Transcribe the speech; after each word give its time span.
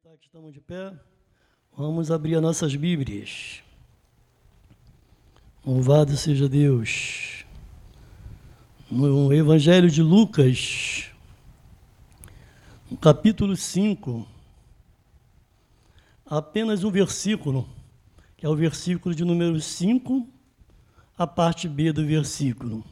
aproveitar 0.00 0.18
que 0.18 0.26
estamos 0.26 0.52
de 0.52 0.60
pé, 0.60 0.92
vamos 1.76 2.10
abrir 2.10 2.36
as 2.36 2.42
nossas 2.42 2.74
Bíblias. 2.74 3.62
Louvado 5.64 6.16
seja 6.16 6.48
Deus. 6.48 7.44
No 8.90 9.32
Evangelho 9.32 9.90
de 9.90 10.02
Lucas, 10.02 11.10
no 12.90 12.96
capítulo 12.96 13.54
5, 13.56 14.26
apenas 16.24 16.82
um 16.82 16.90
versículo, 16.90 17.68
que 18.36 18.46
é 18.46 18.48
o 18.48 18.56
versículo 18.56 19.14
de 19.14 19.24
número 19.24 19.60
5, 19.60 20.26
a 21.16 21.26
parte 21.26 21.68
B 21.68 21.92
do 21.92 22.06
versículo. 22.06 22.82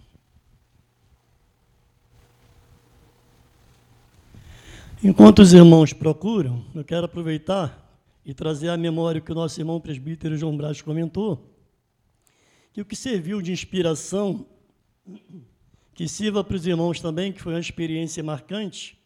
Enquanto 5.01 5.39
os 5.39 5.53
irmãos 5.53 5.93
procuram, 5.93 6.65
eu 6.75 6.85
quero 6.85 7.07
aproveitar 7.07 7.89
e 8.27 8.35
trazer 8.35 8.69
à 8.69 8.77
memória 8.77 9.21
o 9.21 9.23
que 9.23 9.31
o 9.31 9.35
nosso 9.35 9.61
irmão 9.61 9.81
presbítero 9.81 10.37
João 10.37 10.57
Braz 10.57 10.83
comentou, 10.83 11.55
que 12.73 12.81
o 12.81 12.85
que 12.85 12.97
serviu 12.97 13.41
de 13.41 13.53
inspiração, 13.53 14.45
que 15.95 16.09
sirva 16.09 16.43
para 16.43 16.57
os 16.57 16.67
irmãos 16.67 17.01
também, 17.01 17.33
que 17.33 17.41
foi 17.41 17.53
uma 17.55 17.61
experiência 17.61 18.25
marcante, 18.25 18.99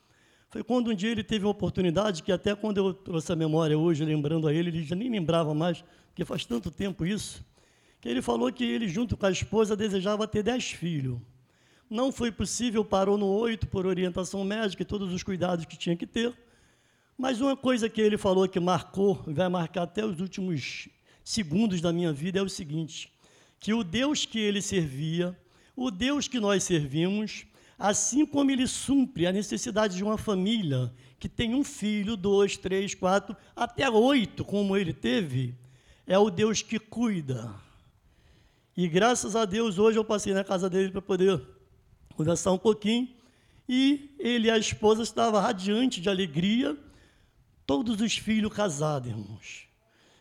foi 0.49 0.65
quando 0.65 0.91
um 0.91 0.95
dia 0.95 1.11
ele 1.11 1.23
teve 1.23 1.45
uma 1.45 1.51
oportunidade, 1.51 2.23
que 2.23 2.33
até 2.33 2.55
quando 2.55 2.79
eu 2.79 2.95
trouxe 2.95 3.31
a 3.31 3.37
memória 3.37 3.79
hoje, 3.79 4.03
lembrando 4.03 4.49
a 4.49 4.55
ele, 4.55 4.71
ele 4.71 4.85
já 4.85 4.97
nem 4.97 5.11
lembrava 5.11 5.55
mais, 5.55 5.85
porque 6.09 6.25
faz 6.25 6.47
tanto 6.47 6.71
tempo 6.71 7.05
isso, 7.05 7.45
que 8.01 8.09
ele 8.09 8.23
falou 8.23 8.51
que 8.51 8.65
ele, 8.65 8.89
junto 8.89 9.15
com 9.15 9.27
a 9.27 9.31
esposa, 9.31 9.77
desejava 9.77 10.27
ter 10.27 10.43
dez 10.43 10.71
filhos. 10.71 11.19
Não 11.93 12.11
foi 12.11 12.33
possível, 12.33 12.83
parou 12.83 13.19
no 13.19 13.27
oito 13.27 13.67
por 13.67 13.85
orientação 13.85 14.43
médica 14.45 14.81
e 14.81 14.87
todos 14.87 15.13
os 15.13 15.23
cuidados 15.23 15.67
que 15.67 15.77
tinha 15.77 15.95
que 15.95 16.07
ter. 16.07 16.33
Mas 17.19 17.39
uma 17.39 17.55
coisa 17.55 17.87
que 17.87 18.01
ele 18.01 18.17
falou 18.17 18.49
que 18.49 18.59
marcou, 18.59 19.23
vai 19.27 19.47
marcar 19.51 19.83
até 19.83 20.03
os 20.03 20.19
últimos 20.19 20.89
segundos 21.23 21.83
da 21.83 21.93
minha 21.93 22.11
vida, 22.11 22.39
é 22.39 22.43
o 22.43 22.49
seguinte: 22.49 23.13
que 23.61 23.75
o 23.75 23.85
Deus 23.85 24.25
que 24.25 24.41
ele 24.41 24.63
servia, 24.63 25.39
o 25.77 25.91
Deus 25.91 26.27
que 26.27 26.41
nós 26.41 26.65
servimos, 26.65 27.45
assim 27.79 28.25
como 28.25 28.51
ele 28.51 28.67
supre 28.67 29.27
a 29.27 29.33
necessidade 29.33 29.95
de 29.95 30.03
uma 30.03 30.17
família 30.17 30.91
que 31.19 31.29
tem 31.29 31.55
um 31.55 31.63
filho, 31.63 32.17
dois, 32.17 32.57
três, 32.57 32.95
quatro, 32.95 33.37
até 33.55 33.91
oito, 33.91 34.47
como 34.47 34.79
ele 34.79 34.95
teve, 34.95 35.55
é 36.07 36.19
o 36.19 36.31
Deus 36.31 36.63
que 36.63 36.79
cuida. 36.79 37.55
E 38.75 38.89
graças 38.89 39.37
a 39.37 39.45
Deus, 39.45 39.79
hoje 39.79 39.99
eu 39.99 40.05
passei 40.07 40.33
na 40.33 40.43
casa 40.43 40.71
dele 40.71 40.91
para 40.91 41.03
poder 41.03 41.61
conversar 42.13 42.53
um 42.53 42.59
pouquinho, 42.59 43.09
e 43.69 44.15
ele 44.19 44.49
e 44.49 44.51
a 44.51 44.59
esposa 44.59 45.03
estavam 45.03 45.41
radiantes 45.41 46.03
de 46.03 46.09
alegria, 46.09 46.77
todos 47.67 48.01
os 48.01 48.17
filhos 48.17 48.53
casados, 48.53 49.09
irmãos. 49.09 49.69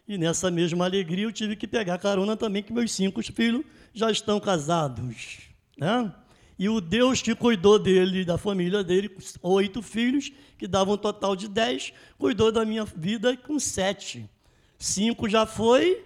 E 0.08 0.18
nessa 0.18 0.52
mesma 0.52 0.86
alegria 0.86 1.26
eu 1.26 1.32
tive 1.32 1.56
que 1.56 1.68
pegar 1.68 1.98
carona 1.98 2.36
também, 2.36 2.64
que 2.64 2.74
meus 2.74 2.92
cinco 2.92 3.22
filhos 3.24 3.64
já 3.94 4.12
estão 4.12 4.40
casados. 4.40 5.40
Né? 5.78 6.14
E 6.58 6.70
o 6.70 6.80
Deus 6.80 7.22
que 7.22 7.34
cuidou 7.34 7.80
dele, 7.80 8.24
da 8.24 8.38
família 8.38 8.84
dele, 8.84 9.10
oito 9.42 9.82
filhos, 9.82 10.32
que 10.58 10.68
davam 10.68 10.94
um 10.94 10.98
total 10.98 11.36
de 11.36 11.48
dez, 11.48 11.92
cuidou 12.18 12.52
da 12.52 12.64
minha 12.64 12.86
vida 12.86 13.36
com 13.36 13.60
sete. 13.60 14.30
Cinco 14.78 15.28
já 15.28 15.46
foi, 15.46 16.06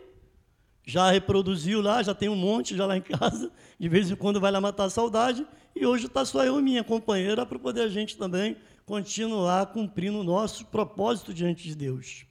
já 0.85 1.11
reproduziu 1.11 1.81
lá, 1.81 2.01
já 2.03 2.13
tem 2.13 2.29
um 2.29 2.35
monte 2.35 2.75
já 2.75 2.85
lá 2.85 2.95
em 2.95 3.01
casa, 3.03 3.51
de 3.79 3.89
vez 3.89 4.09
em 4.09 4.15
quando 4.15 4.39
vai 4.39 4.51
lá 4.51 4.61
matar 4.61 4.85
a 4.85 4.89
saudade, 4.89 5.45
e 5.75 5.85
hoje 5.85 6.05
está 6.05 6.23
só 6.23 6.43
eu 6.45 6.59
e 6.59 6.63
minha 6.63 6.83
companheira 6.83 7.45
para 7.45 7.59
poder 7.59 7.81
a 7.81 7.89
gente 7.89 8.15
também 8.17 8.55
continuar 8.85 9.65
cumprindo 9.67 10.19
o 10.19 10.23
nosso 10.23 10.65
propósito 10.67 11.33
diante 11.33 11.63
de 11.63 11.75
Deus. 11.75 12.25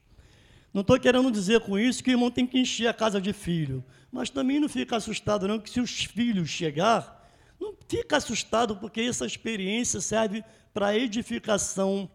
Não 0.72 0.80
estou 0.80 0.98
querendo 0.98 1.30
dizer 1.30 1.60
com 1.60 1.78
isso 1.78 2.02
que 2.02 2.10
o 2.10 2.14
irmão 2.14 2.30
tem 2.30 2.46
que 2.46 2.58
encher 2.58 2.88
a 2.88 2.94
casa 2.94 3.20
de 3.20 3.32
filho, 3.32 3.84
mas 4.10 4.30
também 4.30 4.58
não 4.58 4.68
fica 4.68 4.96
assustado 4.96 5.46
não 5.46 5.58
que 5.58 5.68
se 5.68 5.80
os 5.80 6.04
filhos 6.04 6.48
chegar, 6.48 7.28
não 7.60 7.74
fica 7.86 8.16
assustado 8.16 8.76
porque 8.76 9.02
essa 9.02 9.26
experiência 9.26 10.00
serve 10.00 10.42
para 10.72 10.96
edificação 10.96 12.10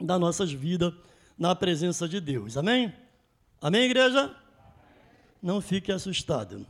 das 0.00 0.20
nossas 0.20 0.52
vidas 0.52 0.92
na 1.36 1.54
presença 1.54 2.08
de 2.08 2.20
Deus. 2.20 2.56
Amém? 2.56 2.92
Amém, 3.60 3.84
igreja? 3.84 4.34
Não 5.42 5.60
fique 5.60 5.90
assustado. 5.90 6.66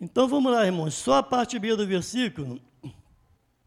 Então 0.00 0.26
vamos 0.26 0.50
lá, 0.50 0.64
irmãos. 0.64 0.94
Só 0.94 1.14
a 1.14 1.22
parte 1.22 1.58
B 1.58 1.76
do 1.76 1.86
versículo 1.86 2.60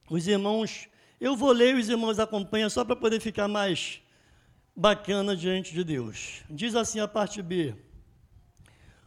os 0.10 0.28
irmãos, 0.28 0.88
eu 1.20 1.36
vou 1.36 1.52
ler, 1.52 1.76
os 1.76 1.90
irmãos 1.90 2.20
acompanham 2.20 2.70
só 2.70 2.84
para 2.84 2.96
poder 2.96 3.20
ficar 3.20 3.48
mais 3.48 4.02
bacana 4.76 5.36
diante 5.36 5.74
de 5.74 5.84
Deus. 5.84 6.42
Diz 6.50 6.76
assim 6.76 7.00
a 7.00 7.08
parte 7.08 7.42
B 7.42 7.76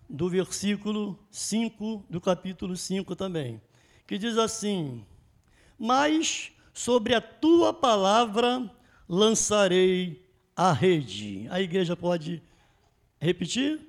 do 0.09 0.29
versículo 0.29 1.19
5 1.31 2.05
do 2.09 2.21
capítulo 2.21 2.77
5 2.77 3.15
também, 3.17 3.61
que 4.07 4.19
diz 4.19 4.39
assim: 4.39 5.05
Mas 5.79 6.53
sobre 6.73 7.15
a 7.15 7.21
tua 7.21 7.73
palavra 7.73 8.71
lançarei 9.09 10.25
a 10.55 10.73
rede. 10.73 11.47
A 11.51 11.61
igreja 11.61 11.97
pode 11.97 12.43
repetir? 13.21 13.86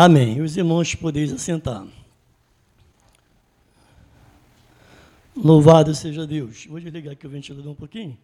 Amém. 0.00 0.40
Os 0.40 0.56
irmãos 0.56 0.94
podeis 0.94 1.32
assentar. 1.32 1.84
Louvado 5.34 5.92
seja 5.92 6.24
Deus. 6.24 6.66
Vou 6.66 6.78
desligar 6.78 7.14
aqui 7.14 7.26
o 7.26 7.30
ventilador 7.30 7.72
um 7.72 7.74
pouquinho. 7.74 8.16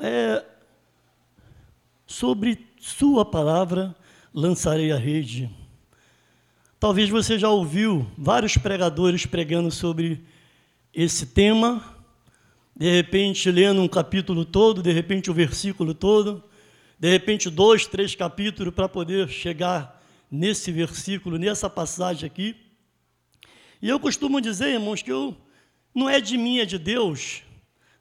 É, 0.00 0.44
sobre 2.06 2.64
Sua 2.78 3.24
palavra 3.24 3.92
lançarei 4.32 4.92
a 4.92 4.96
rede. 4.96 5.50
Talvez 6.78 7.10
você 7.10 7.36
já 7.36 7.48
ouviu 7.48 8.06
vários 8.16 8.56
pregadores 8.56 9.26
pregando 9.26 9.72
sobre 9.72 10.24
esse 10.94 11.26
tema, 11.26 11.84
de 12.76 12.88
repente 12.88 13.50
lendo 13.50 13.82
um 13.82 13.88
capítulo 13.88 14.44
todo, 14.44 14.80
de 14.80 14.92
repente 14.92 15.28
o 15.28 15.32
um 15.32 15.34
versículo 15.34 15.92
todo 15.92 16.51
de 17.02 17.08
repente, 17.08 17.50
dois, 17.50 17.84
três 17.84 18.14
capítulos 18.14 18.72
para 18.72 18.88
poder 18.88 19.28
chegar 19.28 20.00
nesse 20.30 20.70
versículo, 20.70 21.36
nessa 21.36 21.68
passagem 21.68 22.24
aqui. 22.24 22.54
E 23.82 23.88
eu 23.88 23.98
costumo 23.98 24.40
dizer, 24.40 24.68
irmãos, 24.68 25.02
que 25.02 25.10
eu, 25.10 25.36
não 25.92 26.08
é 26.08 26.20
de 26.20 26.38
mim, 26.38 26.60
é 26.60 26.64
de 26.64 26.78
Deus. 26.78 27.42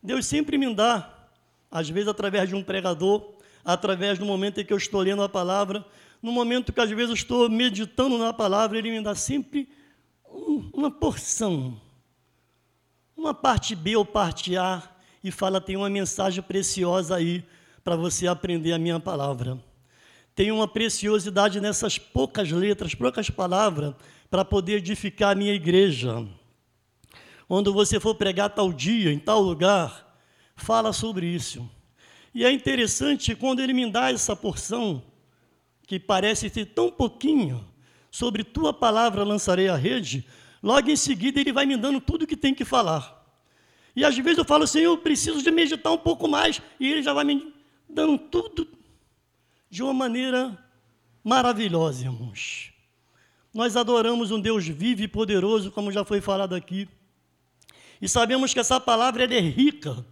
Deus 0.03 0.27
sempre 0.27 0.55
me 0.55 0.71
dá, 0.75 1.27
às 1.71 1.89
vezes 1.89 2.09
através 2.09 2.47
de 2.47 2.53
um 2.53 2.61
pregador, 2.63 3.37
através 3.65 4.19
do 4.19 4.25
momento 4.27 4.61
em 4.61 4.65
que 4.65 4.71
eu 4.71 4.77
estou 4.77 5.01
lendo 5.01 5.23
a 5.23 5.29
palavra, 5.29 5.83
no 6.21 6.31
momento 6.31 6.71
que 6.71 6.79
às 6.79 6.91
vezes 6.91 7.09
eu 7.09 7.15
estou 7.15 7.49
meditando 7.49 8.19
na 8.19 8.31
palavra, 8.31 8.77
Ele 8.77 8.91
me 8.91 9.01
dá 9.01 9.15
sempre 9.15 9.67
uma 10.71 10.91
porção, 10.91 11.81
uma 13.17 13.33
parte 13.33 13.75
B 13.75 13.95
ou 13.95 14.05
parte 14.05 14.55
A, 14.55 14.83
e 15.23 15.31
fala: 15.31 15.59
tem 15.59 15.75
uma 15.75 15.89
mensagem 15.89 16.43
preciosa 16.43 17.15
aí 17.15 17.43
para 17.83 17.95
você 17.95 18.27
aprender 18.27 18.73
a 18.73 18.79
minha 18.79 18.99
palavra. 18.99 19.59
Tem 20.33 20.51
uma 20.51 20.67
preciosidade 20.67 21.59
nessas 21.59 21.97
poucas 21.97 22.49
letras, 22.51 22.95
poucas 22.95 23.29
palavras, 23.29 23.93
para 24.29 24.45
poder 24.45 24.77
edificar 24.77 25.31
a 25.31 25.35
minha 25.35 25.53
igreja. 25.53 26.25
Quando 27.47 27.73
você 27.73 27.99
for 27.99 28.15
pregar 28.15 28.49
tal 28.49 28.71
dia, 28.71 29.11
em 29.11 29.19
tal 29.19 29.41
lugar, 29.41 30.17
fala 30.55 30.93
sobre 30.93 31.25
isso. 31.25 31.69
E 32.33 32.45
é 32.45 32.51
interessante 32.51 33.35
quando 33.35 33.59
ele 33.59 33.73
me 33.73 33.89
dá 33.91 34.09
essa 34.09 34.35
porção, 34.35 35.03
que 35.85 35.99
parece 35.99 36.49
ter 36.49 36.65
tão 36.67 36.89
pouquinho, 36.89 37.67
sobre 38.09 38.43
tua 38.43 38.71
palavra 38.71 39.23
lançarei 39.23 39.67
a 39.67 39.75
rede, 39.75 40.25
logo 40.63 40.89
em 40.89 40.95
seguida 40.95 41.41
ele 41.41 41.51
vai 41.51 41.65
me 41.65 41.75
dando 41.75 41.99
tudo 41.99 42.25
que 42.25 42.37
tem 42.37 42.53
que 42.53 42.63
falar. 42.63 43.19
E 43.93 44.05
às 44.05 44.17
vezes 44.17 44.37
eu 44.37 44.45
falo 44.45 44.63
assim, 44.63 44.79
eu 44.79 44.97
preciso 44.97 45.43
de 45.43 45.51
meditar 45.51 45.91
um 45.91 45.97
pouco 45.97 46.29
mais, 46.29 46.61
e 46.79 46.89
ele 46.89 47.03
já 47.03 47.11
vai 47.11 47.25
me 47.25 47.53
dando 47.93 48.17
tudo 48.17 48.67
de 49.69 49.83
uma 49.83 49.93
maneira 49.93 50.57
maravilhosa, 51.23 52.05
irmãos. 52.05 52.71
Nós 53.53 53.75
adoramos 53.75 54.31
um 54.31 54.39
Deus 54.39 54.67
vivo 54.67 55.01
e 55.01 55.07
poderoso, 55.07 55.71
como 55.71 55.91
já 55.91 56.05
foi 56.05 56.21
falado 56.21 56.55
aqui. 56.55 56.87
E 58.01 58.07
sabemos 58.07 58.53
que 58.53 58.59
essa 58.59 58.79
palavra 58.79 59.23
é 59.25 59.39
rica, 59.39 60.05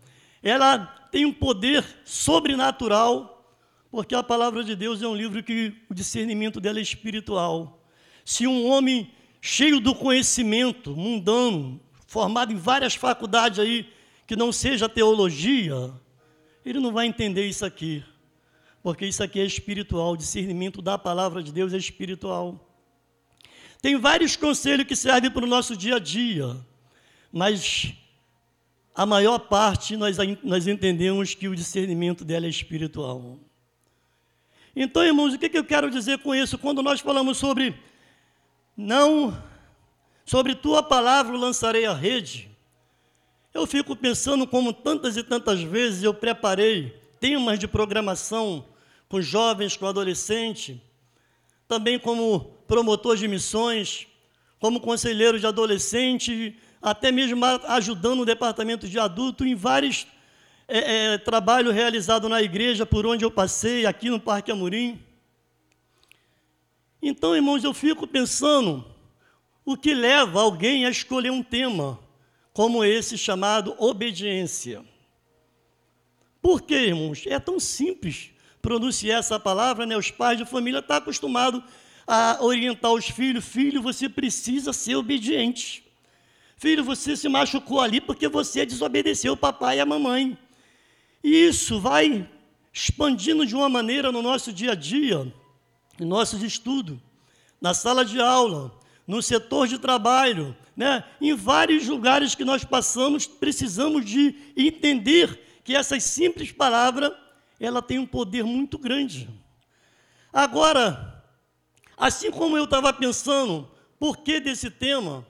ela 0.43 0.77
tem 1.11 1.25
um 1.25 1.33
poder 1.33 1.83
sobrenatural, 2.05 3.57
porque 3.89 4.13
a 4.13 4.21
palavra 4.21 4.63
de 4.63 4.75
Deus 4.75 5.01
é 5.01 5.07
um 5.07 5.15
livro 5.15 5.41
que 5.41 5.73
o 5.89 5.93
discernimento 5.93 6.59
dela 6.59 6.79
é 6.79 6.81
espiritual. 6.81 7.83
Se 8.23 8.45
um 8.45 8.67
homem 8.67 9.11
cheio 9.41 9.79
do 9.79 9.95
conhecimento 9.95 10.95
mundano, 10.95 11.79
formado 12.05 12.53
em 12.53 12.57
várias 12.57 12.93
faculdades 12.93 13.57
aí, 13.57 13.91
que 14.27 14.35
não 14.35 14.51
seja 14.51 14.87
teologia, 14.87 15.91
ele 16.71 16.79
não 16.79 16.91
vai 16.91 17.07
entender 17.07 17.47
isso 17.47 17.65
aqui, 17.65 18.03
porque 18.81 19.05
isso 19.05 19.23
aqui 19.23 19.39
é 19.39 19.45
espiritual, 19.45 20.13
o 20.13 20.17
discernimento 20.17 20.81
da 20.81 20.97
palavra 20.97 21.41
de 21.41 21.51
Deus 21.51 21.73
é 21.73 21.77
espiritual. 21.77 22.65
Tem 23.81 23.97
vários 23.97 24.35
conselhos 24.35 24.85
que 24.85 24.95
servem 24.95 25.31
para 25.31 25.43
o 25.43 25.47
nosso 25.47 25.75
dia 25.75 25.95
a 25.95 25.99
dia, 25.99 26.55
mas 27.31 27.93
a 28.93 29.05
maior 29.05 29.39
parte 29.39 29.95
nós, 29.95 30.17
nós 30.43 30.67
entendemos 30.67 31.33
que 31.33 31.47
o 31.47 31.55
discernimento 31.55 32.25
dela 32.25 32.45
é 32.45 32.49
espiritual. 32.49 33.39
Então, 34.75 35.03
irmãos, 35.03 35.33
o 35.33 35.39
que, 35.39 35.49
que 35.49 35.57
eu 35.57 35.63
quero 35.63 35.89
dizer 35.89 36.19
com 36.19 36.35
isso? 36.35 36.57
Quando 36.57 36.83
nós 36.83 36.99
falamos 36.99 37.37
sobre 37.37 37.75
não, 38.75 39.41
sobre 40.25 40.55
tua 40.55 40.83
palavra 40.83 41.37
lançarei 41.37 41.85
a 41.85 41.93
rede, 41.93 42.48
eu 43.53 43.65
fico 43.65 43.95
pensando 43.95 44.45
como 44.45 44.71
tantas 44.71 45.17
e 45.17 45.23
tantas 45.23 45.61
vezes 45.61 46.03
eu 46.03 46.13
preparei 46.13 46.95
temas 47.19 47.59
de 47.59 47.67
programação 47.67 48.65
com 49.07 49.21
jovens, 49.21 49.75
com 49.75 49.87
adolescentes, 49.87 50.77
também 51.67 51.97
como 51.99 52.41
promotor 52.67 53.17
de 53.17 53.27
missões, 53.27 54.07
como 54.59 54.79
conselheiro 54.79 55.39
de 55.39 55.47
adolescente, 55.47 56.55
até 56.81 57.11
mesmo 57.11 57.43
ajudando 57.67 58.21
o 58.21 58.25
departamento 58.25 58.87
de 58.87 58.99
adulto 58.99 59.45
em 59.45 59.55
vários 59.55 60.05
é, 60.67 61.13
é, 61.13 61.17
trabalhos 61.17 61.73
realizados 61.73 62.29
na 62.29 62.41
igreja 62.41 62.85
por 62.85 63.05
onde 63.05 63.25
eu 63.25 63.31
passei, 63.31 63.85
aqui 63.85 64.09
no 64.09 64.19
Parque 64.19 64.51
Amorim. 64.51 65.01
Então, 67.01 67.35
irmãos, 67.35 67.63
eu 67.63 67.73
fico 67.73 68.05
pensando 68.05 68.85
o 69.65 69.75
que 69.75 69.93
leva 69.93 70.41
alguém 70.41 70.85
a 70.85 70.89
escolher 70.89 71.31
um 71.31 71.41
tema 71.41 71.97
como 72.59 72.83
esse 72.83 73.17
chamado 73.17 73.73
obediência. 73.77 74.83
Por 76.41 76.61
quê, 76.61 76.87
irmãos? 76.87 77.23
É 77.25 77.39
tão 77.39 77.57
simples 77.57 78.31
pronunciar 78.61 79.19
essa 79.19 79.39
palavra, 79.39 79.85
né? 79.85 79.95
Os 79.95 80.11
pais 80.11 80.37
de 80.37 80.43
família 80.43 80.79
estão 80.79 80.97
acostumados 80.97 81.63
a 82.05 82.37
orientar 82.41 82.91
os 82.91 83.05
filhos: 83.05 83.45
filho, 83.45 83.81
você 83.81 84.09
precisa 84.09 84.73
ser 84.73 84.97
obediente. 84.97 85.85
Filho, 86.57 86.83
você 86.83 87.15
se 87.15 87.29
machucou 87.29 87.79
ali 87.79 88.01
porque 88.01 88.27
você 88.27 88.65
desobedeceu 88.65 89.31
o 89.31 89.37
papai 89.37 89.77
e 89.77 89.79
a 89.79 89.85
mamãe. 89.85 90.37
E 91.23 91.29
isso 91.29 91.79
vai 91.79 92.29
expandindo 92.73 93.45
de 93.45 93.55
uma 93.55 93.69
maneira 93.69 94.11
no 94.11 94.21
nosso 94.21 94.51
dia 94.51 94.73
a 94.73 94.75
dia, 94.75 95.33
em 95.97 96.03
nossos 96.03 96.43
estudos, 96.43 96.97
na 97.61 97.73
sala 97.73 98.03
de 98.03 98.19
aula, 98.19 98.77
no 99.09 99.23
setor 99.23 99.67
de 99.67 99.79
trabalho, 99.79 100.55
né? 100.77 101.03
em 101.19 101.33
vários 101.33 101.87
lugares 101.87 102.35
que 102.35 102.45
nós 102.45 102.63
passamos, 102.63 103.25
precisamos 103.25 104.05
de 104.05 104.35
entender 104.55 105.61
que 105.63 105.75
essas 105.75 106.03
simples 106.03 106.51
palavras, 106.51 107.11
ela 107.59 107.81
tem 107.81 107.97
um 107.97 108.05
poder 108.05 108.43
muito 108.43 108.77
grande. 108.77 109.27
Agora, 110.31 111.23
assim 111.97 112.29
como 112.29 112.55
eu 112.55 112.65
estava 112.65 112.93
pensando, 112.93 113.67
por 113.97 114.17
que 114.17 114.39
desse 114.39 114.69
tema? 114.69 115.25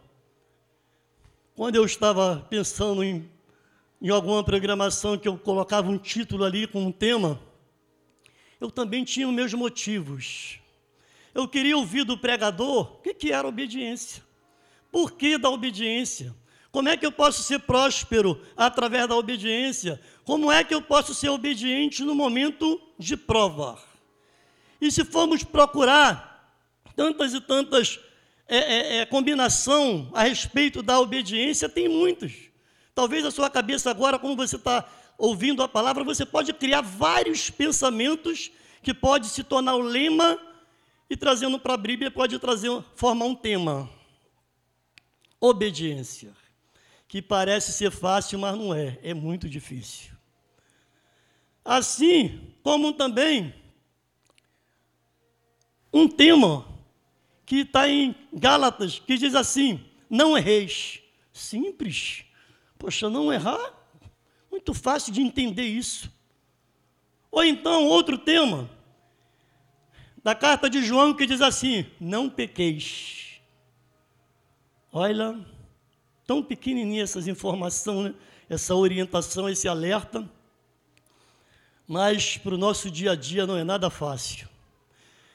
Quando 1.55 1.77
eu 1.77 1.85
estava 1.85 2.45
pensando 2.49 3.01
em, 3.01 3.31
em 4.01 4.09
alguma 4.09 4.43
programação 4.43 5.17
que 5.17 5.29
eu 5.29 5.37
colocava 5.37 5.89
um 5.89 5.97
título 5.97 6.43
ali 6.43 6.67
com 6.67 6.83
um 6.83 6.91
tema, 6.91 7.39
eu 8.59 8.69
também 8.69 9.05
tinha 9.05 9.25
os 9.25 9.33
meus 9.33 9.53
motivos. 9.53 10.59
Eu 11.33 11.47
queria 11.47 11.77
ouvir 11.77 12.03
do 12.03 12.17
pregador 12.17 12.93
o 12.93 13.01
que, 13.01 13.13
que 13.13 13.31
era 13.31 13.47
obediência. 13.47 14.23
Por 14.91 15.11
que 15.11 15.37
da 15.37 15.49
obediência? 15.49 16.35
Como 16.71 16.89
é 16.89 16.95
que 16.95 17.05
eu 17.05 17.11
posso 17.11 17.41
ser 17.43 17.59
próspero 17.59 18.39
através 18.55 19.07
da 19.07 19.15
obediência? 19.15 19.99
Como 20.23 20.51
é 20.51 20.63
que 20.63 20.73
eu 20.73 20.81
posso 20.81 21.13
ser 21.13 21.29
obediente 21.29 22.03
no 22.03 22.13
momento 22.13 22.79
de 22.97 23.17
prova? 23.17 23.81
E 24.79 24.91
se 24.91 25.03
formos 25.03 25.43
procurar 25.43 26.55
tantas 26.95 27.33
e 27.33 27.41
tantas 27.41 27.99
é, 28.47 28.57
é, 28.57 28.97
é, 28.97 29.05
combinação 29.05 30.09
a 30.13 30.23
respeito 30.23 30.81
da 30.81 30.99
obediência, 30.99 31.69
tem 31.69 31.87
muitos. 31.87 32.33
Talvez 32.93 33.25
a 33.25 33.31
sua 33.31 33.49
cabeça 33.49 33.89
agora, 33.89 34.19
como 34.19 34.35
você 34.35 34.55
está 34.55 34.87
ouvindo 35.17 35.61
a 35.61 35.67
palavra, 35.67 36.03
você 36.03 36.25
pode 36.25 36.53
criar 36.53 36.81
vários 36.81 37.49
pensamentos 37.49 38.51
que 38.81 38.93
pode 38.93 39.27
se 39.27 39.43
tornar 39.43 39.75
o 39.75 39.81
lema 39.81 40.39
e 41.09 41.17
trazendo 41.17 41.59
para 41.59 41.73
a 41.73 41.77
Bíblia 41.77 42.11
pode 42.11 42.37
trazer 42.39 42.69
formar 42.95 43.25
um 43.25 43.35
tema. 43.35 43.89
Obediência, 45.41 46.33
que 47.07 47.21
parece 47.21 47.71
ser 47.71 47.91
fácil, 47.91 48.37
mas 48.39 48.57
não 48.57 48.73
é, 48.73 48.99
é 49.01 49.13
muito 49.13 49.49
difícil. 49.49 50.11
Assim 51.63 52.53
como 52.61 52.93
também 52.93 53.53
um 55.93 56.07
tema 56.07 56.67
que 57.45 57.61
está 57.61 57.89
em 57.89 58.13
Gálatas, 58.33 58.99
que 58.99 59.17
diz 59.17 59.33
assim: 59.33 59.83
não 60.09 60.37
erreis. 60.37 61.01
Simples. 61.31 62.25
Poxa, 62.77 63.09
não 63.09 63.31
errar? 63.31 63.73
Muito 64.51 64.73
fácil 64.73 65.13
de 65.13 65.21
entender 65.21 65.63
isso. 65.63 66.11
Ou 67.31 67.43
então, 67.43 67.85
outro 67.85 68.17
tema, 68.17 68.69
da 70.29 70.35
carta 70.35 70.69
de 70.69 70.83
João, 70.83 71.11
que 71.11 71.25
diz 71.25 71.41
assim: 71.41 71.87
não 71.99 72.29
pequeis. 72.29 73.41
Olha, 74.93 75.39
tão 76.23 76.43
pequenininha 76.43 77.01
essas 77.01 77.27
informações, 77.27 78.11
né? 78.11 78.13
essa 78.47 78.75
orientação, 78.75 79.49
esse 79.49 79.67
alerta, 79.67 80.29
mas 81.87 82.37
para 82.37 82.53
o 82.53 82.59
nosso 82.59 82.91
dia 82.91 83.13
a 83.13 83.15
dia 83.15 83.47
não 83.47 83.57
é 83.57 83.63
nada 83.63 83.89
fácil. 83.89 84.47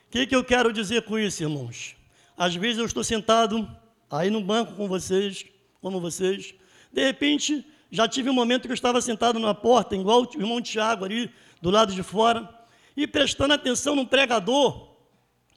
O 0.07 0.11
que, 0.13 0.29
que 0.29 0.37
eu 0.37 0.45
quero 0.45 0.73
dizer 0.73 1.03
com 1.03 1.19
isso, 1.19 1.43
irmãos? 1.43 1.97
Às 2.37 2.55
vezes 2.55 2.79
eu 2.79 2.87
estou 2.87 3.03
sentado 3.03 3.69
aí 4.09 4.31
no 4.31 4.41
banco 4.41 4.75
com 4.75 4.87
vocês, 4.87 5.45
como 5.81 6.01
vocês. 6.01 6.55
De 6.93 7.05
repente, 7.05 7.67
já 7.91 8.07
tive 8.07 8.31
um 8.31 8.35
momento 8.35 8.63
que 8.63 8.71
eu 8.71 8.75
estava 8.75 9.01
sentado 9.01 9.41
na 9.41 9.55
porta, 9.55 9.97
igual 9.97 10.23
o 10.23 10.41
irmão 10.41 10.63
Tiago 10.63 11.05
ali, 11.05 11.29
do 11.61 11.69
lado 11.69 11.93
de 11.93 12.03
fora, 12.05 12.49
e 12.97 13.07
prestando 13.07 13.55
atenção 13.55 13.97
no 13.97 14.07
pregador, 14.07 14.89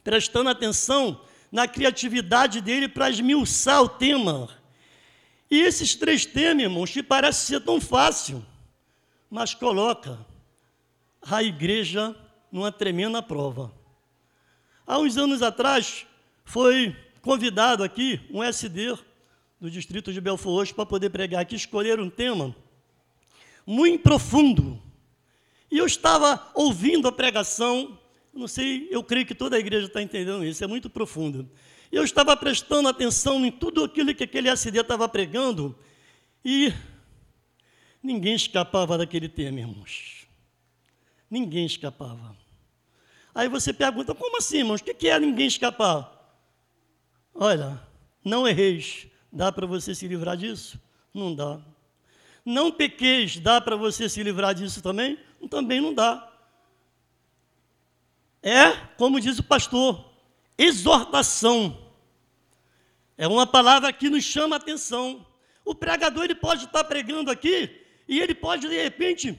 prestando 0.04 0.50
atenção 0.50 1.22
na 1.51 1.68
criatividade 1.68 2.62
dele 2.62 2.88
para 2.88 3.10
esmiuçar 3.10 3.81
o 3.81 3.89
tema. 3.89 4.50
E 5.50 5.60
esses 5.60 5.95
três 5.95 6.25
temas, 6.25 6.63
irmãos, 6.63 6.92
que 6.92 7.01
parece 7.01 7.45
ser 7.45 7.62
tão 7.62 7.80
fácil, 7.80 8.45
mas 9.30 9.54
coloca 9.54 10.19
a 11.22 11.42
igreja 11.44 12.16
numa 12.51 12.72
tremenda 12.72 13.22
prova. 13.22 13.72
Há 14.86 15.00
uns 15.00 15.18
anos 15.18 15.42
atrás, 15.42 16.06
foi 16.44 16.95
convidado 17.22 17.83
aqui 17.83 18.22
um 18.31 18.42
SD 18.42 18.98
do 19.60 19.69
distrito 19.69 20.13
de 20.13 20.21
Belfort 20.21 20.73
para 20.73 20.85
poder 20.85 21.09
pregar 21.09 21.42
aqui, 21.42 21.56
escolher 21.56 22.00
um 22.00 22.09
tema 22.09 22.56
muito 23.66 24.02
profundo. 24.02 24.81
E 25.69 25.78
eu 25.78 25.86
estava 25.86 26.50
ouvindo 26.54 27.07
a 27.07 27.12
pregação, 27.12 28.00
não 28.33 28.47
sei, 28.47 28.88
eu 28.90 29.04
creio 29.04 29.26
que 29.26 29.36
toda 29.36 29.56
a 29.56 29.59
igreja 29.59 29.88
está 29.88 30.02
entendendo 30.02 30.45
isso, 30.45 30.64
é 30.64 30.68
muito 30.68 30.90
profundo. 30.90 31.50
Eu 31.92 32.04
estava 32.04 32.36
prestando 32.36 32.88
atenção 32.88 33.45
em 33.45 33.52
tudo 33.52 33.83
aquilo 33.83 34.14
que 34.14 34.24
aquele 34.24 34.50
SD 34.50 34.80
estava 34.80 35.07
pregando 35.07 35.78
e 36.44 36.74
ninguém 38.02 38.36
escapava 38.36 38.97
daquele 38.97 39.28
tema, 39.28 39.59
irmãos. 39.59 40.28
Ninguém 41.30 41.66
escapava. 41.66 42.36
Aí 43.36 43.47
você 43.47 43.74
pergunta, 43.74 44.16
como 44.16 44.38
assim, 44.38 44.59
irmãos? 44.59 44.81
O 44.81 44.83
que 44.83 45.07
é 45.07 45.19
ninguém 45.19 45.47
escapar? 45.47 46.14
Olha, 47.33 47.80
não 48.24 48.47
erreis, 48.47 49.07
dá 49.31 49.52
para 49.52 49.68
você 49.68 49.94
se 49.94 50.07
livrar 50.07 50.36
disso? 50.36 50.80
Não 51.14 51.36
dá. 51.36 51.59
Não 52.44 52.71
pequeis, 52.71 53.38
dá 53.38 53.59
para 53.62 53.76
você 53.76 54.09
se 54.09 54.24
livrar 54.24 54.56
disso 54.56 54.81
também? 54.81 55.19
Também 55.50 55.80
não 55.80 55.94
dá. 55.94 56.28
É, 58.42 58.72
como 58.98 59.20
diz 59.20 59.40
o 59.40 59.44
pastor, 59.44 60.06
exortação. 60.58 61.78
É 63.18 63.28
uma 63.28 63.48
palavra 63.48 63.92
que 63.92 64.10
nos 64.10 64.24
chama 64.24 64.56
a 64.56 64.58
atenção. 64.58 65.26
O 65.66 65.74
pregador 65.74 66.24
ele 66.24 66.36
pode 66.36 66.66
estar 66.66 66.84
pregando 66.84 67.32
aqui 67.32 67.82
e 68.08 68.20
ele 68.20 68.34
pode, 68.34 68.68
de 68.68 68.82
repente, 68.82 69.38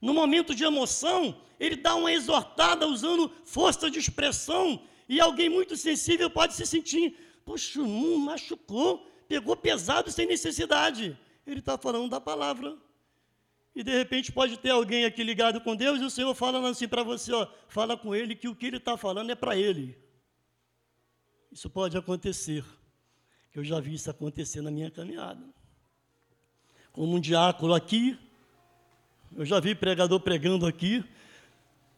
no 0.00 0.14
momento 0.14 0.54
de 0.54 0.64
emoção, 0.64 1.40
ele 1.58 1.76
dá 1.76 1.94
uma 1.94 2.12
exortada 2.12 2.86
usando 2.86 3.30
força 3.44 3.90
de 3.90 3.98
expressão 3.98 4.82
e 5.08 5.20
alguém 5.20 5.48
muito 5.48 5.76
sensível 5.76 6.30
pode 6.30 6.54
se 6.54 6.66
sentir, 6.66 7.16
poxa, 7.44 7.80
machucou, 7.80 9.06
pegou 9.28 9.56
pesado 9.56 10.10
sem 10.10 10.26
necessidade. 10.26 11.18
Ele 11.46 11.60
está 11.60 11.76
falando 11.78 12.10
da 12.10 12.20
palavra. 12.20 12.76
E 13.76 13.82
de 13.84 13.92
repente 13.92 14.32
pode 14.32 14.56
ter 14.56 14.70
alguém 14.70 15.04
aqui 15.04 15.22
ligado 15.22 15.60
com 15.60 15.76
Deus 15.76 16.00
e 16.00 16.04
o 16.04 16.08
Senhor 16.08 16.34
falando 16.34 16.66
assim 16.66 16.88
para 16.88 17.02
você, 17.02 17.30
ó, 17.30 17.46
fala 17.68 17.94
com 17.94 18.14
ele 18.14 18.34
que 18.34 18.48
o 18.48 18.54
que 18.56 18.64
ele 18.64 18.78
está 18.78 18.96
falando 18.96 19.30
é 19.30 19.34
para 19.34 19.54
ele. 19.54 19.98
Isso 21.52 21.68
pode 21.68 21.94
acontecer. 21.94 22.64
Eu 23.54 23.62
já 23.62 23.78
vi 23.78 23.92
isso 23.92 24.10
acontecer 24.10 24.62
na 24.62 24.70
minha 24.70 24.90
caminhada. 24.90 25.44
Como 26.90 27.14
um 27.14 27.20
diácono 27.20 27.74
aqui, 27.74 28.18
eu 29.36 29.44
já 29.44 29.60
vi 29.60 29.74
pregador 29.74 30.20
pregando 30.20 30.66
aqui, 30.66 31.04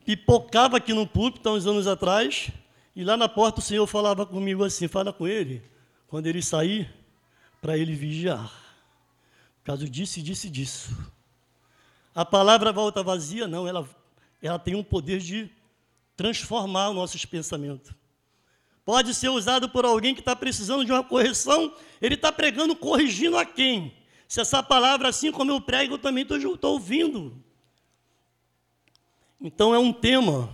pipocava 0.04 0.78
aqui 0.78 0.92
no 0.92 1.06
púlpito 1.06 1.48
há 1.48 1.52
uns 1.52 1.64
anos 1.64 1.86
atrás, 1.86 2.50
E 2.96 3.04
lá 3.04 3.16
na 3.16 3.28
porta 3.28 3.60
o 3.60 3.62
Senhor 3.62 3.86
falava 3.86 4.26
comigo 4.26 4.64
assim: 4.64 4.88
fala 4.88 5.12
com 5.12 5.28
ele, 5.28 5.62
quando 6.08 6.26
ele 6.26 6.42
sair, 6.42 6.92
para 7.60 7.78
ele 7.78 7.94
vigiar. 7.94 8.50
Por 9.58 9.66
causa 9.66 9.88
disso, 9.88 10.20
disse 10.20 10.50
disso. 10.50 11.16
A 12.18 12.24
palavra 12.24 12.72
volta 12.72 13.00
vazia? 13.00 13.46
Não, 13.46 13.68
ela, 13.68 13.88
ela 14.42 14.58
tem 14.58 14.74
um 14.74 14.82
poder 14.82 15.20
de 15.20 15.48
transformar 16.16 16.88
os 16.88 16.96
nossos 16.96 17.24
pensamentos. 17.24 17.92
Pode 18.84 19.14
ser 19.14 19.28
usado 19.28 19.68
por 19.68 19.84
alguém 19.84 20.16
que 20.16 20.20
está 20.20 20.34
precisando 20.34 20.84
de 20.84 20.90
uma 20.90 21.04
correção, 21.04 21.72
ele 22.02 22.16
está 22.16 22.32
pregando, 22.32 22.74
corrigindo 22.74 23.38
a 23.38 23.44
quem? 23.44 23.94
Se 24.26 24.40
essa 24.40 24.60
palavra, 24.64 25.10
assim 25.10 25.30
como 25.30 25.52
eu 25.52 25.60
prego, 25.60 25.94
eu 25.94 25.98
também 25.98 26.26
estou 26.28 26.72
ouvindo. 26.72 27.40
Então 29.40 29.72
é 29.72 29.78
um 29.78 29.92
tema 29.92 30.52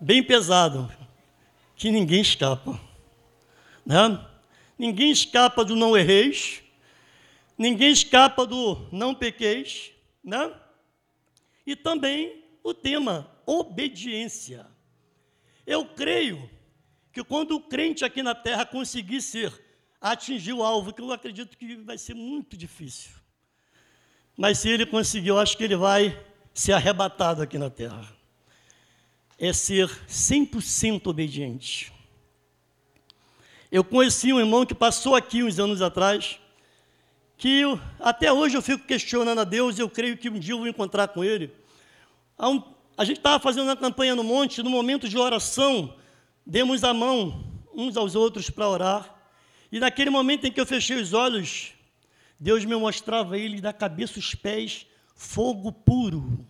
bem 0.00 0.22
pesado, 0.22 0.90
que 1.76 1.90
ninguém 1.90 2.22
escapa. 2.22 2.80
Né? 3.84 4.26
Ninguém 4.78 5.10
escapa 5.10 5.66
do 5.66 5.76
não 5.76 5.94
erreis, 5.94 6.62
ninguém 7.58 7.90
escapa 7.90 8.46
do 8.46 8.88
não 8.90 9.14
pequeis, 9.14 9.92
né? 10.22 10.54
E 11.66 11.74
também 11.74 12.44
o 12.62 12.74
tema 12.74 13.30
obediência. 13.46 14.66
Eu 15.66 15.84
creio 15.84 16.48
que 17.12 17.24
quando 17.24 17.56
o 17.56 17.60
crente 17.60 18.04
aqui 18.04 18.22
na 18.22 18.34
terra 18.34 18.64
conseguir 18.64 19.20
ser, 19.20 19.52
atingir 20.00 20.52
o 20.52 20.62
alvo, 20.62 20.92
que 20.92 21.02
eu 21.02 21.12
acredito 21.12 21.56
que 21.56 21.76
vai 21.76 21.98
ser 21.98 22.14
muito 22.14 22.56
difícil. 22.56 23.12
Mas 24.36 24.58
se 24.58 24.68
ele 24.68 24.86
conseguir, 24.86 25.28
eu 25.28 25.38
acho 25.38 25.56
que 25.56 25.64
ele 25.64 25.76
vai 25.76 26.18
ser 26.54 26.72
arrebatado 26.72 27.42
aqui 27.42 27.58
na 27.58 27.70
terra. 27.70 28.06
É 29.38 29.52
ser 29.52 29.88
100% 30.06 31.06
obediente. 31.06 31.92
Eu 33.70 33.84
conheci 33.84 34.32
um 34.32 34.40
irmão 34.40 34.66
que 34.66 34.74
passou 34.74 35.14
aqui 35.14 35.42
uns 35.42 35.58
anos 35.58 35.80
atrás, 35.80 36.38
que 37.40 37.60
eu, 37.60 37.80
até 37.98 38.30
hoje 38.30 38.54
eu 38.54 38.60
fico 38.60 38.86
questionando 38.86 39.38
a 39.38 39.44
Deus 39.44 39.78
e 39.78 39.80
eu 39.80 39.88
creio 39.88 40.14
que 40.14 40.28
um 40.28 40.38
dia 40.38 40.52
eu 40.52 40.58
vou 40.58 40.68
encontrar 40.68 41.08
com 41.08 41.24
ele. 41.24 41.50
Um, 42.38 42.62
a 42.98 43.02
gente 43.02 43.16
estava 43.16 43.42
fazendo 43.42 43.64
uma 43.64 43.76
campanha 43.76 44.14
no 44.14 44.22
monte, 44.22 44.62
no 44.62 44.68
momento 44.68 45.08
de 45.08 45.16
oração, 45.16 45.96
demos 46.44 46.84
a 46.84 46.92
mão 46.92 47.42
uns 47.74 47.96
aos 47.96 48.14
outros 48.14 48.50
para 48.50 48.68
orar. 48.68 49.14
E 49.72 49.80
naquele 49.80 50.10
momento 50.10 50.46
em 50.46 50.52
que 50.52 50.60
eu 50.60 50.66
fechei 50.66 51.00
os 51.00 51.14
olhos, 51.14 51.72
Deus 52.38 52.62
me 52.66 52.76
mostrava 52.76 53.38
ele 53.38 53.58
da 53.58 53.72
cabeça 53.72 54.18
aos 54.18 54.34
pés, 54.34 54.86
fogo 55.14 55.72
puro. 55.72 56.46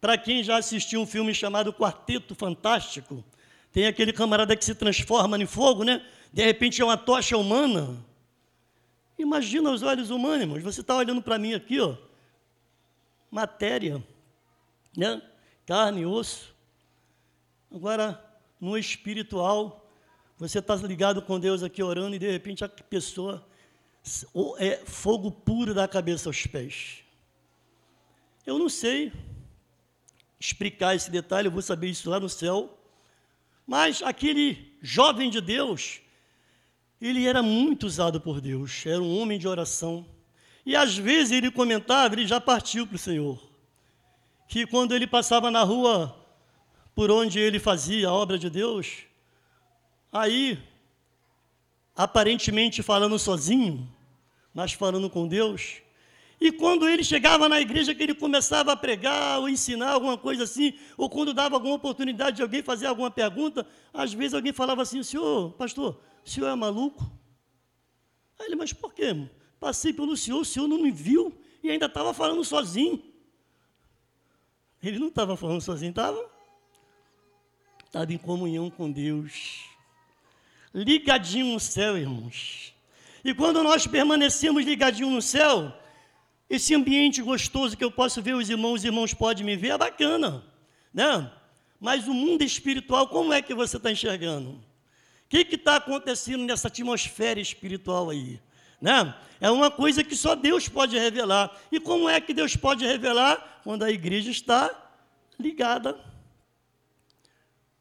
Para 0.00 0.18
quem 0.18 0.42
já 0.42 0.56
assistiu 0.56 1.00
um 1.00 1.06
filme 1.06 1.32
chamado 1.32 1.72
Quarteto 1.72 2.34
Fantástico, 2.34 3.24
tem 3.70 3.86
aquele 3.86 4.12
camarada 4.12 4.56
que 4.56 4.64
se 4.64 4.74
transforma 4.74 5.38
em 5.38 5.46
fogo, 5.46 5.84
né? 5.84 6.04
De 6.32 6.44
repente 6.44 6.82
é 6.82 6.84
uma 6.84 6.96
tocha 6.96 7.36
humana. 7.36 8.07
Imagina 9.18 9.70
os 9.70 9.82
olhos 9.82 10.10
humanos, 10.10 10.62
você 10.62 10.80
está 10.80 10.96
olhando 10.96 11.20
para 11.20 11.38
mim 11.38 11.52
aqui, 11.52 11.80
ó, 11.80 11.96
matéria, 13.30 14.02
né? 14.96 15.20
carne 15.66 16.06
osso. 16.06 16.54
Agora, 17.70 18.24
no 18.60 18.78
espiritual, 18.78 19.92
você 20.38 20.60
está 20.60 20.74
ligado 20.76 21.20
com 21.20 21.38
Deus 21.38 21.62
aqui 21.62 21.82
orando 21.82 22.16
e 22.16 22.18
de 22.18 22.30
repente 22.30 22.64
a 22.64 22.68
pessoa 22.68 23.46
é 24.58 24.76
fogo 24.86 25.30
puro 25.30 25.74
da 25.74 25.86
cabeça 25.86 26.28
aos 26.28 26.46
pés. 26.46 27.04
Eu 28.46 28.58
não 28.58 28.68
sei 28.68 29.12
explicar 30.40 30.94
esse 30.94 31.10
detalhe, 31.10 31.48
eu 31.48 31.52
vou 31.52 31.60
saber 31.60 31.88
isso 31.88 32.08
lá 32.08 32.18
no 32.18 32.28
céu. 32.28 32.78
Mas 33.66 34.00
aquele 34.00 34.74
jovem 34.80 35.28
de 35.28 35.40
Deus, 35.40 36.00
ele 37.00 37.26
era 37.26 37.42
muito 37.42 37.86
usado 37.86 38.20
por 38.20 38.40
Deus, 38.40 38.84
era 38.84 39.00
um 39.00 39.20
homem 39.20 39.38
de 39.38 39.46
oração. 39.46 40.06
E 40.66 40.74
às 40.74 40.96
vezes 40.96 41.32
ele 41.32 41.50
comentava, 41.50 42.14
ele 42.14 42.26
já 42.26 42.40
partiu 42.40 42.86
para 42.86 42.96
o 42.96 42.98
Senhor, 42.98 43.40
que 44.48 44.66
quando 44.66 44.94
ele 44.94 45.06
passava 45.06 45.50
na 45.50 45.62
rua 45.62 46.14
por 46.94 47.10
onde 47.10 47.38
ele 47.38 47.58
fazia 47.58 48.08
a 48.08 48.12
obra 48.12 48.38
de 48.38 48.50
Deus, 48.50 49.04
aí, 50.12 50.58
aparentemente 51.94 52.82
falando 52.82 53.18
sozinho, 53.18 53.88
mas 54.52 54.72
falando 54.72 55.08
com 55.08 55.28
Deus, 55.28 55.80
e 56.40 56.52
quando 56.52 56.88
ele 56.88 57.02
chegava 57.02 57.48
na 57.48 57.60
igreja, 57.60 57.94
que 57.94 58.02
ele 58.02 58.14
começava 58.14 58.72
a 58.72 58.76
pregar 58.76 59.40
ou 59.40 59.48
ensinar 59.48 59.90
alguma 59.90 60.16
coisa 60.16 60.44
assim, 60.44 60.72
ou 60.96 61.10
quando 61.10 61.34
dava 61.34 61.56
alguma 61.56 61.74
oportunidade 61.74 62.36
de 62.36 62.42
alguém 62.42 62.62
fazer 62.62 62.86
alguma 62.86 63.10
pergunta, 63.10 63.66
às 63.92 64.12
vezes 64.12 64.34
alguém 64.34 64.52
falava 64.52 64.82
assim: 64.82 65.02
Senhor, 65.02 65.50
pastor, 65.52 66.00
o 66.28 66.30
senhor 66.30 66.48
é 66.48 66.54
maluco? 66.54 67.10
Aí 68.38 68.46
ele, 68.46 68.56
mas 68.56 68.72
por 68.72 68.92
quê? 68.92 69.28
Passei 69.58 69.92
pelo 69.92 70.16
senhor, 70.16 70.40
o 70.40 70.44
senhor 70.44 70.68
não 70.68 70.82
me 70.82 70.90
viu 70.90 71.36
e 71.62 71.70
ainda 71.70 71.86
estava 71.86 72.12
falando 72.12 72.44
sozinho. 72.44 73.02
Ele 74.82 74.98
não 74.98 75.08
estava 75.08 75.36
falando 75.36 75.60
sozinho, 75.60 75.90
estava? 75.90 76.30
Estava 77.84 78.12
em 78.12 78.18
comunhão 78.18 78.70
com 78.70 78.92
Deus. 78.92 79.64
Ligadinho 80.72 81.54
no 81.54 81.58
céu, 81.58 81.96
irmãos. 81.96 82.74
E 83.24 83.34
quando 83.34 83.62
nós 83.62 83.86
permanecemos 83.86 84.64
ligadinho 84.64 85.10
no 85.10 85.22
céu, 85.22 85.72
esse 86.48 86.74
ambiente 86.74 87.22
gostoso 87.22 87.76
que 87.76 87.82
eu 87.82 87.90
posso 87.90 88.22
ver 88.22 88.34
os 88.34 88.48
irmãos, 88.48 88.74
os 88.74 88.84
irmãos 88.84 89.14
podem 89.14 89.44
me 89.44 89.56
ver, 89.56 89.70
é 89.70 89.78
bacana, 89.78 90.44
né? 90.92 91.32
Mas 91.80 92.06
o 92.06 92.14
mundo 92.14 92.42
espiritual, 92.42 93.08
como 93.08 93.32
é 93.32 93.40
que 93.40 93.54
você 93.54 93.78
está 93.78 93.90
enxergando? 93.90 94.67
O 95.28 95.30
que 95.30 95.56
está 95.56 95.76
acontecendo 95.76 96.44
nessa 96.44 96.68
atmosfera 96.68 97.38
espiritual 97.38 98.08
aí? 98.08 98.40
Né? 98.80 99.14
É 99.38 99.50
uma 99.50 99.70
coisa 99.70 100.02
que 100.02 100.16
só 100.16 100.34
Deus 100.34 100.68
pode 100.68 100.98
revelar. 100.98 101.54
E 101.70 101.78
como 101.78 102.08
é 102.08 102.18
que 102.18 102.32
Deus 102.32 102.56
pode 102.56 102.86
revelar? 102.86 103.60
Quando 103.62 103.82
a 103.82 103.90
igreja 103.90 104.30
está 104.30 104.70
ligada 105.38 106.02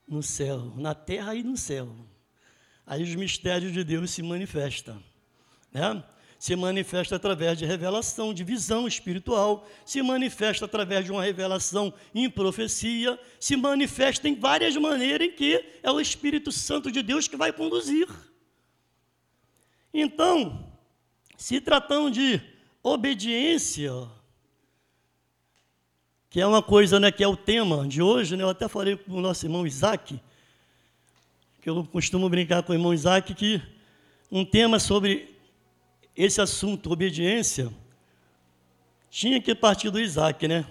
no 0.06 0.22
céu, 0.22 0.74
na 0.76 0.94
terra 0.94 1.36
e 1.36 1.44
no 1.44 1.56
céu. 1.56 1.90
Aí 2.86 3.02
os 3.02 3.16
mistérios 3.16 3.72
de 3.72 3.84
Deus 3.84 4.12
se 4.12 4.22
manifestam. 4.22 5.02
Né? 5.72 6.04
Se 6.40 6.56
manifesta 6.56 7.16
através 7.16 7.58
de 7.58 7.66
revelação, 7.66 8.34
de 8.34 8.44
visão 8.44 8.88
espiritual, 8.88 9.68
se 9.84 10.02
manifesta 10.02 10.66
através 10.66 11.06
de 11.06 11.12
uma 11.12 11.24
revelação 11.24 11.94
em 12.14 12.30
profecia, 12.30 13.20
se 13.40 13.56
manifesta 13.56 14.30
em 14.30 14.36
várias 14.36 14.76
maneiras 14.76 15.28
em 15.28 15.32
que 15.32 15.66
é 15.82 15.92
o 15.92 16.00
Espírito 16.00 16.52
Santo 16.52 16.92
de 16.92 17.02
Deus 17.02 17.28
que 17.28 17.36
vai 17.36 17.52
conduzir. 17.52 18.08
Então, 19.94 20.72
se 21.36 21.60
tratando 21.60 22.12
de 22.12 22.40
obediência, 22.84 23.92
que 26.30 26.40
é 26.40 26.46
uma 26.46 26.62
coisa, 26.62 27.00
né, 27.00 27.12
que 27.12 27.24
é 27.24 27.28
o 27.28 27.36
tema 27.36 27.88
de 27.88 28.02
hoje, 28.02 28.38
né, 28.38 28.44
eu 28.44 28.50
até 28.50 28.68
falei 28.68 28.96
com 28.96 29.14
o 29.14 29.22
nosso 29.22 29.46
irmão 29.46 29.66
Isaac, 29.66 30.20
que 31.62 31.70
eu 31.70 31.84
costumo 31.86 32.30
brincar 32.30 32.62
com 32.62 32.74
o 32.74 32.76
irmão 32.76 32.94
Isaac, 32.94 33.34
que 33.34 33.62
um 34.32 34.46
tema 34.46 34.78
sobre 34.78 35.37
esse 36.18 36.42
assunto, 36.42 36.92
obediência, 36.92 37.72
tinha 39.10 39.40
que 39.40 39.54
partir 39.54 39.92
do 39.92 40.00
Isaac, 40.00 40.48
né? 40.48 40.66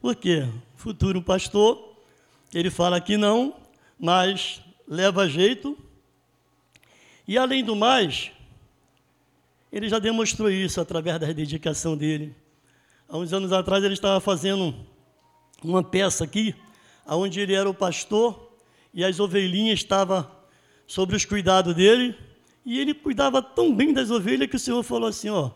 Por 0.00 0.16
quê? 0.16 0.48
Futuro 0.74 1.20
pastor, 1.20 1.96
ele 2.54 2.70
fala 2.70 3.00
que 3.00 3.16
não, 3.16 3.54
mas 3.98 4.62
leva 4.86 5.28
jeito. 5.28 5.76
E 7.26 7.36
além 7.36 7.62
do 7.62 7.76
mais, 7.76 8.30
ele 9.70 9.88
já 9.88 9.98
demonstrou 9.98 10.50
isso 10.50 10.80
através 10.80 11.20
da 11.20 11.30
dedicação 11.30 11.94
dele. 11.94 12.34
Há 13.06 13.18
uns 13.18 13.32
anos 13.32 13.52
atrás 13.52 13.84
ele 13.84 13.94
estava 13.94 14.18
fazendo 14.18 14.74
uma 15.62 15.82
peça 15.82 16.24
aqui, 16.24 16.54
onde 17.06 17.40
ele 17.40 17.54
era 17.54 17.68
o 17.68 17.74
pastor 17.74 18.50
e 18.94 19.04
as 19.04 19.20
ovelhinhas 19.20 19.80
estavam 19.80 20.26
sobre 20.86 21.16
os 21.16 21.24
cuidados 21.24 21.74
dele. 21.74 22.16
E 22.64 22.78
ele 22.78 22.94
cuidava 22.94 23.40
tão 23.40 23.74
bem 23.74 23.92
das 23.92 24.10
ovelhas 24.10 24.48
que 24.48 24.56
o 24.56 24.58
Senhor 24.58 24.82
falou 24.82 25.08
assim: 25.08 25.28
Ó, 25.28 25.50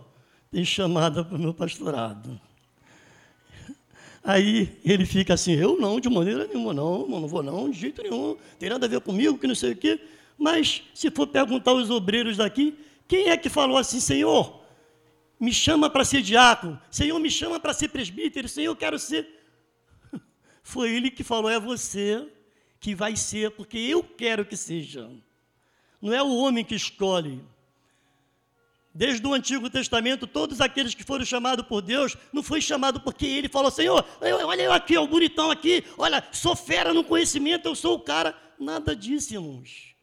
tem 0.50 0.64
chamada 0.64 1.24
para 1.24 1.36
o 1.36 1.40
meu 1.40 1.54
pastorado. 1.54 2.40
Aí 4.24 4.78
ele 4.84 5.04
fica 5.04 5.34
assim: 5.34 5.52
Eu 5.52 5.78
não, 5.78 5.98
de 5.98 6.08
maneira 6.08 6.46
nenhuma, 6.46 6.72
não, 6.72 7.06
não 7.08 7.26
vou 7.26 7.42
não, 7.42 7.68
de 7.68 7.78
jeito 7.78 8.02
nenhum, 8.02 8.36
tem 8.58 8.70
nada 8.70 8.86
a 8.86 8.88
ver 8.88 9.00
comigo, 9.00 9.36
que 9.36 9.46
não 9.46 9.54
sei 9.54 9.72
o 9.72 9.76
quê. 9.76 10.00
Mas 10.38 10.82
se 10.94 11.10
for 11.10 11.26
perguntar 11.26 11.72
aos 11.72 11.90
obreiros 11.90 12.36
daqui, 12.36 12.78
quem 13.08 13.28
é 13.28 13.36
que 13.36 13.48
falou 13.48 13.76
assim, 13.76 14.00
Senhor, 14.00 14.62
me 15.38 15.52
chama 15.52 15.90
para 15.90 16.04
ser 16.04 16.22
diácono, 16.22 16.80
Senhor, 16.90 17.18
me 17.18 17.30
chama 17.30 17.58
para 17.58 17.74
ser 17.74 17.88
presbítero, 17.88 18.48
Senhor, 18.48 18.70
eu 18.70 18.76
quero 18.76 18.98
ser. 18.98 19.28
Foi 20.62 20.90
ele 20.90 21.10
que 21.10 21.24
falou: 21.24 21.50
É 21.50 21.58
você 21.58 22.26
que 22.78 22.94
vai 22.94 23.16
ser, 23.16 23.50
porque 23.50 23.76
eu 23.76 24.02
quero 24.02 24.44
que 24.44 24.56
seja. 24.56 25.10
Não 26.02 26.12
é 26.12 26.20
o 26.20 26.36
homem 26.36 26.64
que 26.64 26.74
escolhe. 26.74 27.40
Desde 28.92 29.24
o 29.26 29.32
Antigo 29.32 29.70
Testamento, 29.70 30.26
todos 30.26 30.60
aqueles 30.60 30.94
que 30.94 31.04
foram 31.04 31.24
chamados 31.24 31.64
por 31.64 31.80
Deus, 31.80 32.16
não 32.32 32.42
foi 32.42 32.60
chamado 32.60 33.00
porque 33.00 33.24
ele 33.24 33.48
falou, 33.48 33.70
Senhor, 33.70 34.04
olha 34.20 34.62
eu 34.62 34.72
aqui, 34.72 34.98
o 34.98 35.06
bonitão 35.06 35.50
aqui, 35.50 35.82
olha, 35.96 36.22
sou 36.32 36.54
fera 36.54 36.92
no 36.92 37.04
conhecimento, 37.04 37.66
eu 37.66 37.74
sou 37.74 37.94
o 37.94 38.00
cara. 38.00 38.36
Nada 38.58 38.94
disso, 38.94 39.32
irmãos. 39.32 39.94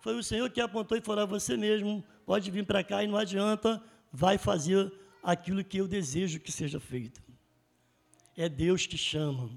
Foi 0.00 0.14
o 0.14 0.22
Senhor 0.22 0.50
que 0.50 0.60
apontou 0.60 0.98
e 0.98 1.00
falou, 1.00 1.26
você 1.26 1.56
mesmo, 1.56 2.04
pode 2.26 2.50
vir 2.50 2.66
para 2.66 2.84
cá 2.84 3.02
e 3.02 3.06
não 3.06 3.16
adianta, 3.16 3.82
vai 4.12 4.36
fazer 4.36 4.92
aquilo 5.22 5.64
que 5.64 5.78
eu 5.78 5.88
desejo 5.88 6.40
que 6.40 6.52
seja 6.52 6.78
feito. 6.78 7.22
É 8.36 8.48
Deus 8.48 8.86
que 8.86 8.98
chama. 8.98 9.50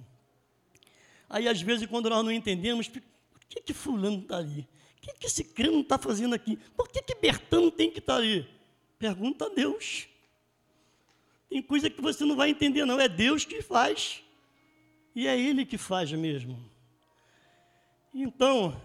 Aí, 1.29 1.47
às 1.49 1.61
vezes, 1.61 1.85
quando 1.87 2.09
nós 2.09 2.23
não 2.23 2.31
entendemos, 2.31 2.87
por 2.87 3.01
que, 3.49 3.61
que 3.61 3.73
fulano 3.73 4.19
está 4.19 4.37
ali? 4.37 4.65
Que, 5.07 5.13
que 5.13 5.27
esse 5.27 5.43
crente 5.43 5.79
está 5.79 5.97
fazendo 5.97 6.35
aqui? 6.35 6.57
Por 6.75 6.89
que, 6.89 7.01
que 7.01 7.15
Bertano 7.15 7.71
tem 7.71 7.89
que 7.89 7.99
estar 7.99 8.15
tá 8.15 8.19
ali? 8.19 8.45
Pergunta 8.99 9.45
a 9.45 9.49
Deus. 9.49 10.07
Tem 11.49 11.61
coisa 11.61 11.89
que 11.89 12.01
você 12.01 12.25
não 12.25 12.35
vai 12.35 12.49
entender, 12.49 12.83
não. 12.83 12.99
É 12.99 13.07
Deus 13.07 13.45
que 13.45 13.61
faz. 13.61 14.21
E 15.15 15.25
é 15.25 15.39
Ele 15.39 15.65
que 15.65 15.77
faz 15.77 16.11
mesmo. 16.11 16.59
Então, 18.13 18.81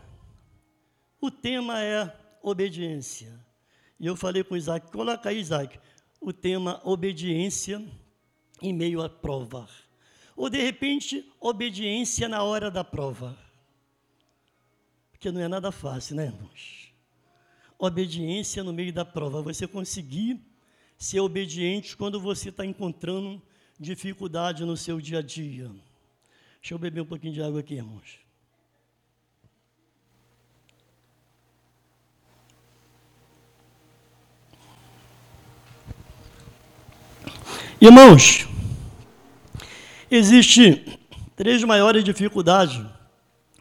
o 1.20 1.28
tema 1.28 1.82
é 1.82 2.16
obediência. 2.40 3.32
E 3.98 4.06
eu 4.06 4.14
falei 4.14 4.44
com 4.44 4.56
Isaac, 4.56 4.92
coloca 4.92 5.28
aí, 5.28 5.38
Isaac, 5.38 5.78
o 6.20 6.32
tema 6.32 6.80
obediência 6.84 7.84
em 8.60 8.72
meio 8.72 9.02
à 9.02 9.08
prova. 9.08 9.68
Ou, 10.36 10.48
de 10.48 10.58
repente, 10.62 11.28
obediência 11.40 12.28
na 12.28 12.42
hora 12.44 12.70
da 12.70 12.84
prova. 12.84 13.36
Porque 15.22 15.30
não 15.30 15.40
é 15.40 15.46
nada 15.46 15.70
fácil, 15.70 16.16
né, 16.16 16.24
irmãos? 16.24 16.92
obediência 17.78 18.64
no 18.64 18.72
meio 18.72 18.92
da 18.92 19.04
prova, 19.04 19.40
você 19.40 19.68
conseguir 19.68 20.40
ser 20.98 21.20
obediente 21.20 21.96
quando 21.96 22.20
você 22.20 22.48
está 22.48 22.66
encontrando 22.66 23.40
dificuldade 23.78 24.64
no 24.64 24.76
seu 24.76 25.00
dia 25.00 25.20
a 25.20 25.22
dia. 25.22 25.70
Deixa 26.60 26.74
eu 26.74 26.78
beber 26.78 27.02
um 27.02 27.06
pouquinho 27.06 27.32
de 27.34 27.40
água 27.40 27.60
aqui, 27.60 27.74
irmãos. 27.74 28.18
Irmãos, 37.80 38.48
existe 40.10 40.98
três 41.36 41.62
maiores 41.62 42.02
dificuldades 42.02 42.84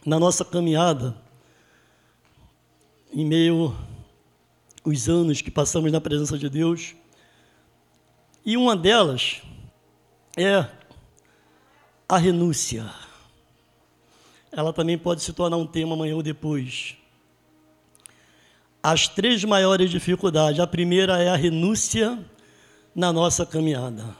na 0.04 0.20
nossa 0.20 0.44
caminhada 0.44 1.22
em 3.14 3.26
meio 3.26 3.76
os 4.84 5.10
anos 5.10 5.42
que 5.42 5.52
passamos 5.52 5.92
na 5.92 6.02
presença 6.02 6.38
de 6.38 6.50
Deus. 6.50 6.96
E 8.46 8.58
uma 8.58 8.76
delas 8.76 9.42
é 10.38 10.66
a 12.08 12.18
renúncia. 12.18 12.90
Ela 14.52 14.74
também 14.74 14.98
pode 14.98 15.22
se 15.22 15.32
tornar 15.34 15.58
um 15.58 15.68
tema 15.68 15.94
amanhã 15.94 16.16
ou 16.16 16.24
depois. 16.24 16.98
As 18.82 19.08
três 19.08 19.44
maiores 19.44 19.92
dificuldades. 19.92 20.60
A 20.60 20.68
primeira 20.68 21.22
é 21.22 21.30
a 21.30 21.36
renúncia 21.36 22.20
na 22.96 23.14
nossa 23.14 23.46
caminhada. 23.46 24.16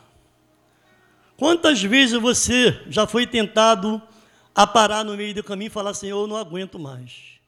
Quantas 1.36 1.82
vezes 1.82 2.22
você 2.22 2.80
já 2.88 3.08
foi 3.08 3.26
tentado 3.26 4.02
a 4.54 4.68
parar 4.68 5.04
no 5.04 5.18
meio 5.18 5.34
do 5.34 5.44
caminho 5.44 5.68
e 5.68 5.72
falar: 5.72 5.94
Senhor, 5.96 6.22
eu 6.22 6.28
não 6.28 6.38
aguento 6.38 6.78
mais. 6.78 7.41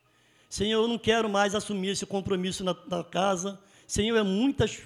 Senhor, 0.53 0.83
eu 0.83 0.88
não 0.88 1.00
quero 1.00 1.27
mais 1.27 1.55
assumir 1.55 1.88
esse 1.88 2.05
compromisso 2.05 2.63
na, 2.63 2.75
na 2.88 3.03
casa. 3.03 3.60
Senhor, 3.88 4.15
é 4.15 4.22
muitas, 4.22 4.83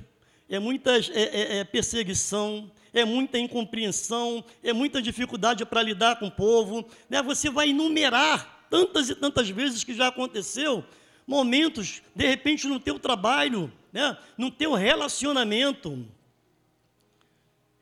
é 0.47 0.59
muitas 0.59 1.09
é, 1.09 1.24
é, 1.24 1.57
é 1.57 1.63
perseguição, 1.65 2.71
é 2.93 3.03
muita 3.03 3.38
incompreensão, 3.38 4.45
é 4.63 4.71
muita 4.71 5.01
dificuldade 5.01 5.65
para 5.65 5.83
lidar 5.83 6.19
com 6.19 6.27
o 6.27 6.31
povo. 6.31 6.88
Né? 7.09 7.21
Você 7.21 7.50
vai 7.50 7.71
enumerar 7.71 8.65
tantas 8.69 9.09
e 9.09 9.15
tantas 9.15 9.50
vezes 9.50 9.83
que 9.83 9.93
já 9.93 10.07
aconteceu, 10.07 10.86
momentos, 11.27 12.01
de 12.15 12.25
repente, 12.25 12.65
no 12.65 12.79
teu 12.79 12.97
trabalho, 12.97 13.69
né? 13.91 14.17
no 14.38 14.50
teu 14.50 14.74
relacionamento. 14.74 16.07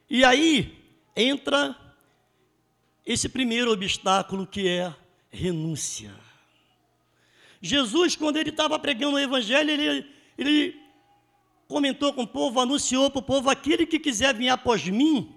E 0.09 0.25
aí 0.25 0.75
entra 1.15 1.77
esse 3.05 3.29
primeiro 3.29 3.71
obstáculo 3.71 4.47
que 4.47 4.67
é 4.67 4.91
renúncia. 5.29 6.24
Jesus, 7.65 8.15
quando 8.15 8.37
ele 8.37 8.51
estava 8.51 8.77
pregando 8.77 9.15
o 9.15 9.19
Evangelho, 9.19 9.71
ele, 9.71 10.07
ele 10.37 10.79
comentou 11.67 12.13
com 12.13 12.21
o 12.21 12.27
povo, 12.27 12.59
anunciou 12.59 13.09
para 13.09 13.19
o 13.19 13.23
povo: 13.23 13.49
aquele 13.49 13.87
que 13.87 13.97
quiser 13.97 14.35
vir 14.35 14.49
após 14.49 14.87
mim, 14.87 15.35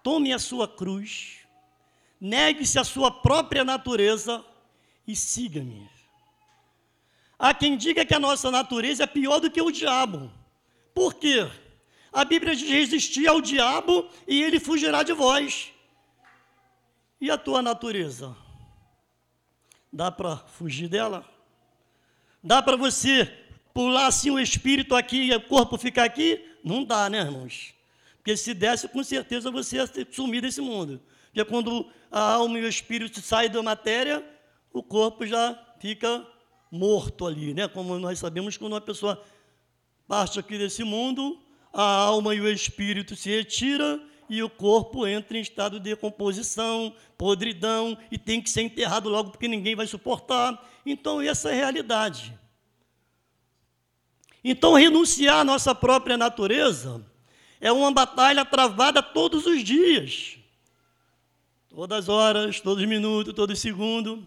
tome 0.00 0.32
a 0.32 0.38
sua 0.38 0.68
cruz, 0.68 1.38
negue-se 2.20 2.78
a 2.78 2.84
sua 2.84 3.10
própria 3.10 3.64
natureza 3.64 4.44
e 5.04 5.16
siga-me. 5.16 5.90
Há 7.36 7.52
quem 7.52 7.76
diga 7.76 8.04
que 8.04 8.14
a 8.14 8.20
nossa 8.20 8.52
natureza 8.52 9.02
é 9.02 9.06
pior 9.06 9.40
do 9.40 9.50
que 9.50 9.60
o 9.60 9.72
diabo. 9.72 10.30
Por 10.94 11.14
quê? 11.14 11.50
A 12.12 12.24
Bíblia 12.24 12.54
diz: 12.54 12.70
resistir 12.70 13.26
ao 13.26 13.40
diabo 13.40 14.08
e 14.28 14.40
ele 14.40 14.60
fugirá 14.60 15.02
de 15.02 15.12
vós. 15.12 15.72
E 17.20 17.32
a 17.32 17.36
tua 17.36 17.60
natureza? 17.60 18.36
Dá 19.92 20.12
para 20.12 20.36
fugir 20.36 20.86
dela? 20.86 21.37
Dá 22.42 22.62
para 22.62 22.76
você 22.76 23.30
pular 23.74 24.06
assim 24.06 24.30
o 24.30 24.38
espírito 24.38 24.94
aqui 24.94 25.24
e 25.24 25.34
o 25.34 25.40
corpo 25.40 25.76
ficar 25.76 26.04
aqui? 26.04 26.44
Não 26.62 26.84
dá, 26.84 27.08
né, 27.10 27.20
irmãos? 27.20 27.74
Porque 28.16 28.36
se 28.36 28.54
desse, 28.54 28.88
com 28.88 29.02
certeza 29.02 29.50
você 29.50 29.76
ia 29.76 29.88
sumir 30.10 30.42
desse 30.42 30.60
mundo. 30.60 31.00
Porque 31.26 31.44
quando 31.44 31.90
a 32.10 32.34
alma 32.34 32.58
e 32.58 32.64
o 32.64 32.68
espírito 32.68 33.20
saem 33.20 33.50
da 33.50 33.62
matéria, 33.62 34.24
o 34.72 34.82
corpo 34.82 35.26
já 35.26 35.58
fica 35.80 36.26
morto 36.70 37.26
ali, 37.26 37.54
né? 37.54 37.68
Como 37.68 37.98
nós 37.98 38.18
sabemos, 38.18 38.56
quando 38.56 38.72
uma 38.72 38.80
pessoa 38.80 39.22
parte 40.06 40.38
aqui 40.38 40.58
desse 40.58 40.84
mundo, 40.84 41.40
a 41.72 41.82
alma 41.82 42.34
e 42.34 42.40
o 42.40 42.48
espírito 42.50 43.14
se 43.16 43.30
retira 43.30 44.00
e 44.28 44.42
o 44.42 44.50
corpo 44.50 45.06
entra 45.06 45.38
em 45.38 45.40
estado 45.40 45.80
de 45.80 45.90
decomposição, 45.90 46.94
podridão, 47.16 47.96
e 48.10 48.18
tem 48.18 48.42
que 48.42 48.50
ser 48.50 48.62
enterrado 48.62 49.08
logo 49.08 49.30
porque 49.30 49.48
ninguém 49.48 49.74
vai 49.74 49.86
suportar. 49.86 50.62
Então, 50.90 51.20
essa 51.20 51.50
é 51.50 51.52
a 51.52 51.56
realidade. 51.56 52.38
Então, 54.42 54.74
renunciar 54.74 55.40
à 55.40 55.44
nossa 55.44 55.74
própria 55.74 56.16
natureza 56.16 57.04
é 57.60 57.70
uma 57.70 57.92
batalha 57.92 58.44
travada 58.44 59.02
todos 59.02 59.46
os 59.46 59.62
dias. 59.62 60.38
Todas 61.68 61.98
as 62.04 62.08
horas, 62.08 62.60
todos 62.60 62.82
os 62.82 62.88
minutos, 62.88 63.34
todo 63.34 63.54
segundo. 63.54 64.26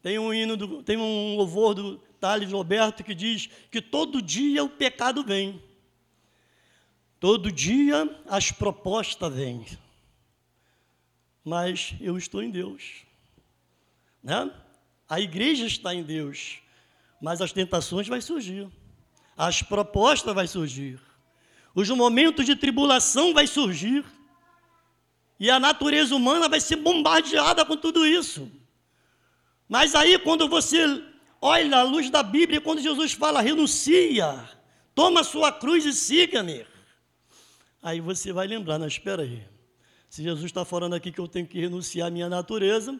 Tem 0.00 0.18
um 0.18 0.32
hino, 0.32 0.56
do, 0.56 0.82
tem 0.82 0.96
um 0.96 1.36
louvor 1.36 1.74
do 1.74 1.98
Thales 2.20 2.50
Roberto 2.50 3.04
que 3.04 3.14
diz 3.14 3.48
que 3.70 3.82
todo 3.82 4.22
dia 4.22 4.64
o 4.64 4.68
pecado 4.68 5.22
vem. 5.22 5.62
Todo 7.20 7.52
dia 7.52 8.08
as 8.26 8.50
propostas 8.50 9.34
vêm. 9.34 9.66
Mas 11.44 11.94
eu 12.00 12.16
estou 12.16 12.42
em 12.42 12.50
Deus. 12.50 13.02
Né? 14.22 14.50
A 15.08 15.20
igreja 15.20 15.66
está 15.66 15.94
em 15.94 16.02
Deus. 16.02 16.58
Mas 17.20 17.40
as 17.40 17.52
tentações 17.52 18.08
vão 18.08 18.20
surgir. 18.20 18.68
As 19.36 19.62
propostas 19.62 20.34
vão 20.34 20.46
surgir. 20.46 21.00
Os 21.74 21.88
momentos 21.90 22.44
de 22.44 22.56
tribulação 22.56 23.32
vão 23.32 23.46
surgir. 23.46 24.04
E 25.38 25.50
a 25.50 25.60
natureza 25.60 26.14
humana 26.14 26.48
vai 26.48 26.60
ser 26.60 26.76
bombardeada 26.76 27.64
com 27.64 27.76
tudo 27.76 28.06
isso. 28.06 28.50
Mas 29.68 29.94
aí, 29.94 30.18
quando 30.18 30.48
você 30.48 31.02
olha 31.40 31.78
a 31.78 31.82
luz 31.82 32.08
da 32.10 32.22
Bíblia, 32.22 32.60
quando 32.60 32.80
Jesus 32.80 33.12
fala, 33.12 33.40
renuncia, 33.40 34.48
toma 34.94 35.22
sua 35.22 35.52
cruz 35.52 35.84
e 35.84 35.92
siga-me. 35.92 36.66
Aí 37.82 38.00
você 38.00 38.32
vai 38.32 38.46
lembrar, 38.46 38.78
não, 38.78 38.86
espera 38.86 39.22
aí. 39.22 39.46
Se 40.08 40.22
Jesus 40.22 40.46
está 40.46 40.64
falando 40.64 40.94
aqui 40.94 41.12
que 41.12 41.20
eu 41.20 41.28
tenho 41.28 41.46
que 41.46 41.60
renunciar 41.60 42.08
à 42.08 42.10
minha 42.10 42.28
natureza, 42.28 42.98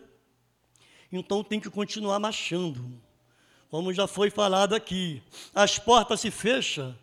então 1.16 1.42
tem 1.42 1.58
que 1.58 1.70
continuar 1.70 2.18
marchando. 2.18 3.00
Como 3.68 3.92
já 3.92 4.06
foi 4.06 4.30
falado 4.30 4.74
aqui, 4.74 5.22
as 5.54 5.78
portas 5.78 6.20
se 6.20 6.30
fecham, 6.30 6.96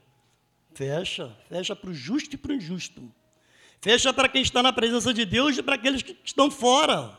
fecha, 0.73 1.35
fecha 1.49 1.75
para 1.75 1.89
o 1.89 1.93
justo 1.93 2.35
e 2.35 2.37
para 2.37 2.51
o 2.51 2.55
injusto. 2.55 3.11
Fecha 3.81 4.13
para 4.13 4.29
quem 4.29 4.41
está 4.41 4.63
na 4.63 4.71
presença 4.71 5.13
de 5.13 5.25
Deus 5.25 5.57
e 5.57 5.63
para 5.63 5.75
aqueles 5.75 6.01
que 6.01 6.17
estão 6.23 6.49
fora. 6.49 7.17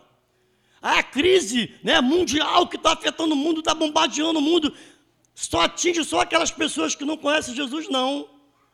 A 0.80 1.02
crise 1.02 1.74
né, 1.82 2.00
mundial 2.00 2.66
que 2.66 2.76
está 2.76 2.92
afetando 2.92 3.34
o 3.34 3.36
mundo, 3.36 3.60
está 3.60 3.74
bombardeando 3.74 4.38
o 4.38 4.42
mundo, 4.42 4.74
só 5.34 5.62
atinge 5.62 6.04
só 6.04 6.20
aquelas 6.20 6.50
pessoas 6.50 6.94
que 6.94 7.04
não 7.04 7.16
conhecem 7.16 7.54
Jesus, 7.54 7.88
não 7.88 8.28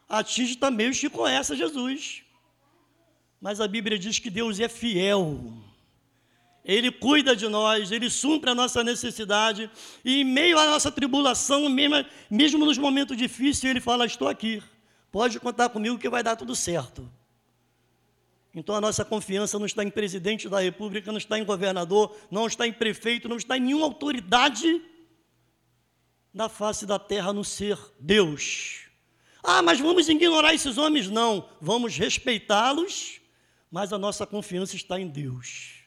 atinge 0.08 0.56
também 0.56 0.88
os 0.88 0.98
que 0.98 1.08
conhecem 1.08 1.56
Jesus. 1.56 2.22
Mas 3.40 3.60
a 3.60 3.68
Bíblia 3.68 3.98
diz 3.98 4.18
que 4.18 4.28
Deus 4.28 4.60
é 4.60 4.68
fiel. 4.68 5.40
Ele 6.64 6.90
cuida 6.90 7.34
de 7.34 7.48
nós, 7.48 7.90
Ele 7.90 8.10
supre 8.10 8.50
a 8.50 8.54
nossa 8.54 8.84
necessidade, 8.84 9.70
e 10.04 10.20
em 10.20 10.24
meio 10.24 10.58
à 10.58 10.66
nossa 10.66 10.90
tribulação, 10.90 11.68
mesmo, 11.68 12.04
mesmo 12.30 12.64
nos 12.64 12.78
momentos 12.78 13.16
difíceis, 13.16 13.64
Ele 13.64 13.80
fala: 13.80 14.06
Estou 14.06 14.28
aqui, 14.28 14.62
Pode 15.10 15.40
contar 15.40 15.68
comigo 15.70 15.98
que 15.98 16.08
vai 16.08 16.22
dar 16.22 16.36
tudo 16.36 16.54
certo. 16.54 17.10
Então 18.54 18.74
a 18.74 18.80
nossa 18.80 19.04
confiança 19.04 19.58
não 19.58 19.66
está 19.66 19.82
em 19.84 19.90
presidente 19.90 20.48
da 20.48 20.60
República, 20.60 21.10
não 21.10 21.18
está 21.18 21.38
em 21.38 21.44
governador, 21.44 22.16
não 22.30 22.46
está 22.46 22.66
em 22.66 22.72
prefeito, 22.72 23.28
não 23.28 23.36
está 23.36 23.56
em 23.56 23.60
nenhuma 23.60 23.86
autoridade 23.86 24.82
na 26.32 26.48
face 26.48 26.86
da 26.86 26.98
terra 26.98 27.32
no 27.32 27.44
ser 27.44 27.78
Deus. 27.98 28.88
Ah, 29.42 29.62
mas 29.62 29.80
vamos 29.80 30.08
ignorar 30.08 30.54
esses 30.54 30.78
homens? 30.78 31.08
Não, 31.08 31.48
vamos 31.60 31.96
respeitá-los, 31.96 33.20
mas 33.70 33.92
a 33.92 33.98
nossa 33.98 34.26
confiança 34.26 34.76
está 34.76 35.00
em 35.00 35.08
Deus. 35.08 35.79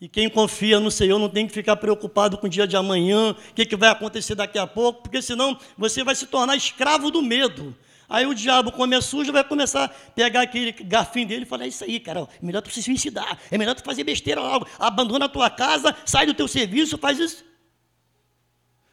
E 0.00 0.08
quem 0.08 0.28
confia 0.28 0.78
no 0.78 0.90
Senhor 0.90 1.18
não 1.18 1.28
tem 1.28 1.46
que 1.46 1.54
ficar 1.54 1.76
preocupado 1.76 2.36
com 2.36 2.46
o 2.46 2.50
dia 2.50 2.66
de 2.66 2.76
amanhã, 2.76 3.30
o 3.30 3.54
que, 3.54 3.64
que 3.64 3.76
vai 3.76 3.88
acontecer 3.88 4.34
daqui 4.34 4.58
a 4.58 4.66
pouco, 4.66 5.02
porque 5.02 5.22
senão 5.22 5.58
você 5.76 6.04
vai 6.04 6.14
se 6.14 6.26
tornar 6.26 6.54
escravo 6.54 7.10
do 7.10 7.22
medo. 7.22 7.74
Aí 8.08 8.26
o 8.26 8.34
diabo 8.34 8.70
come 8.70 9.00
sujo, 9.00 9.32
vai 9.32 9.42
começar 9.42 9.84
a 9.84 9.88
pegar 9.88 10.42
aquele 10.42 10.70
garfinho 10.72 11.26
dele 11.26 11.42
e 11.42 11.46
falar: 11.46 11.64
é 11.64 11.68
Isso 11.68 11.82
aí, 11.82 11.98
cara, 11.98 12.20
é 12.20 12.44
melhor 12.44 12.60
tu 12.60 12.70
se 12.70 12.82
suicidar, 12.82 13.38
é 13.50 13.58
melhor 13.58 13.74
tu 13.74 13.82
fazer 13.82 14.04
besteira 14.04 14.40
logo, 14.40 14.66
abandona 14.78 15.24
a 15.24 15.28
tua 15.28 15.50
casa, 15.50 15.96
sai 16.04 16.26
do 16.26 16.34
teu 16.34 16.46
serviço, 16.46 16.98
faz 16.98 17.18
isso. 17.18 17.44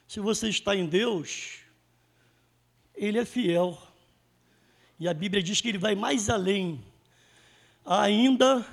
Se 0.08 0.20
você 0.20 0.48
está 0.50 0.76
em 0.76 0.86
Deus, 0.86 1.60
Ele 2.96 3.20
é 3.20 3.26
fiel. 3.26 3.78
E 5.00 5.08
a 5.08 5.14
Bíblia 5.14 5.44
diz 5.44 5.60
que 5.60 5.68
Ele 5.68 5.78
vai 5.78 5.96
mais 5.96 6.30
além. 6.30 6.84
Ainda 7.86 8.66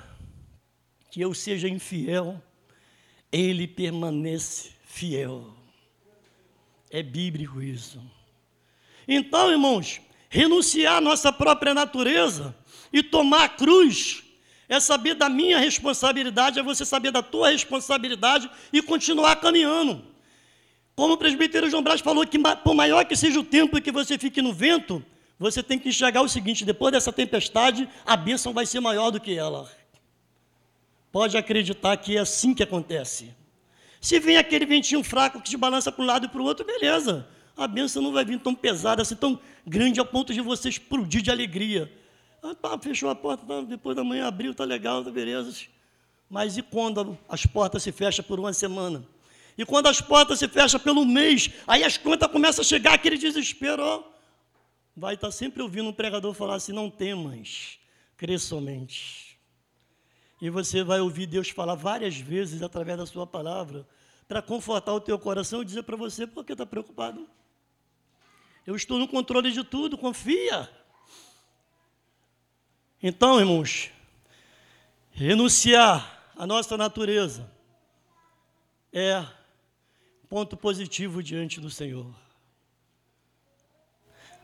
que 1.11 1.19
eu 1.19 1.33
seja 1.33 1.67
infiel, 1.67 2.41
Ele 3.31 3.67
permanece 3.67 4.71
fiel. 4.85 5.53
É 6.89 7.03
bíblico 7.03 7.61
isso. 7.61 8.01
Então, 9.05 9.51
irmãos, 9.51 9.99
renunciar 10.29 10.95
à 10.95 11.01
nossa 11.01 11.31
própria 11.31 11.73
natureza 11.73 12.55
e 12.93 13.03
tomar 13.03 13.43
a 13.43 13.49
cruz 13.49 14.23
é 14.69 14.79
saber 14.79 15.13
da 15.15 15.27
minha 15.27 15.59
responsabilidade, 15.59 16.59
é 16.59 16.63
você 16.63 16.85
saber 16.85 17.11
da 17.11 17.21
tua 17.21 17.49
responsabilidade 17.49 18.49
e 18.71 18.81
continuar 18.81 19.35
caminhando. 19.35 20.01
Como 20.95 21.15
o 21.15 21.17
presbítero 21.17 21.69
João 21.69 21.83
Brás 21.83 21.99
falou, 21.99 22.25
que 22.25 22.39
por 22.63 22.73
maior 22.73 23.03
que 23.03 23.17
seja 23.17 23.37
o 23.37 23.43
tempo 23.43 23.81
que 23.81 23.91
você 23.91 24.17
fique 24.17 24.41
no 24.41 24.53
vento, 24.53 25.03
você 25.37 25.61
tem 25.61 25.77
que 25.77 25.89
enxergar 25.89 26.21
o 26.21 26.29
seguinte: 26.29 26.63
depois 26.63 26.93
dessa 26.93 27.11
tempestade, 27.11 27.89
a 28.05 28.15
bênção 28.15 28.53
vai 28.53 28.65
ser 28.65 28.79
maior 28.79 29.11
do 29.11 29.19
que 29.19 29.37
ela. 29.37 29.69
Pode 31.11 31.37
acreditar 31.37 31.97
que 31.97 32.17
é 32.17 32.19
assim 32.19 32.53
que 32.53 32.63
acontece. 32.63 33.35
Se 33.99 34.19
vem 34.19 34.37
aquele 34.37 34.65
ventinho 34.65 35.03
fraco 35.03 35.41
que 35.41 35.49
te 35.51 35.57
balança 35.57 35.91
para 35.91 36.03
um 36.03 36.07
lado 36.07 36.25
e 36.25 36.29
para 36.29 36.41
o 36.41 36.45
outro, 36.45 36.65
beleza. 36.65 37.27
A 37.55 37.67
bênção 37.67 38.01
não 38.01 38.11
vai 38.11 38.25
vir 38.25 38.39
tão 38.39 38.55
pesada, 38.55 39.01
assim, 39.01 39.15
tão 39.15 39.39
grande 39.65 39.99
a 39.99 40.05
ponto 40.05 40.33
de 40.33 40.41
você 40.41 40.69
explodir 40.69 41.21
de 41.21 41.29
alegria. 41.29 41.91
Ah, 42.41 42.55
pá, 42.55 42.77
fechou 42.79 43.09
a 43.09 43.15
porta, 43.15 43.45
tá, 43.45 43.61
depois 43.61 43.95
da 43.95 44.03
manhã 44.03 44.27
abriu, 44.27 44.55
tá 44.55 44.63
legal, 44.63 45.03
tá 45.03 45.11
beleza. 45.11 45.67
Mas 46.29 46.57
e 46.57 46.63
quando 46.63 47.17
as 47.29 47.45
portas 47.45 47.83
se 47.83 47.91
fecham 47.91 48.25
por 48.25 48.39
uma 48.39 48.53
semana? 48.53 49.05
E 49.57 49.65
quando 49.65 49.87
as 49.87 50.01
portas 50.01 50.39
se 50.39 50.47
fecham 50.47 50.79
pelo 50.79 51.05
mês, 51.05 51.51
aí 51.67 51.83
as 51.83 51.97
contas 51.97 52.31
começam 52.31 52.61
a 52.63 52.65
chegar, 52.65 52.93
aquele 52.93 53.17
desespero, 53.17 53.83
ó. 53.83 54.03
Vai 54.95 55.13
estar 55.15 55.27
tá 55.27 55.31
sempre 55.31 55.61
ouvindo 55.61 55.89
um 55.89 55.93
pregador 55.93 56.33
falar 56.33 56.55
assim: 56.55 56.71
não 56.71 56.89
temas, 56.89 57.77
crê 58.17 58.39
somente. 58.39 59.30
E 60.41 60.49
você 60.49 60.83
vai 60.83 60.99
ouvir 60.99 61.27
Deus 61.27 61.49
falar 61.49 61.75
várias 61.75 62.17
vezes 62.17 62.63
através 62.63 62.97
da 62.97 63.05
sua 63.05 63.27
palavra 63.27 63.87
para 64.27 64.41
confortar 64.41 64.91
o 64.93 64.99
teu 64.99 65.19
coração 65.19 65.61
e 65.61 65.65
dizer 65.65 65.83
para 65.83 65.95
você 65.95 66.25
por 66.25 66.43
que 66.43 66.53
está 66.53 66.65
preocupado. 66.65 67.29
Eu 68.65 68.75
estou 68.75 68.97
no 68.97 69.07
controle 69.07 69.51
de 69.51 69.63
tudo, 69.63 69.97
confia. 69.97 70.67
Então, 73.03 73.39
irmãos, 73.39 73.91
renunciar 75.11 76.31
à 76.35 76.47
nossa 76.47 76.75
natureza 76.75 77.51
é 78.91 79.23
ponto 80.27 80.57
positivo 80.57 81.21
diante 81.21 81.59
do 81.59 81.69
Senhor. 81.69 82.07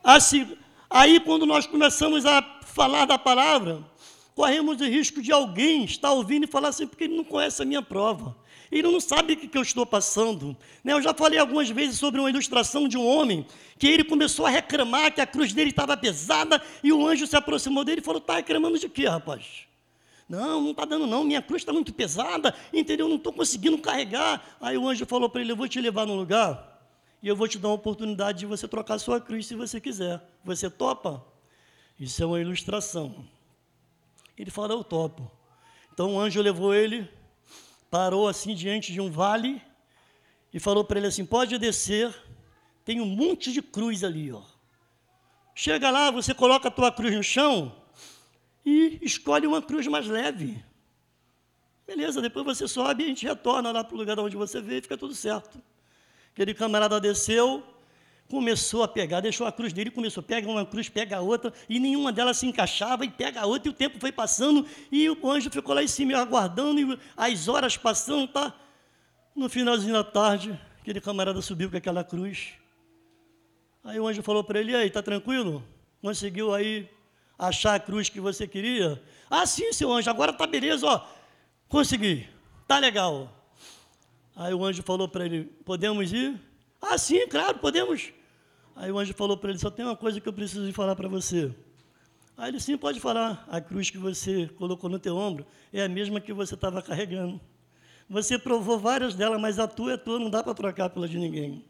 Assim, 0.02 0.56
aí, 0.88 1.18
quando 1.18 1.44
nós 1.44 1.66
começamos 1.66 2.24
a 2.24 2.42
falar 2.62 3.04
da 3.04 3.18
palavra, 3.18 3.84
corremos 4.38 4.80
o 4.80 4.84
risco 4.84 5.20
de 5.20 5.32
alguém 5.32 5.82
estar 5.82 6.12
ouvindo 6.12 6.44
e 6.44 6.46
falar 6.46 6.68
assim, 6.68 6.86
porque 6.86 7.02
ele 7.02 7.16
não 7.16 7.24
conhece 7.24 7.60
a 7.60 7.64
minha 7.64 7.82
prova. 7.82 8.36
Ele 8.70 8.86
não 8.86 9.00
sabe 9.00 9.32
o 9.32 9.36
que 9.36 9.58
eu 9.58 9.62
estou 9.62 9.84
passando. 9.84 10.56
Né, 10.84 10.92
eu 10.92 11.02
já 11.02 11.12
falei 11.12 11.40
algumas 11.40 11.68
vezes 11.68 11.98
sobre 11.98 12.20
uma 12.20 12.30
ilustração 12.30 12.86
de 12.86 12.96
um 12.96 13.04
homem 13.04 13.44
que 13.76 13.88
ele 13.88 14.04
começou 14.04 14.46
a 14.46 14.50
reclamar 14.50 15.12
que 15.12 15.20
a 15.20 15.26
cruz 15.26 15.52
dele 15.52 15.70
estava 15.70 15.96
pesada 15.96 16.62
e 16.84 16.92
o 16.92 17.04
anjo 17.04 17.26
se 17.26 17.34
aproximou 17.34 17.84
dele 17.84 18.00
e 18.00 18.04
falou: 18.04 18.20
Está 18.20 18.36
reclamando 18.36 18.78
de 18.78 18.88
quê, 18.88 19.08
rapaz? 19.08 19.66
Não, 20.28 20.60
não 20.60 20.70
está 20.70 20.84
dando, 20.84 21.08
não. 21.08 21.24
Minha 21.24 21.42
cruz 21.42 21.62
está 21.62 21.72
muito 21.72 21.92
pesada, 21.92 22.54
entendeu? 22.72 23.08
Não 23.08 23.16
estou 23.16 23.32
conseguindo 23.32 23.76
carregar. 23.78 24.56
Aí 24.60 24.78
o 24.78 24.86
anjo 24.86 25.04
falou 25.04 25.28
para 25.28 25.40
ele: 25.40 25.50
Eu 25.50 25.56
vou 25.56 25.66
te 25.66 25.80
levar 25.80 26.06
num 26.06 26.14
lugar 26.14 26.80
e 27.20 27.26
eu 27.26 27.34
vou 27.34 27.48
te 27.48 27.58
dar 27.58 27.68
uma 27.68 27.74
oportunidade 27.74 28.38
de 28.38 28.46
você 28.46 28.68
trocar 28.68 29.00
sua 29.00 29.20
cruz 29.20 29.46
se 29.46 29.56
você 29.56 29.80
quiser. 29.80 30.22
Você 30.44 30.70
topa? 30.70 31.24
Isso 31.98 32.22
é 32.22 32.26
uma 32.26 32.40
ilustração. 32.40 33.26
Ele 34.38 34.50
falou, 34.50 34.78
eu 34.78 34.84
topo. 34.84 35.30
Então 35.92 36.14
o 36.14 36.20
anjo 36.20 36.40
levou 36.40 36.74
ele, 36.74 37.10
parou 37.90 38.28
assim 38.28 38.54
diante 38.54 38.92
de 38.92 39.00
um 39.00 39.10
vale 39.10 39.60
e 40.52 40.60
falou 40.60 40.84
para 40.84 40.98
ele 40.98 41.08
assim: 41.08 41.26
pode 41.26 41.58
descer, 41.58 42.14
tem 42.84 43.00
um 43.00 43.06
monte 43.06 43.52
de 43.52 43.60
cruz 43.60 44.04
ali, 44.04 44.32
ó. 44.32 44.42
Chega 45.54 45.90
lá, 45.90 46.10
você 46.10 46.32
coloca 46.32 46.68
a 46.68 46.70
tua 46.70 46.92
cruz 46.92 47.14
no 47.14 47.22
chão 47.22 47.74
e 48.64 48.98
escolhe 49.02 49.46
uma 49.46 49.60
cruz 49.60 49.86
mais 49.88 50.06
leve. 50.06 50.64
Beleza, 51.84 52.20
depois 52.20 52.44
você 52.44 52.68
sobe 52.68 53.02
e 53.02 53.06
a 53.06 53.08
gente 53.08 53.26
retorna 53.26 53.72
lá 53.72 53.82
para 53.82 53.94
o 53.94 53.98
lugar 53.98 54.18
onde 54.20 54.36
você 54.36 54.60
veio 54.60 54.78
e 54.78 54.82
fica 54.82 54.96
tudo 54.96 55.14
certo. 55.14 55.60
Aquele 56.32 56.54
camarada 56.54 57.00
desceu, 57.00 57.64
começou 58.28 58.82
a 58.82 58.88
pegar, 58.88 59.20
deixou 59.20 59.46
a 59.46 59.52
cruz 59.52 59.72
dele, 59.72 59.90
começou, 59.90 60.22
pega 60.22 60.48
uma 60.48 60.64
cruz, 60.64 60.88
pega 60.88 61.16
a 61.16 61.20
outra, 61.20 61.52
e 61.68 61.80
nenhuma 61.80 62.12
delas 62.12 62.36
se 62.36 62.46
encaixava, 62.46 63.04
e 63.04 63.10
pega 63.10 63.40
a 63.40 63.46
outra, 63.46 63.68
e 63.68 63.72
o 63.72 63.74
tempo 63.74 63.98
foi 63.98 64.12
passando, 64.12 64.66
e 64.92 65.08
o 65.08 65.30
anjo 65.30 65.50
ficou 65.50 65.74
lá 65.74 65.82
em 65.82 65.88
cima 65.88 66.16
aguardando, 66.18 66.80
e 66.80 66.98
as 67.16 67.48
horas 67.48 67.76
passando, 67.76 68.28
tá? 68.28 68.54
No 69.34 69.48
finalzinho 69.48 69.94
da 69.94 70.04
tarde, 70.04 70.58
aquele 70.80 71.00
camarada 71.00 71.40
subiu 71.40 71.70
com 71.70 71.76
aquela 71.76 72.04
cruz. 72.04 72.50
Aí 73.82 73.98
o 73.98 74.06
anjo 74.06 74.22
falou 74.22 74.44
para 74.44 74.60
ele, 74.60 74.72
e 74.72 74.76
aí, 74.76 74.90
tá 74.90 75.02
tranquilo? 75.02 75.64
Conseguiu 76.02 76.54
aí 76.54 76.88
achar 77.38 77.76
a 77.76 77.80
cruz 77.80 78.08
que 78.10 78.20
você 78.20 78.46
queria? 78.46 79.02
Ah, 79.30 79.46
sim, 79.46 79.72
seu 79.72 79.90
anjo, 79.90 80.10
agora 80.10 80.32
tá 80.32 80.46
beleza, 80.46 80.86
ó. 80.86 81.06
Consegui, 81.68 82.28
tá 82.66 82.78
legal. 82.78 83.32
Aí 84.36 84.52
o 84.52 84.64
anjo 84.64 84.82
falou 84.82 85.08
para 85.08 85.24
ele, 85.24 85.44
podemos 85.64 86.12
ir? 86.12 86.38
Ah, 86.80 86.98
sim, 86.98 87.26
claro, 87.26 87.58
podemos. 87.58 88.12
Aí 88.78 88.92
o 88.92 88.98
anjo 88.98 89.12
falou 89.12 89.36
para 89.36 89.50
ele: 89.50 89.58
só 89.58 89.70
tem 89.70 89.84
uma 89.84 89.96
coisa 89.96 90.20
que 90.20 90.28
eu 90.28 90.32
preciso 90.32 90.72
falar 90.72 90.94
para 90.94 91.08
você. 91.08 91.52
Aí 92.36 92.50
ele 92.50 92.60
sim 92.60 92.78
pode 92.78 93.00
falar: 93.00 93.44
a 93.48 93.60
cruz 93.60 93.90
que 93.90 93.98
você 93.98 94.48
colocou 94.56 94.88
no 94.88 95.00
teu 95.00 95.16
ombro 95.16 95.44
é 95.72 95.82
a 95.82 95.88
mesma 95.88 96.20
que 96.20 96.32
você 96.32 96.54
estava 96.54 96.80
carregando. 96.80 97.40
Você 98.08 98.38
provou 98.38 98.78
várias 98.78 99.16
delas, 99.16 99.40
mas 99.40 99.58
a 99.58 99.66
tua 99.66 99.94
é 99.94 99.96
tua, 99.96 100.20
não 100.20 100.30
dá 100.30 100.44
para 100.44 100.54
trocar 100.54 100.88
pela 100.90 101.08
de 101.08 101.18
ninguém. 101.18 101.64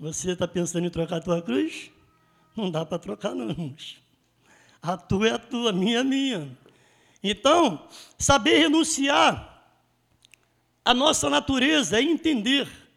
Você 0.00 0.30
está 0.30 0.48
pensando 0.48 0.86
em 0.86 0.90
trocar 0.90 1.16
a 1.16 1.20
tua 1.20 1.42
cruz? 1.42 1.90
Não 2.56 2.70
dá 2.70 2.86
para 2.86 2.98
trocar, 2.98 3.34
não. 3.34 3.76
A 4.80 4.96
tua 4.96 5.28
é 5.28 5.32
a 5.32 5.38
tua, 5.38 5.70
a 5.70 5.72
minha 5.72 5.98
é 5.98 6.00
a 6.00 6.04
minha. 6.04 6.58
Então, 7.22 7.86
saber 8.18 8.58
renunciar 8.58 9.62
à 10.82 10.94
nossa 10.94 11.28
natureza 11.28 11.98
é 11.98 12.02
entender 12.02 12.87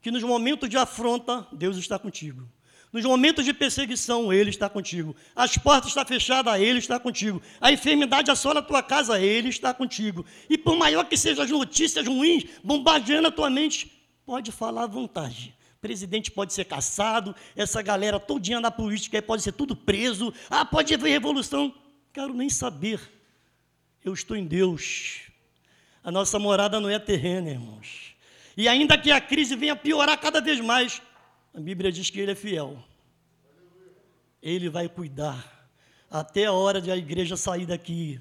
que 0.00 0.10
nos 0.10 0.22
momentos 0.22 0.68
de 0.68 0.76
afronta, 0.76 1.46
Deus 1.52 1.76
está 1.76 1.98
contigo. 1.98 2.48
Nos 2.92 3.04
momentos 3.04 3.44
de 3.44 3.52
perseguição, 3.52 4.32
Ele 4.32 4.48
está 4.48 4.68
contigo. 4.68 5.14
As 5.36 5.58
portas 5.58 5.88
estão 5.88 6.04
fechadas, 6.06 6.58
Ele 6.58 6.78
está 6.78 6.98
contigo. 6.98 7.42
A 7.60 7.70
enfermidade 7.70 8.30
assola 8.30 8.60
a 8.60 8.62
tua 8.62 8.82
casa, 8.82 9.20
Ele 9.20 9.48
está 9.48 9.74
contigo. 9.74 10.24
E 10.48 10.56
por 10.56 10.76
maior 10.76 11.04
que 11.04 11.16
sejam 11.16 11.44
as 11.44 11.50
notícias 11.50 12.06
ruins, 12.06 12.44
bombardeando 12.64 13.28
a 13.28 13.30
tua 13.30 13.50
mente, 13.50 13.92
pode 14.24 14.50
falar 14.50 14.84
à 14.84 14.86
vontade. 14.86 15.54
O 15.76 15.80
presidente 15.80 16.30
pode 16.30 16.52
ser 16.52 16.64
caçado, 16.64 17.36
essa 17.54 17.82
galera 17.82 18.18
todinha 18.18 18.60
na 18.60 18.70
política 18.70 19.20
pode 19.20 19.42
ser 19.42 19.52
tudo 19.52 19.76
preso. 19.76 20.32
Ah, 20.48 20.64
pode 20.64 20.92
haver 20.94 21.10
revolução. 21.10 21.72
Quero 22.12 22.32
nem 22.32 22.48
saber. 22.48 23.00
Eu 24.02 24.14
estou 24.14 24.36
em 24.36 24.46
Deus. 24.46 25.20
A 26.02 26.10
nossa 26.10 26.38
morada 26.38 26.80
não 26.80 26.88
é 26.88 26.98
terrena, 26.98 27.50
irmãos. 27.50 28.07
E 28.58 28.66
ainda 28.66 28.98
que 28.98 29.12
a 29.12 29.20
crise 29.20 29.54
venha 29.54 29.76
piorar 29.76 30.18
cada 30.18 30.40
vez 30.40 30.58
mais, 30.58 31.00
a 31.54 31.60
Bíblia 31.60 31.92
diz 31.92 32.10
que 32.10 32.18
Ele 32.18 32.32
é 32.32 32.34
fiel. 32.34 32.76
Ele 34.42 34.68
vai 34.68 34.88
cuidar 34.88 35.70
até 36.10 36.46
a 36.46 36.52
hora 36.52 36.80
de 36.80 36.90
a 36.90 36.96
igreja 36.96 37.36
sair 37.36 37.66
daqui. 37.66 38.20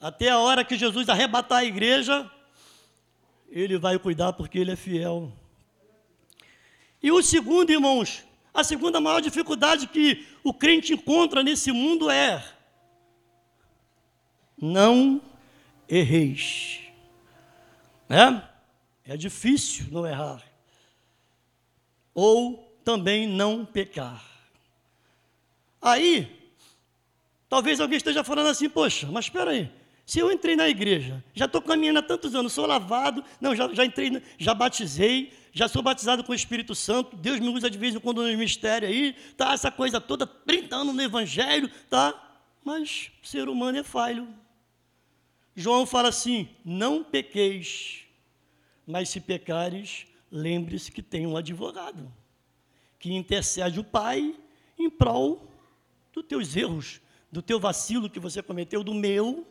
Até 0.00 0.30
a 0.30 0.38
hora 0.38 0.64
que 0.64 0.74
Jesus 0.74 1.06
arrebatar 1.06 1.58
a 1.58 1.64
igreja, 1.66 2.30
Ele 3.50 3.76
vai 3.76 3.98
cuidar 3.98 4.32
porque 4.32 4.58
Ele 4.58 4.70
é 4.70 4.76
fiel. 4.76 5.30
E 7.02 7.12
o 7.12 7.22
segundo, 7.22 7.68
irmãos, 7.68 8.24
A 8.54 8.62
segunda 8.62 9.00
maior 9.00 9.20
dificuldade 9.20 9.86
que 9.86 10.26
o 10.44 10.52
crente 10.52 10.92
encontra 10.92 11.42
nesse 11.42 11.72
mundo 11.72 12.10
é 12.10 12.44
não 14.60 15.20
erreis. 15.88 16.80
Né? 18.08 18.46
É 19.04 19.16
difícil 19.16 19.86
não 19.90 20.06
errar. 20.06 20.42
Ou 22.14 22.78
também 22.84 23.26
não 23.26 23.64
pecar. 23.64 24.24
Aí, 25.80 26.28
talvez 27.48 27.80
alguém 27.80 27.96
esteja 27.96 28.22
falando 28.22 28.48
assim, 28.48 28.68
poxa, 28.68 29.08
mas 29.10 29.24
espera 29.24 29.50
aí, 29.50 29.70
se 30.06 30.18
eu 30.18 30.30
entrei 30.30 30.54
na 30.54 30.68
igreja, 30.68 31.22
já 31.34 31.46
estou 31.46 31.62
caminhando 31.62 31.98
há 31.98 32.02
tantos 32.02 32.34
anos, 32.34 32.52
sou 32.52 32.66
lavado, 32.66 33.24
não, 33.40 33.54
já, 33.54 33.72
já 33.72 33.84
entrei, 33.84 34.22
já 34.38 34.54
batizei, 34.54 35.32
já 35.52 35.68
sou 35.68 35.82
batizado 35.82 36.22
com 36.22 36.32
o 36.32 36.34
Espírito 36.34 36.74
Santo, 36.74 37.16
Deus 37.16 37.40
me 37.40 37.48
usa 37.48 37.70
de 37.70 37.78
vez 37.78 37.94
em 37.94 38.00
quando 38.00 38.22
no 38.22 38.28
ministério 38.28 38.88
aí, 38.88 39.14
tá, 39.36 39.52
essa 39.52 39.70
coisa 39.70 40.00
toda, 40.00 40.26
30 40.26 40.76
anos 40.76 40.94
no 40.94 41.02
Evangelho, 41.02 41.68
tá? 41.90 42.14
Mas 42.64 43.10
ser 43.22 43.48
humano 43.48 43.78
é 43.78 43.82
falho. 43.82 44.28
João 45.54 45.84
fala 45.84 46.08
assim: 46.08 46.48
não 46.64 47.02
pequeis, 47.02 48.01
mas 48.86 49.08
se 49.08 49.20
pecares, 49.20 50.06
lembre-se 50.30 50.90
que 50.90 51.02
tem 51.02 51.26
um 51.26 51.36
advogado, 51.36 52.12
que 52.98 53.12
intercede 53.12 53.80
o 53.80 53.84
Pai 53.84 54.34
em 54.78 54.90
prol 54.90 55.48
dos 56.12 56.24
teus 56.24 56.56
erros, 56.56 57.00
do 57.30 57.40
teu 57.40 57.58
vacilo 57.58 58.10
que 58.10 58.20
você 58.20 58.42
cometeu, 58.42 58.84
do 58.84 58.94
meu. 58.94 59.46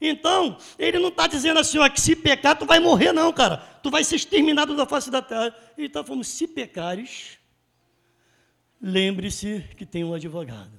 Então, 0.00 0.58
ele 0.78 0.98
não 0.98 1.08
está 1.08 1.26
dizendo 1.26 1.60
assim, 1.60 1.78
ó, 1.78 1.88
que 1.88 2.00
se 2.00 2.16
pecar, 2.16 2.58
tu 2.58 2.66
vai 2.66 2.80
morrer, 2.80 3.12
não, 3.12 3.32
cara. 3.32 3.58
Tu 3.82 3.90
vai 3.90 4.04
ser 4.04 4.16
exterminado 4.16 4.76
da 4.76 4.86
face 4.86 5.10
da 5.10 5.22
terra. 5.22 5.54
Ele 5.76 5.86
está 5.86 6.02
falando, 6.04 6.24
se 6.24 6.46
pecares, 6.46 7.38
lembre-se 8.80 9.64
que 9.76 9.86
tem 9.86 10.04
um 10.04 10.14
advogado. 10.14 10.78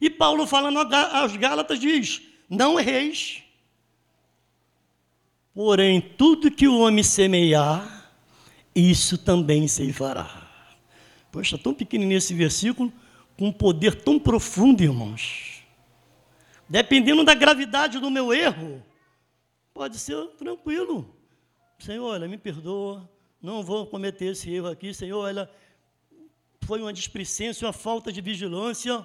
E 0.00 0.10
Paulo, 0.10 0.46
falando 0.46 0.78
aos 0.78 1.36
Gálatas, 1.36 1.78
diz: 1.78 2.22
não 2.48 2.78
erreis. 2.78 3.42
Porém, 5.56 6.02
tudo 6.02 6.50
que 6.50 6.68
o 6.68 6.80
homem 6.80 7.02
semear, 7.02 8.12
isso 8.74 9.16
também 9.16 9.66
se 9.66 9.90
fará. 9.90 10.46
Poxa, 11.32 11.56
tão 11.56 11.72
pequenininho 11.72 12.18
esse 12.18 12.34
versículo, 12.34 12.92
com 13.38 13.46
um 13.46 13.52
poder 13.52 13.94
tão 13.94 14.18
profundo, 14.18 14.82
irmãos. 14.82 15.62
Dependendo 16.68 17.24
da 17.24 17.32
gravidade 17.32 17.98
do 17.98 18.10
meu 18.10 18.34
erro, 18.34 18.84
pode 19.72 19.98
ser 19.98 20.26
tranquilo. 20.36 21.16
Senhor, 21.78 22.04
olha, 22.04 22.28
me 22.28 22.36
perdoa, 22.36 23.08
não 23.40 23.62
vou 23.62 23.86
cometer 23.86 24.32
esse 24.32 24.50
erro 24.50 24.68
aqui. 24.68 24.92
Senhor, 24.92 25.20
olha, 25.20 25.50
foi 26.60 26.82
uma 26.82 26.92
displicência, 26.92 27.66
uma 27.66 27.72
falta 27.72 28.12
de 28.12 28.20
vigilância. 28.20 29.02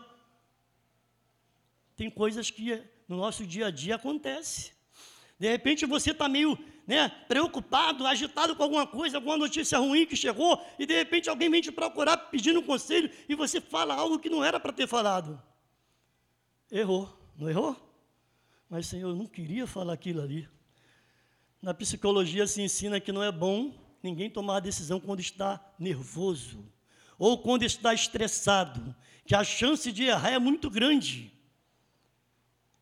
Tem 1.96 2.10
coisas 2.10 2.52
que 2.52 2.84
no 3.08 3.16
nosso 3.16 3.48
dia 3.48 3.68
a 3.68 3.72
dia 3.72 3.96
acontece. 3.96 4.81
De 5.42 5.50
repente 5.50 5.88
você 5.88 6.12
está 6.12 6.30
meio 6.30 6.56
né, 6.86 7.10
preocupado, 7.28 8.06
agitado 8.06 8.56
com 8.56 8.62
alguma 8.62 8.86
coisa, 8.86 9.18
alguma 9.18 9.36
notícia 9.36 9.80
ruim 9.80 10.06
que 10.06 10.16
chegou, 10.16 10.64
e 10.78 10.86
de 10.86 10.94
repente 10.94 11.32
alguém 11.32 11.50
vem 11.50 11.64
te 11.64 11.72
procurar 11.72 12.16
pedindo 12.16 12.60
um 12.60 12.64
conselho 12.64 13.10
e 13.28 13.34
você 13.34 13.60
fala 13.60 13.96
algo 13.96 14.20
que 14.20 14.30
não 14.30 14.44
era 14.44 14.60
para 14.60 14.72
ter 14.72 14.86
falado. 14.86 15.42
Errou, 16.72 17.12
não 17.36 17.50
errou? 17.50 17.76
Mas, 18.70 18.86
Senhor, 18.86 19.10
eu 19.10 19.16
não 19.16 19.26
queria 19.26 19.66
falar 19.66 19.94
aquilo 19.94 20.22
ali. 20.22 20.48
Na 21.60 21.74
psicologia 21.74 22.46
se 22.46 22.62
ensina 22.62 23.00
que 23.00 23.12
não 23.12 23.24
é 23.24 23.32
bom 23.32 23.74
ninguém 24.04 24.30
tomar 24.30 24.58
a 24.58 24.60
decisão 24.60 25.00
quando 25.00 25.22
está 25.22 25.60
nervoso 25.80 26.72
ou 27.18 27.40
quando 27.40 27.64
está 27.64 27.96
estressado, 27.96 28.96
que 29.26 29.34
a 29.34 29.44
chance 29.44 29.92
de 29.92 30.04
errar 30.04 30.34
é 30.34 30.38
muito 30.38 30.70
grande. 30.70 31.34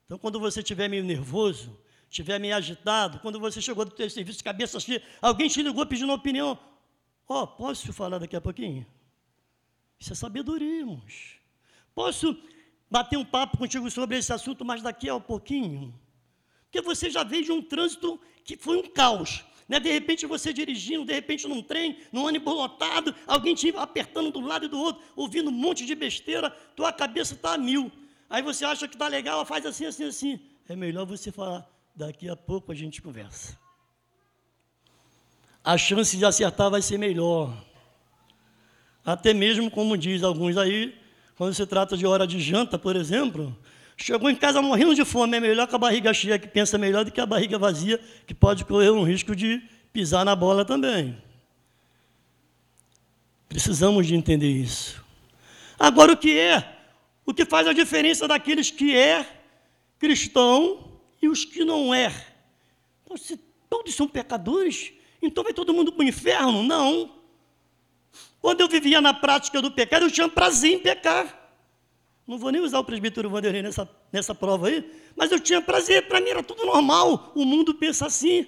Então, 0.05 0.19
quando 0.19 0.41
você 0.41 0.59
estiver 0.59 0.89
meio 0.89 1.05
nervoso, 1.05 1.79
estiver 2.09 2.39
meio 2.39 2.55
agitado, 2.55 3.19
quando 3.19 3.39
você 3.39 3.61
chegou 3.61 3.85
do 3.85 3.95
seu 3.95 4.09
serviço 4.09 4.43
cabeça 4.43 4.79
cheia, 4.79 5.01
alguém 5.21 5.47
te 5.47 5.61
ligou 5.61 5.85
pedindo 5.85 6.07
uma 6.07 6.15
opinião. 6.15 6.57
Ó, 7.27 7.43
oh, 7.43 7.47
posso 7.47 7.93
falar 7.93 8.17
daqui 8.17 8.35
a 8.35 8.41
pouquinho? 8.41 8.85
Isso 9.99 10.13
é 10.13 10.15
sabedoria, 10.15 10.79
irmãos. 10.79 11.35
Posso 11.93 12.35
bater 12.89 13.17
um 13.17 13.25
papo 13.25 13.57
contigo 13.57 13.89
sobre 13.91 14.17
esse 14.17 14.33
assunto, 14.33 14.65
mas 14.65 14.81
daqui 14.81 15.09
a 15.09 15.19
pouquinho? 15.19 15.93
Porque 16.63 16.81
você 16.81 17.09
já 17.09 17.23
veio 17.23 17.43
de 17.43 17.51
um 17.51 17.61
trânsito 17.61 18.19
que 18.43 18.57
foi 18.57 18.77
um 18.77 18.89
caos. 18.89 19.43
Né? 19.67 19.79
De 19.79 19.91
repente 19.91 20.25
você 20.25 20.51
dirigindo, 20.51 21.05
de 21.05 21.13
repente 21.13 21.47
num 21.47 21.61
trem, 21.61 21.99
num 22.11 22.25
ônibus 22.25 22.53
lotado, 22.53 23.13
alguém 23.27 23.53
te 23.53 23.69
apertando 23.75 24.31
do 24.31 24.39
lado 24.39 24.65
e 24.65 24.67
do 24.67 24.79
outro, 24.79 25.03
ouvindo 25.15 25.49
um 25.49 25.53
monte 25.53 25.85
de 25.85 25.93
besteira, 25.93 26.49
tua 26.75 26.91
cabeça 26.91 27.35
está 27.35 27.53
a 27.53 27.57
mil. 27.57 27.91
Aí 28.27 28.41
você 28.41 28.65
acha 28.65 28.87
que 28.87 28.95
está 28.95 29.07
legal, 29.07 29.45
faz 29.45 29.65
assim, 29.65 29.85
assim, 29.85 30.05
assim. 30.05 30.39
É 30.67 30.75
melhor 30.75 31.05
você 31.05 31.31
falar, 31.31 31.67
daqui 31.99 32.29
a 32.29 32.35
pouco 32.35 32.71
a 32.71 32.75
gente 32.75 33.01
conversa. 33.01 33.59
A 35.61 35.77
chance 35.77 36.15
de 36.15 36.23
acertar 36.23 36.69
vai 36.71 36.81
ser 36.81 36.97
melhor. 36.97 37.53
Até 39.05 39.33
mesmo, 39.33 39.69
como 39.69 39.97
diz 39.97 40.23
alguns 40.23 40.55
aí, 40.55 40.97
quando 41.35 41.53
se 41.53 41.65
trata 41.65 41.97
de 41.97 42.07
hora 42.07 42.25
de 42.25 42.39
janta, 42.39 42.79
por 42.79 42.95
exemplo, 42.95 43.53
chegou 43.97 44.29
em 44.29 44.35
casa 44.35 44.61
morrendo 44.61 44.95
de 44.95 45.03
fome, 45.03 45.35
é 45.35 45.39
melhor 45.41 45.67
que 45.67 45.75
a 45.75 45.77
barriga 45.77 46.13
cheia, 46.13 46.39
que 46.39 46.47
pensa 46.47 46.77
melhor 46.77 47.03
do 47.03 47.11
que 47.11 47.19
a 47.19 47.25
barriga 47.25 47.59
vazia, 47.59 47.99
que 48.25 48.33
pode 48.33 48.63
correr 48.63 48.91
um 48.91 49.03
risco 49.03 49.35
de 49.35 49.61
pisar 49.91 50.23
na 50.23 50.37
bola 50.37 50.63
também. 50.63 51.21
Precisamos 53.49 54.07
de 54.07 54.15
entender 54.15 54.49
isso. 54.49 55.03
Agora, 55.77 56.13
o 56.13 56.17
que 56.17 56.39
é 56.39 56.77
o 57.25 57.33
que 57.33 57.43
faz 57.43 57.67
a 57.67 57.73
diferença 57.73 58.25
daqueles 58.25 58.71
que 58.71 58.95
é 58.95 59.27
cristão 59.99 60.88
e 61.21 61.27
os 61.27 61.45
que 61.45 61.63
não 61.63 61.93
é. 61.93 62.09
Se 63.17 63.37
todos 63.69 63.95
são 63.95 64.07
pecadores, 64.07 64.93
então 65.21 65.43
vai 65.43 65.53
todo 65.53 65.73
mundo 65.73 65.91
para 65.91 66.03
o 66.03 66.07
inferno? 66.07 66.63
Não. 66.63 67.15
Quando 68.41 68.61
eu 68.61 68.67
vivia 68.67 69.01
na 69.01 69.13
prática 69.13 69.61
do 69.61 69.71
pecado, 69.71 70.05
eu 70.05 70.11
tinha 70.11 70.29
prazer 70.29 70.73
em 70.73 70.79
pecar. 70.79 71.37
Não 72.25 72.37
vou 72.37 72.51
nem 72.51 72.61
usar 72.61 72.79
o 72.79 72.83
presbítero 72.83 73.29
Vanderlei 73.29 73.61
nessa, 73.61 73.89
nessa 74.11 74.35
prova 74.35 74.67
aí, 74.67 74.87
mas 75.15 75.31
eu 75.31 75.39
tinha 75.39 75.61
prazer, 75.61 76.07
para 76.07 76.21
mim 76.21 76.29
era 76.29 76.43
tudo 76.43 76.65
normal. 76.65 77.31
O 77.35 77.43
mundo 77.43 77.73
pensa 77.73 78.05
assim. 78.05 78.47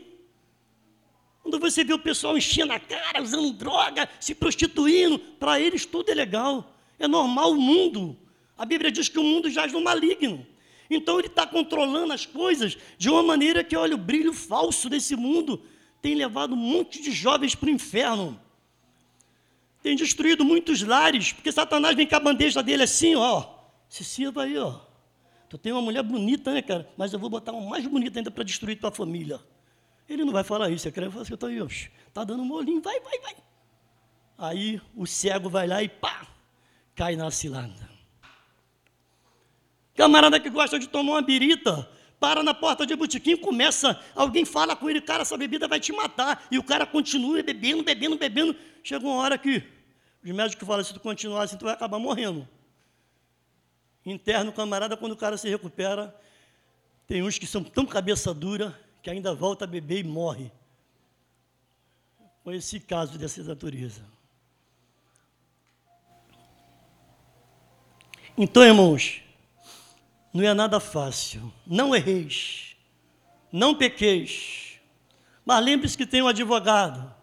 Quando 1.41 1.60
você 1.60 1.84
vê 1.84 1.91
o 1.91 1.99
pessoal 1.99 2.38
enchendo 2.38 2.71
a 2.71 2.79
cara, 2.79 3.21
usando 3.21 3.51
droga, 3.51 4.07
se 4.19 4.36
prostituindo, 4.36 5.17
para 5.17 5.60
eles 5.60 5.86
tudo 5.86 6.12
é 6.12 6.13
legal. 6.13 6.75
É 6.99 7.07
normal 7.07 7.51
o 7.53 7.60
mundo. 7.60 8.15
A 8.55 8.65
Bíblia 8.65 8.91
diz 8.91 9.10
que 9.10 9.17
o 9.17 9.23
mundo 9.23 9.49
jaz 9.49 9.73
no 9.73 9.81
maligno. 9.81 10.45
Então 10.93 11.17
ele 11.17 11.27
está 11.27 11.47
controlando 11.47 12.12
as 12.12 12.25
coisas 12.25 12.77
de 12.97 13.10
uma 13.10 13.23
maneira 13.23 13.63
que, 13.63 13.77
olha, 13.77 13.95
o 13.95 13.97
brilho 13.97 14.34
falso 14.34 14.89
desse 14.89 15.15
mundo 15.15 15.63
tem 16.01 16.15
levado 16.15 16.54
um 16.54 16.58
monte 16.58 17.01
de 17.01 17.12
jovens 17.12 17.56
para 17.56 17.67
o 17.67 17.71
inferno. 17.71 18.38
Tem 19.82 19.95
destruído 19.95 20.43
muitos 20.43 20.82
lares, 20.82 21.32
porque 21.32 21.49
Satanás 21.49 21.95
vem 21.95 22.06
com 22.06 22.15
a 22.15 22.19
bandeja 22.19 22.62
dele 22.62 22.84
assim, 22.84 23.15
ó. 23.15 23.47
Se 23.88 24.04
sirva 24.04 24.43
aí, 24.43 24.58
ó. 24.58 24.80
Tu 25.47 25.58
tem 25.58 25.71
uma 25.71 25.82
mulher 25.82 26.04
bonita, 26.04 26.54
né, 26.54 26.62
cara? 26.62 26.89
Mas 26.97 27.13
eu 27.13 27.19
vou 27.19 27.30
botar 27.30 27.54
uma 27.54 27.69
mais 27.69 27.88
bonita 27.88 28.19
ainda 28.19 28.30
para 28.30 28.43
destruir 28.43 28.77
tua 28.77 28.91
família. 28.91 29.39
Ele 30.10 30.25
não 30.25 30.34
vai 30.34 30.43
falar 30.43 30.69
isso, 30.69 30.89
é 30.89 30.91
quer 30.91 31.10
falar 31.10 31.21
assim, 31.21 31.34
eu 31.34 31.38
tô 31.38 31.45
aí, 31.45 31.62
ó. 31.62 31.67
Tá 32.13 32.25
dando 32.25 32.43
um 32.43 32.45
molinho, 32.45 32.82
vai, 32.82 32.99
vai, 32.99 33.17
vai. 33.19 33.36
Aí 34.38 34.82
o 34.93 35.08
cego 35.08 35.49
vai 35.49 35.67
lá 35.67 35.82
e 35.82 35.88
pá, 35.88 36.27
cai 36.95 37.15
na 37.15 37.32
cilada. 37.32 37.90
Camarada 40.01 40.39
que 40.39 40.49
gosta 40.49 40.79
de 40.79 40.89
tomar 40.89 41.11
uma 41.11 41.21
birita, 41.21 41.87
para 42.19 42.41
na 42.41 42.55
porta 42.55 42.87
de 42.87 42.95
botequim, 42.95 43.37
começa, 43.37 44.03
alguém 44.15 44.43
fala 44.43 44.75
com 44.75 44.89
ele, 44.89 44.99
cara, 44.99 45.21
essa 45.21 45.37
bebida 45.37 45.67
vai 45.67 45.79
te 45.79 45.93
matar. 45.93 46.43
E 46.49 46.57
o 46.57 46.63
cara 46.63 46.87
continua 46.87 47.43
bebendo, 47.43 47.83
bebendo, 47.83 48.17
bebendo. 48.17 48.55
Chega 48.83 49.05
uma 49.05 49.17
hora 49.17 49.37
que 49.37 49.61
os 50.23 50.31
médicos 50.31 50.67
falam, 50.67 50.83
se 50.83 50.91
tu 50.91 50.99
continuar 50.99 51.43
assim, 51.43 51.55
tu 51.55 51.65
vai 51.65 51.75
acabar 51.75 51.99
morrendo. 51.99 52.49
Interno, 54.03 54.51
camarada, 54.51 54.97
quando 54.97 55.11
o 55.11 55.15
cara 55.15 55.37
se 55.37 55.47
recupera, 55.47 56.15
tem 57.05 57.21
uns 57.21 57.37
que 57.37 57.45
são 57.45 57.63
tão 57.63 57.85
cabeça 57.85 58.33
dura 58.33 58.75
que 59.03 59.09
ainda 59.11 59.35
volta 59.35 59.65
a 59.65 59.67
beber 59.67 59.99
e 59.99 60.03
morre. 60.03 60.51
Foi 62.43 62.55
esse 62.55 62.79
caso 62.79 63.19
dessa 63.19 63.43
natureza. 63.43 64.03
Então, 68.35 68.63
irmãos, 68.63 69.21
não 70.33 70.43
é 70.43 70.53
nada 70.53 70.79
fácil. 70.79 71.51
Não 71.65 71.95
erreis, 71.95 72.75
não 73.51 73.75
pequeis. 73.75 74.79
Mas 75.45 75.63
lembre-se 75.63 75.97
que 75.97 76.05
tem 76.05 76.21
um 76.21 76.27
advogado. 76.27 77.13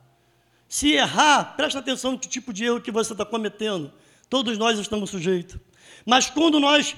Se 0.68 0.92
errar, 0.92 1.56
preste 1.56 1.78
atenção 1.78 2.12
no 2.12 2.18
tipo 2.18 2.52
de 2.52 2.64
erro 2.64 2.80
que 2.80 2.90
você 2.90 3.12
está 3.12 3.24
cometendo. 3.24 3.92
Todos 4.28 4.58
nós 4.58 4.78
estamos 4.78 5.08
sujeitos. 5.10 5.58
Mas 6.04 6.28
quando 6.28 6.60
nós 6.60 6.94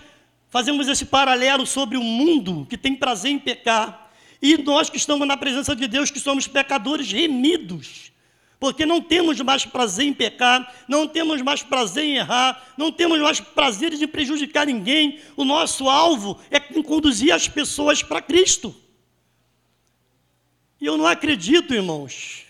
fazemos 0.48 0.88
esse 0.88 1.06
paralelo 1.06 1.64
sobre 1.66 1.96
o 1.96 2.02
mundo 2.02 2.66
que 2.68 2.76
tem 2.76 2.96
prazer 2.96 3.30
em 3.30 3.38
pecar, 3.38 4.10
e 4.42 4.56
nós 4.58 4.90
que 4.90 4.96
estamos 4.96 5.26
na 5.28 5.36
presença 5.36 5.76
de 5.76 5.86
Deus, 5.86 6.10
que 6.10 6.18
somos 6.18 6.48
pecadores 6.48 7.12
remidos, 7.12 8.09
Porque 8.60 8.84
não 8.84 9.00
temos 9.00 9.40
mais 9.40 9.64
prazer 9.64 10.04
em 10.04 10.12
pecar, 10.12 10.70
não 10.86 11.08
temos 11.08 11.40
mais 11.40 11.62
prazer 11.62 12.04
em 12.04 12.16
errar, 12.18 12.74
não 12.76 12.92
temos 12.92 13.18
mais 13.18 13.40
prazer 13.40 13.94
em 13.94 14.06
prejudicar 14.06 14.66
ninguém. 14.66 15.18
O 15.34 15.46
nosso 15.46 15.88
alvo 15.88 16.38
é 16.50 16.60
conduzir 16.60 17.32
as 17.32 17.48
pessoas 17.48 18.02
para 18.02 18.20
Cristo. 18.20 18.76
E 20.78 20.84
eu 20.84 20.98
não 20.98 21.06
acredito, 21.06 21.72
irmãos, 21.72 22.44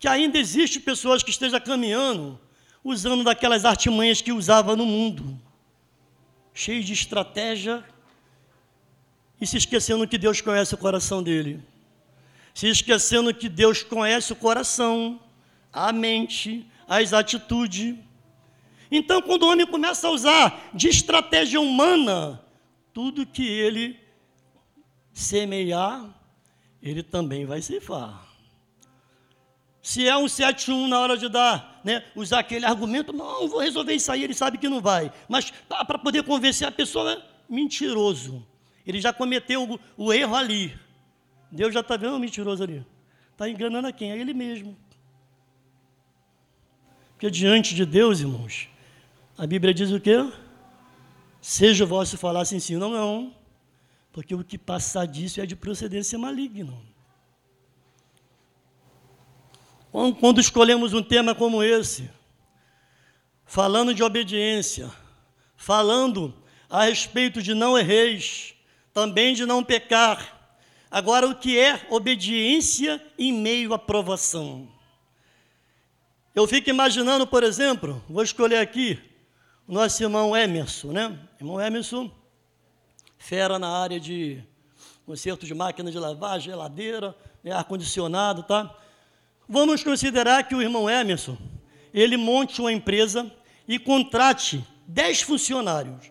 que 0.00 0.08
ainda 0.08 0.36
existe 0.36 0.80
pessoas 0.80 1.22
que 1.22 1.30
estejam 1.30 1.60
caminhando 1.60 2.38
usando 2.82 3.22
daquelas 3.22 3.64
artimanhas 3.64 4.20
que 4.20 4.32
usava 4.32 4.74
no 4.74 4.86
mundo, 4.86 5.40
cheio 6.52 6.82
de 6.82 6.92
estratégia 6.92 7.84
e 9.40 9.46
se 9.46 9.56
esquecendo 9.56 10.06
que 10.08 10.18
Deus 10.18 10.40
conhece 10.40 10.74
o 10.74 10.78
coração 10.78 11.22
dele 11.22 11.62
se 12.56 12.68
esquecendo 12.68 13.34
que 13.34 13.50
Deus 13.50 13.82
conhece 13.82 14.32
o 14.32 14.36
coração, 14.36 15.20
a 15.70 15.92
mente, 15.92 16.66
as 16.88 17.12
atitudes. 17.12 17.94
Então, 18.90 19.20
quando 19.20 19.42
o 19.42 19.50
homem 19.50 19.66
começa 19.66 20.08
a 20.08 20.10
usar 20.10 20.70
de 20.72 20.88
estratégia 20.88 21.60
humana, 21.60 22.42
tudo 22.94 23.26
que 23.26 23.46
ele 23.46 24.00
semear, 25.12 26.08
ele 26.82 27.02
também 27.02 27.44
vai 27.44 27.60
ceifar. 27.60 28.26
Se 29.82 30.08
é 30.08 30.16
um 30.16 30.24
7-1 30.24 30.88
na 30.88 30.98
hora 30.98 31.18
de 31.18 31.28
dar, 31.28 31.82
né, 31.84 32.06
usar 32.14 32.38
aquele 32.38 32.64
argumento, 32.64 33.12
não, 33.12 33.46
vou 33.48 33.60
resolver 33.60 33.92
isso 33.92 34.10
aí, 34.10 34.24
ele 34.24 34.32
sabe 34.32 34.56
que 34.56 34.66
não 34.66 34.80
vai. 34.80 35.12
Mas 35.28 35.52
para 35.68 35.98
poder 35.98 36.22
convencer 36.22 36.66
a 36.66 36.72
pessoa, 36.72 37.12
é 37.12 37.22
mentiroso. 37.50 38.46
Ele 38.86 38.98
já 38.98 39.12
cometeu 39.12 39.78
o, 39.96 40.06
o 40.06 40.10
erro 40.10 40.34
ali. 40.34 40.85
Deus 41.56 41.74
já 41.74 41.80
está 41.80 41.96
vendo 41.96 42.14
o 42.14 42.20
mentiroso 42.20 42.62
ali. 42.62 42.86
Está 43.32 43.48
enganando 43.48 43.88
a 43.88 43.92
quem? 43.92 44.12
A 44.12 44.16
ele 44.16 44.32
mesmo. 44.32 44.76
Porque 47.12 47.30
diante 47.30 47.74
de 47.74 47.84
Deus, 47.86 48.20
irmãos, 48.20 48.68
a 49.38 49.46
Bíblia 49.46 49.72
diz 49.72 49.90
o 49.90 49.98
quê? 49.98 50.30
Seja 51.40 51.84
o 51.84 51.86
vosso 51.86 52.18
falar 52.18 52.42
assim, 52.42 52.60
sim, 52.60 52.76
não, 52.76 52.90
não. 52.90 53.34
Porque 54.12 54.34
o 54.34 54.44
que 54.44 54.58
passar 54.58 55.06
disso 55.06 55.40
é 55.40 55.46
de 55.46 55.56
procedência 55.56 56.18
maligna. 56.18 56.74
Quando 60.20 60.40
escolhemos 60.40 60.92
um 60.92 61.02
tema 61.02 61.34
como 61.34 61.62
esse, 61.62 62.10
falando 63.46 63.94
de 63.94 64.02
obediência, 64.02 64.90
falando 65.56 66.34
a 66.68 66.84
respeito 66.84 67.40
de 67.40 67.54
não 67.54 67.78
erreis, 67.78 68.54
também 68.92 69.34
de 69.34 69.46
não 69.46 69.64
pecar, 69.64 70.35
Agora, 70.96 71.28
o 71.28 71.34
que 71.34 71.58
é 71.58 71.86
obediência 71.90 73.04
em 73.18 73.30
meio 73.30 73.74
à 73.74 73.78
provação? 73.78 74.66
Eu 76.34 76.48
fico 76.48 76.70
imaginando, 76.70 77.26
por 77.26 77.42
exemplo, 77.42 78.02
vou 78.08 78.22
escolher 78.22 78.56
aqui 78.56 78.98
o 79.68 79.74
nosso 79.74 80.02
irmão 80.02 80.34
Emerson, 80.34 80.92
né? 80.92 81.18
Irmão 81.38 81.60
Emerson, 81.60 82.10
fera 83.18 83.58
na 83.58 83.68
área 83.68 84.00
de 84.00 84.42
conserto 85.04 85.44
de 85.44 85.52
máquina 85.52 85.90
de 85.90 85.98
lavar, 85.98 86.40
geladeira, 86.40 87.14
né, 87.44 87.52
ar-condicionado, 87.52 88.42
tá? 88.44 88.74
Vamos 89.46 89.84
considerar 89.84 90.44
que 90.44 90.54
o 90.54 90.62
irmão 90.62 90.88
Emerson, 90.88 91.36
ele 91.92 92.16
monte 92.16 92.58
uma 92.58 92.72
empresa 92.72 93.30
e 93.68 93.78
contrate 93.78 94.66
10 94.86 95.20
funcionários. 95.20 96.10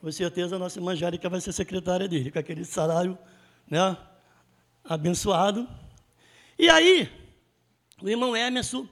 Com 0.00 0.10
certeza 0.10 0.56
a 0.56 0.58
nossa 0.58 0.76
irmã 0.76 0.96
Jérica 0.96 1.28
vai 1.28 1.40
ser 1.40 1.52
secretária 1.52 2.08
dele, 2.08 2.32
com 2.32 2.38
aquele 2.40 2.64
salário 2.64 3.16
né? 3.68 3.96
abençoado. 4.84 5.68
E 6.58 6.68
aí, 6.68 7.10
o 8.00 8.08
irmão 8.08 8.36
Emerson 8.36 8.88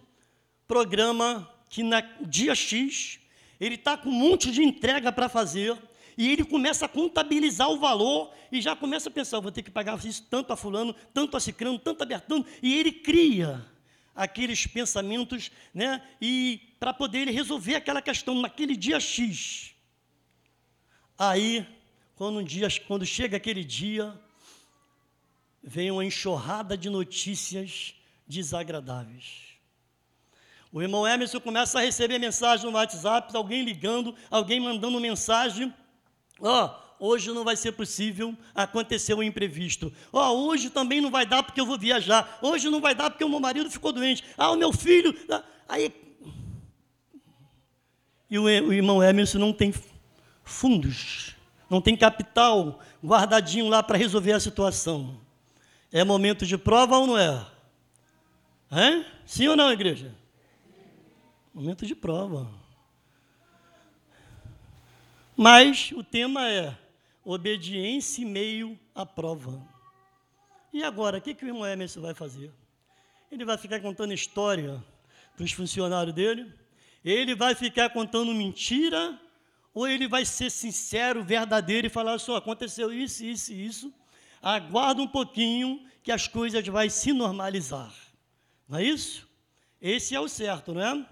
programa 0.66 1.50
que 1.68 1.82
na 1.82 2.00
dia 2.20 2.54
X 2.54 3.18
ele 3.60 3.76
está 3.76 3.96
com 3.96 4.08
um 4.08 4.12
monte 4.12 4.50
de 4.50 4.62
entrega 4.62 5.12
para 5.12 5.28
fazer 5.28 5.76
e 6.16 6.30
ele 6.30 6.44
começa 6.44 6.86
a 6.86 6.88
contabilizar 6.88 7.68
o 7.70 7.78
valor 7.78 8.32
e 8.50 8.60
já 8.60 8.76
começa 8.76 9.08
a 9.08 9.12
pensar, 9.12 9.40
vou 9.40 9.50
ter 9.50 9.62
que 9.62 9.70
pagar 9.70 9.98
isso 10.04 10.22
tanto 10.30 10.52
a 10.52 10.56
fulano, 10.56 10.94
tanto 11.12 11.36
a 11.36 11.40
cicrano, 11.40 11.78
tanto 11.78 12.02
a 12.02 12.06
bertano, 12.06 12.46
e 12.62 12.78
ele 12.78 12.92
cria 12.92 13.66
aqueles 14.14 14.64
pensamentos, 14.64 15.50
né, 15.72 16.00
e 16.20 16.60
para 16.78 16.94
poder 16.94 17.26
resolver 17.28 17.74
aquela 17.74 18.00
questão 18.00 18.40
naquele 18.40 18.76
dia 18.76 19.00
X. 19.00 19.74
Aí, 21.18 21.66
quando 22.14 22.38
um 22.38 22.44
dia, 22.44 22.68
quando 22.86 23.04
chega 23.04 23.36
aquele 23.36 23.64
dia, 23.64 24.14
vem 25.64 25.90
uma 25.90 26.04
enxurrada 26.04 26.76
de 26.76 26.90
notícias 26.90 27.94
desagradáveis. 28.26 29.54
O 30.70 30.82
irmão 30.82 31.06
Emerson 31.06 31.40
começa 31.40 31.78
a 31.78 31.82
receber 31.82 32.18
mensagem 32.18 32.66
no 32.66 32.76
WhatsApp, 32.76 33.34
alguém 33.34 33.64
ligando, 33.64 34.14
alguém 34.30 34.60
mandando 34.60 35.00
mensagem. 35.00 35.72
Ó, 36.40 36.66
oh, 36.98 37.06
hoje 37.06 37.30
não 37.32 37.44
vai 37.44 37.56
ser 37.56 37.72
possível, 37.72 38.36
aconteceu 38.54 39.18
um 39.18 39.22
imprevisto. 39.22 39.92
Ó, 40.12 40.30
oh, 40.30 40.48
hoje 40.48 40.68
também 40.68 41.00
não 41.00 41.10
vai 41.10 41.24
dar 41.24 41.42
porque 41.42 41.60
eu 41.60 41.66
vou 41.66 41.78
viajar. 41.78 42.38
Hoje 42.42 42.68
não 42.68 42.80
vai 42.80 42.94
dar 42.94 43.08
porque 43.08 43.24
o 43.24 43.28
meu 43.28 43.40
marido 43.40 43.70
ficou 43.70 43.92
doente. 43.92 44.24
Ah, 44.36 44.50
o 44.50 44.56
meu 44.56 44.72
filho. 44.72 45.16
Aí. 45.68 45.94
E 48.28 48.38
o 48.38 48.48
irmão 48.72 49.02
Emerson 49.02 49.38
não 49.38 49.52
tem 49.52 49.72
fundos, 50.42 51.36
não 51.70 51.80
tem 51.80 51.96
capital 51.96 52.80
guardadinho 53.02 53.68
lá 53.68 53.80
para 53.80 53.96
resolver 53.96 54.32
a 54.32 54.40
situação. 54.40 55.23
É 55.94 56.02
momento 56.02 56.44
de 56.44 56.58
prova 56.58 56.98
ou 56.98 57.06
não 57.06 57.16
é? 57.16 57.46
Sim 59.24 59.46
ou 59.46 59.56
não, 59.56 59.70
igreja? 59.70 60.12
Momento 61.54 61.86
de 61.86 61.94
prova. 61.94 62.50
Mas 65.36 65.92
o 65.92 66.02
tema 66.02 66.50
é 66.50 66.76
obediência 67.24 68.22
em 68.22 68.24
meio 68.24 68.76
à 68.92 69.06
prova. 69.06 69.64
E 70.72 70.82
agora, 70.82 71.18
o 71.18 71.20
que, 71.20 71.32
que 71.32 71.44
o 71.44 71.48
irmão 71.48 71.64
Emerson 71.64 72.00
vai 72.00 72.12
fazer? 72.12 72.50
Ele 73.30 73.44
vai 73.44 73.56
ficar 73.56 73.78
contando 73.78 74.12
história 74.12 74.84
para 75.36 75.44
os 75.44 75.52
funcionários 75.52 76.12
dele? 76.12 76.52
Ele 77.04 77.36
vai 77.36 77.54
ficar 77.54 77.88
contando 77.90 78.34
mentira? 78.34 79.16
Ou 79.72 79.86
ele 79.86 80.08
vai 80.08 80.24
ser 80.24 80.50
sincero, 80.50 81.22
verdadeiro 81.22 81.86
e 81.86 81.90
falar 81.90 82.18
só, 82.18 82.34
aconteceu 82.34 82.92
isso, 82.92 83.24
isso 83.24 83.52
e 83.52 83.64
isso? 83.64 83.94
Aguarda 84.44 85.00
um 85.00 85.08
pouquinho 85.08 85.88
que 86.02 86.12
as 86.12 86.28
coisas 86.28 86.66
vão 86.66 86.90
se 86.90 87.12
normalizar. 87.12 87.94
Não 88.68 88.78
é 88.78 88.84
isso? 88.84 89.26
Esse 89.80 90.14
é 90.14 90.20
o 90.20 90.28
certo, 90.28 90.74
não 90.74 90.82
é? 90.82 91.06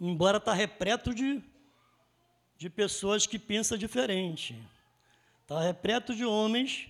Embora 0.00 0.38
está 0.38 0.52
repleto 0.52 1.12
de, 1.12 1.42
de 2.56 2.70
pessoas 2.70 3.26
que 3.26 3.38
pensam 3.38 3.76
diferente. 3.76 4.56
Está 5.42 5.60
repleto 5.60 6.14
de 6.14 6.24
homens 6.24 6.88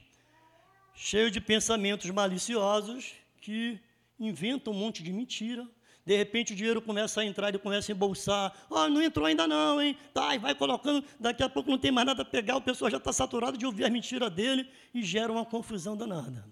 cheios 0.95 1.33
de 1.33 1.41
pensamentos 1.41 2.11
maliciosos 2.11 3.15
que 3.41 3.79
inventam 4.19 4.73
um 4.73 4.77
monte 4.77 5.03
de 5.03 5.13
mentira, 5.13 5.67
de 6.07 6.17
repente 6.17 6.53
o 6.53 6.57
dinheiro 6.57 6.81
começa 6.81 7.21
a 7.21 7.25
entrar, 7.25 7.49
ele 7.49 7.59
começa 7.59 7.91
a 7.91 7.93
embolsar. 7.93 8.55
Ah, 8.71 8.89
não 8.89 9.03
entrou 9.03 9.27
ainda 9.27 9.45
não, 9.49 9.83
hein? 9.83 9.99
Tá, 10.15 10.37
e 10.37 10.39
vai 10.39 10.55
colocando, 10.55 11.05
daqui 11.19 11.43
a 11.43 11.49
pouco 11.49 11.69
não 11.69 11.79
tem 11.79 11.91
mais 11.91 12.07
nada 12.07 12.23
a 12.23 12.25
pegar, 12.25 12.57
o 12.57 12.61
pessoal 12.61 12.89
já 12.89 12.99
está 12.99 13.13
saturado 13.13 13.59
de 13.59 13.67
ouvir 13.67 13.85
a 13.85 13.91
mentira 13.91 14.31
dele 14.31 14.71
e 14.95 15.03
gera 15.03 15.33
uma 15.33 15.45
confusão 15.45 15.97
danada. 15.97 16.47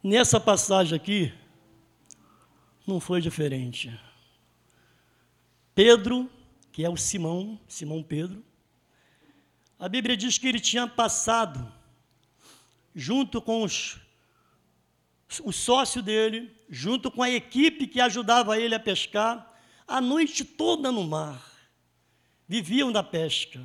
Nessa 0.00 0.38
passagem 0.38 0.94
aqui, 0.94 1.34
não 2.86 3.00
foi 3.00 3.20
diferente. 3.20 3.92
Pedro, 5.74 6.30
que 6.70 6.84
é 6.84 6.88
o 6.88 6.96
Simão, 6.96 7.58
Simão 7.66 8.00
Pedro, 8.00 8.44
a 9.76 9.88
Bíblia 9.88 10.16
diz 10.16 10.38
que 10.38 10.46
ele 10.46 10.60
tinha 10.60 10.86
passado 10.86 11.72
junto 12.94 13.42
com 13.42 13.64
os 13.64 14.01
o 15.44 15.52
sócio 15.52 16.02
dele, 16.02 16.54
junto 16.68 17.10
com 17.10 17.22
a 17.22 17.30
equipe 17.30 17.86
que 17.86 18.00
ajudava 18.00 18.58
ele 18.58 18.74
a 18.74 18.80
pescar, 18.80 19.52
a 19.86 20.00
noite 20.00 20.44
toda 20.44 20.90
no 20.90 21.04
mar. 21.04 21.42
Viviam 22.48 22.92
da 22.92 23.02
pesca. 23.02 23.60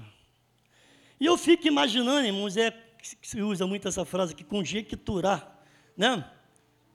E 1.20 1.26
eu 1.26 1.38
fico 1.38 1.68
imaginando, 1.68 2.28
irmãos, 2.28 2.56
é, 2.56 2.72
se 3.02 3.42
usa 3.42 3.65
muito 3.65 3.88
essa 3.88 4.06
frase 4.06 4.34
aqui, 4.34 4.44
conjecturar, 4.44 5.60
né? 5.96 6.30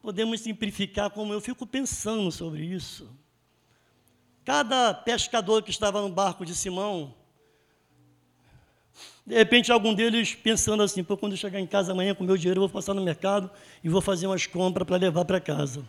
Podemos 0.00 0.40
simplificar 0.40 1.10
como 1.10 1.32
eu 1.32 1.40
fico 1.40 1.66
pensando 1.66 2.30
sobre 2.30 2.64
isso. 2.64 3.10
Cada 4.44 4.92
pescador 4.92 5.62
que 5.62 5.70
estava 5.70 6.02
no 6.02 6.08
barco 6.08 6.44
de 6.44 6.54
Simão, 6.54 7.14
de 9.24 9.36
repente, 9.36 9.70
algum 9.70 9.94
deles 9.94 10.34
pensando 10.34 10.82
assim: 10.82 11.04
Pô, 11.04 11.16
quando 11.16 11.32
eu 11.32 11.38
chegar 11.38 11.60
em 11.60 11.66
casa 11.66 11.92
amanhã 11.92 12.14
com 12.14 12.24
meu 12.24 12.36
dinheiro, 12.36 12.58
eu 12.58 12.68
vou 12.68 12.70
passar 12.70 12.92
no 12.94 13.02
mercado 13.02 13.50
e 13.82 13.88
vou 13.88 14.00
fazer 14.00 14.26
umas 14.26 14.46
compras 14.46 14.86
para 14.86 14.96
levar 14.96 15.24
para 15.24 15.40
casa. 15.40 15.84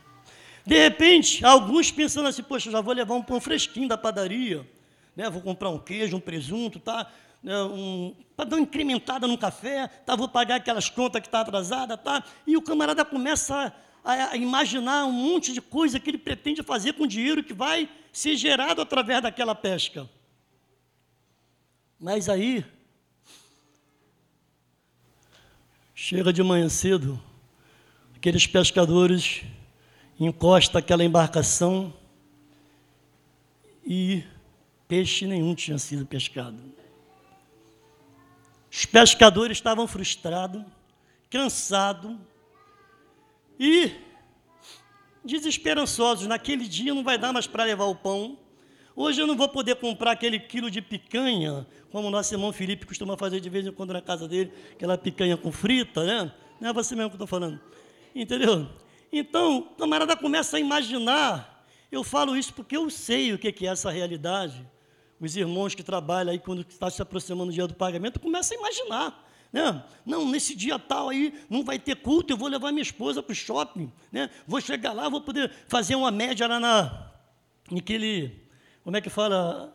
De 0.65 0.77
repente, 0.77 1.43
alguns 1.43 1.91
pensando 1.91 2.27
assim: 2.27 2.43
Poxa, 2.43 2.69
já 2.69 2.79
vou 2.79 2.93
levar 2.93 3.15
um 3.15 3.23
pão 3.23 3.41
fresquinho 3.41 3.87
da 3.87 3.97
padaria, 3.97 4.67
né? 5.15 5.29
vou 5.29 5.41
comprar 5.41 5.69
um 5.69 5.79
queijo, 5.79 6.15
um 6.15 6.19
presunto, 6.19 6.79
tá? 6.79 7.11
né, 7.43 7.61
um, 7.63 8.15
para 8.37 8.45
dar 8.45 8.55
uma 8.55 8.61
incrementada 8.61 9.27
no 9.27 9.37
café, 9.37 9.87
tá, 9.87 10.15
vou 10.15 10.29
pagar 10.29 10.55
aquelas 10.55 10.89
contas 10.89 11.21
que 11.21 11.27
está 11.27 11.41
atrasada, 11.41 11.97
tá? 11.97 12.23
E 12.47 12.55
o 12.55 12.61
camarada 12.61 13.03
começa 13.03 13.73
a, 14.01 14.31
a, 14.31 14.37
imaginar 14.37 15.05
um 15.05 15.11
monte 15.11 15.51
de 15.51 15.61
coisa 15.61 15.99
que 15.99 16.09
ele 16.09 16.17
pretende 16.17 16.63
fazer 16.63 16.93
com 16.93 17.03
o 17.03 17.07
dinheiro 17.07 17.43
que 17.43 17.53
vai 17.53 17.89
ser 18.13 18.37
gerado 18.37 18.81
através 18.81 19.21
daquela 19.21 19.53
pesca. 19.53 20.09
Mas 21.99 22.29
aí, 22.29 22.65
chega 26.05 26.33
de 26.33 26.43
manhã 26.43 26.67
cedo, 26.67 27.17
aqueles 28.13 28.45
pescadores 28.45 29.41
encostam 30.19 30.77
aquela 30.77 31.01
embarcação 31.01 31.93
e 33.85 34.21
peixe 34.85 35.25
nenhum 35.25 35.55
tinha 35.55 35.77
sido 35.77 36.05
pescado. 36.05 36.59
Os 38.69 38.83
pescadores 38.83 39.55
estavam 39.55 39.87
frustrados, 39.87 40.61
cansados 41.29 42.17
e 43.57 43.89
desesperançosos. 45.23 46.27
Naquele 46.27 46.67
dia 46.67 46.93
não 46.93 47.05
vai 47.05 47.17
dar 47.17 47.31
mais 47.31 47.47
para 47.47 47.63
levar 47.63 47.85
o 47.85 47.95
pão. 47.95 48.37
Hoje 48.95 49.21
eu 49.21 49.27
não 49.27 49.35
vou 49.35 49.49
poder 49.49 49.75
comprar 49.75 50.11
aquele 50.11 50.39
quilo 50.39 50.69
de 50.69 50.81
picanha, 50.81 51.65
como 51.91 52.07
o 52.07 52.11
nosso 52.11 52.33
irmão 52.33 52.53
Felipe 52.53 52.85
costuma 52.85 53.17
fazer 53.17 53.39
de 53.39 53.49
vez 53.49 53.65
em 53.65 53.71
quando 53.71 53.93
na 53.93 54.01
casa 54.01 54.27
dele, 54.27 54.51
aquela 54.71 54.97
picanha 54.97 55.35
com 55.35 55.51
frita, 55.51 56.03
né? 56.03 56.31
Não 56.59 56.69
é 56.69 56.73
você 56.73 56.95
mesmo 56.95 57.09
que 57.09 57.15
eu 57.15 57.23
estou 57.23 57.27
falando. 57.27 57.59
Entendeu? 58.13 58.69
Então, 59.11 59.57
o 59.57 59.61
camarada 59.75 60.15
começa 60.15 60.57
a 60.57 60.59
imaginar. 60.59 61.65
Eu 61.91 62.03
falo 62.03 62.37
isso 62.37 62.53
porque 62.53 62.77
eu 62.77 62.89
sei 62.89 63.33
o 63.33 63.37
que 63.37 63.65
é 63.65 63.69
essa 63.69 63.89
realidade 63.89 64.65
os 65.25 65.37
irmãos 65.37 65.73
que 65.73 65.83
trabalham 65.83 66.31
aí, 66.31 66.39
quando 66.39 66.61
está 66.61 66.89
se 66.89 67.01
aproximando 67.01 67.49
o 67.49 67.53
dia 67.53 67.65
do 67.65 67.73
pagamento, 67.73 68.19
começam 68.19 68.57
a 68.57 68.59
imaginar. 68.59 69.29
Né? 69.51 69.83
Não, 70.05 70.29
nesse 70.29 70.55
dia 70.55 70.77
tal 70.77 71.09
aí 71.09 71.33
não 71.49 71.63
vai 71.63 71.79
ter 71.79 71.95
culto, 71.95 72.33
eu 72.33 72.37
vou 72.37 72.49
levar 72.49 72.71
minha 72.71 72.81
esposa 72.81 73.23
para 73.23 73.31
o 73.31 73.35
shopping. 73.35 73.91
Né? 74.11 74.29
Vou 74.45 74.59
chegar 74.59 74.91
lá, 74.91 75.07
vou 75.07 75.21
poder 75.21 75.49
fazer 75.67 75.95
uma 75.95 76.11
média 76.11 76.47
lá 76.47 76.59
na, 76.59 77.11
naquele, 77.71 78.42
como 78.83 78.97
é 78.97 79.01
que 79.01 79.09
fala, 79.09 79.73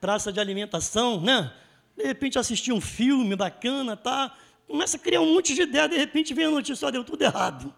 praça 0.00 0.32
de 0.32 0.38
alimentação, 0.38 1.20
né? 1.20 1.52
De 1.96 2.04
repente 2.04 2.38
assistir 2.38 2.72
um 2.72 2.80
filme 2.80 3.34
bacana, 3.34 3.96
tá? 3.96 4.36
Começa 4.66 4.96
a 4.96 5.00
criar 5.00 5.20
um 5.20 5.34
monte 5.34 5.54
de 5.54 5.62
ideia, 5.62 5.88
de 5.88 5.96
repente 5.96 6.32
vem 6.32 6.46
a 6.46 6.50
notícia, 6.50 6.76
só 6.76 6.90
deu 6.90 7.02
tudo 7.02 7.22
errado. 7.22 7.74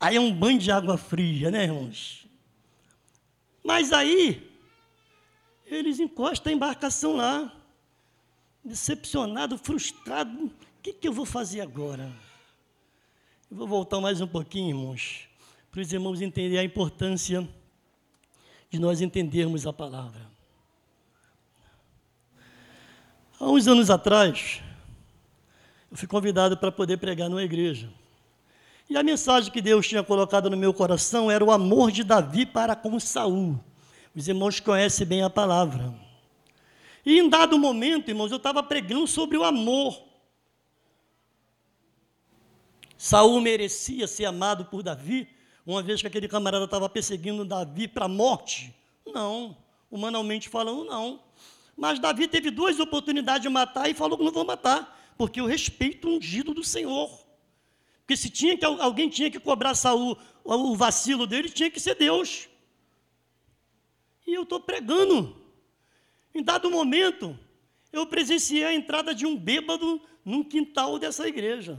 Aí 0.00 0.16
é 0.16 0.20
um 0.20 0.32
banho 0.32 0.58
de 0.58 0.70
água 0.70 0.96
fria, 0.96 1.50
né, 1.50 1.64
irmãos? 1.64 2.26
Mas 3.62 3.92
aí, 3.92 4.50
eles 5.66 6.00
encostam 6.00 6.52
a 6.52 6.56
embarcação 6.56 7.16
lá, 7.16 7.52
decepcionado, 8.64 9.58
frustrado. 9.58 10.46
O 10.46 10.52
que, 10.82 10.92
que 10.92 11.06
eu 11.06 11.12
vou 11.12 11.24
fazer 11.24 11.60
agora? 11.60 12.10
Eu 13.50 13.56
vou 13.56 13.68
voltar 13.68 14.00
mais 14.00 14.20
um 14.20 14.26
pouquinho, 14.26 14.70
irmãos, 14.70 15.28
para 15.70 15.80
os 15.80 15.92
irmãos 15.92 16.20
entenderem 16.20 16.58
a 16.58 16.64
importância 16.64 17.48
de 18.72 18.78
nós 18.78 19.02
entendermos 19.02 19.66
a 19.66 19.72
palavra. 19.72 20.22
Há 23.38 23.44
uns 23.44 23.68
anos 23.68 23.90
atrás, 23.90 24.62
eu 25.90 25.96
fui 25.98 26.08
convidado 26.08 26.56
para 26.56 26.72
poder 26.72 26.96
pregar 26.96 27.28
numa 27.28 27.42
igreja. 27.42 27.90
E 28.88 28.96
a 28.96 29.02
mensagem 29.02 29.52
que 29.52 29.60
Deus 29.60 29.86
tinha 29.86 30.02
colocado 30.02 30.48
no 30.48 30.56
meu 30.56 30.72
coração 30.72 31.30
era 31.30 31.44
o 31.44 31.52
amor 31.52 31.92
de 31.92 32.02
Davi 32.02 32.46
para 32.46 32.74
com 32.74 32.98
Saul. 32.98 33.62
Os 34.16 34.26
irmãos 34.26 34.58
conhecem 34.58 35.06
bem 35.06 35.22
a 35.22 35.28
palavra. 35.28 35.94
E 37.04 37.18
em 37.18 37.28
dado 37.28 37.58
momento, 37.58 38.08
irmãos, 38.08 38.30
eu 38.30 38.38
estava 38.38 38.62
pregando 38.62 39.06
sobre 39.06 39.36
o 39.36 39.44
amor. 39.44 40.02
Saul 42.96 43.38
merecia 43.42 44.06
ser 44.06 44.24
amado 44.24 44.64
por 44.64 44.82
Davi, 44.82 45.28
uma 45.64 45.82
vez 45.82 46.00
que 46.00 46.06
aquele 46.06 46.28
camarada 46.28 46.64
estava 46.64 46.88
perseguindo 46.88 47.44
Davi 47.44 47.86
para 47.86 48.06
a 48.06 48.08
morte? 48.08 48.74
Não, 49.06 49.56
humanamente 49.90 50.48
falando, 50.48 50.84
não. 50.84 51.20
Mas 51.76 51.98
Davi 51.98 52.28
teve 52.28 52.50
duas 52.50 52.78
oportunidades 52.80 53.42
de 53.42 53.48
matar 53.48 53.88
e 53.88 53.94
falou 53.94 54.18
que 54.18 54.24
não 54.24 54.32
vou 54.32 54.44
matar, 54.44 55.14
porque 55.16 55.40
eu 55.40 55.46
respeito 55.46 56.08
o 56.08 56.16
ungido 56.16 56.52
do 56.52 56.64
Senhor. 56.64 57.10
Porque 58.00 58.16
se 58.16 58.28
tinha 58.28 58.58
que 58.58 58.64
alguém 58.64 59.08
tinha 59.08 59.30
que 59.30 59.38
cobrar 59.38 59.74
Saul 59.74 60.18
o 60.44 60.74
vacilo 60.74 61.26
dele, 61.26 61.48
tinha 61.48 61.70
que 61.70 61.78
ser 61.80 61.94
Deus. 61.94 62.48
E 64.26 64.34
eu 64.34 64.42
estou 64.42 64.60
pregando. 64.60 65.36
Em 66.34 66.42
dado 66.42 66.70
momento, 66.70 67.38
eu 67.92 68.06
presenciei 68.06 68.64
a 68.64 68.74
entrada 68.74 69.14
de 69.14 69.26
um 69.26 69.36
bêbado 69.36 70.00
num 70.24 70.42
quintal 70.42 70.98
dessa 70.98 71.28
igreja. 71.28 71.78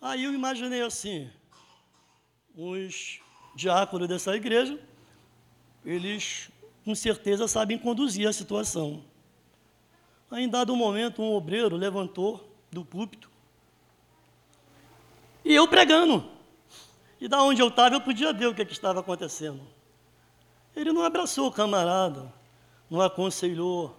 Aí 0.00 0.24
eu 0.24 0.34
imaginei 0.34 0.82
assim, 0.82 1.30
os 2.56 3.20
diáconos 3.54 4.08
dessa 4.08 4.34
igreja, 4.34 4.78
eles 5.84 6.50
com 6.84 6.94
certeza 6.94 7.46
sabem 7.48 7.78
conduzir 7.78 8.28
a 8.28 8.32
situação. 8.32 9.04
Aí, 10.30 10.44
em 10.44 10.48
dado 10.48 10.74
momento, 10.74 11.22
um 11.22 11.32
obreiro 11.32 11.76
levantou 11.76 12.48
do 12.70 12.84
púlpito 12.84 13.32
e 15.44 15.54
eu 15.54 15.66
pregando. 15.66 16.24
E 17.20 17.28
da 17.28 17.42
onde 17.42 17.60
eu 17.60 17.68
estava, 17.68 17.94
eu 17.94 18.00
podia 18.00 18.32
ver 18.32 18.46
o 18.46 18.54
que, 18.54 18.64
que 18.64 18.72
estava 18.72 19.00
acontecendo. 19.00 19.60
Ele 20.74 20.92
não 20.92 21.02
abraçou 21.02 21.46
o 21.46 21.52
camarada, 21.52 22.32
não 22.90 23.00
aconselhou, 23.00 23.96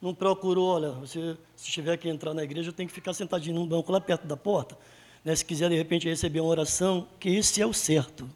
não 0.00 0.14
procurou, 0.14 0.74
olha, 0.74 0.90
você, 0.92 1.36
se 1.54 1.70
tiver 1.70 1.96
que 1.96 2.08
entrar 2.08 2.34
na 2.34 2.42
igreja, 2.42 2.72
tem 2.72 2.86
que 2.86 2.92
ficar 2.92 3.12
sentadinho 3.12 3.54
num 3.54 3.66
banco 3.66 3.92
lá 3.92 4.00
perto 4.00 4.26
da 4.26 4.36
porta. 4.36 4.76
Né? 5.24 5.34
Se 5.34 5.44
quiser, 5.44 5.68
de 5.68 5.76
repente, 5.76 6.08
receber 6.08 6.40
uma 6.40 6.50
oração, 6.50 7.08
que 7.18 7.28
esse 7.28 7.60
é 7.60 7.66
o 7.66 7.72
certo. 7.72 8.30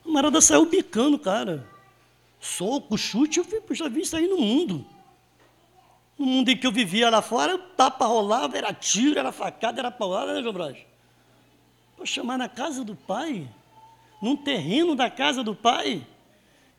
O 0.00 0.08
camarada 0.08 0.40
saiu 0.40 0.66
bicando, 0.66 1.18
cara. 1.18 1.66
Soco, 2.40 2.98
chute, 2.98 3.38
eu 3.38 3.74
já 3.74 3.88
vi 3.88 4.02
isso 4.02 4.16
aí 4.16 4.26
no 4.26 4.38
mundo. 4.38 4.84
No 6.18 6.26
mundo 6.26 6.48
em 6.50 6.56
que 6.56 6.66
eu 6.66 6.72
vivia 6.72 7.10
lá 7.10 7.22
fora, 7.22 7.58
tapa 7.58 8.06
rolava, 8.06 8.56
era 8.56 8.72
tiro, 8.72 9.18
era 9.18 9.32
facada, 9.32 9.80
era 9.80 9.90
paulada, 9.90 10.34
né, 10.34 10.42
João 10.42 10.52
Braz? 10.52 10.76
Para 11.96 12.06
chamar 12.06 12.38
na 12.38 12.48
casa 12.48 12.84
do 12.84 12.94
pai 12.94 13.48
num 14.24 14.36
terreno 14.36 14.94
da 14.94 15.10
casa 15.10 15.44
do 15.44 15.54
Pai. 15.54 16.06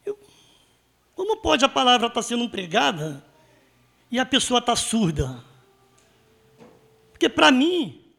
Eu, 0.04 0.18
como 1.14 1.38
pode 1.38 1.64
a 1.64 1.70
palavra 1.70 2.08
estar 2.08 2.22
tá 2.22 2.28
sendo 2.28 2.50
pregada 2.50 3.24
e 4.10 4.18
a 4.18 4.26
pessoa 4.26 4.58
estar 4.58 4.72
tá 4.72 4.76
surda? 4.76 5.44
Porque 7.16 7.30
para 7.30 7.50
mim, 7.50 8.14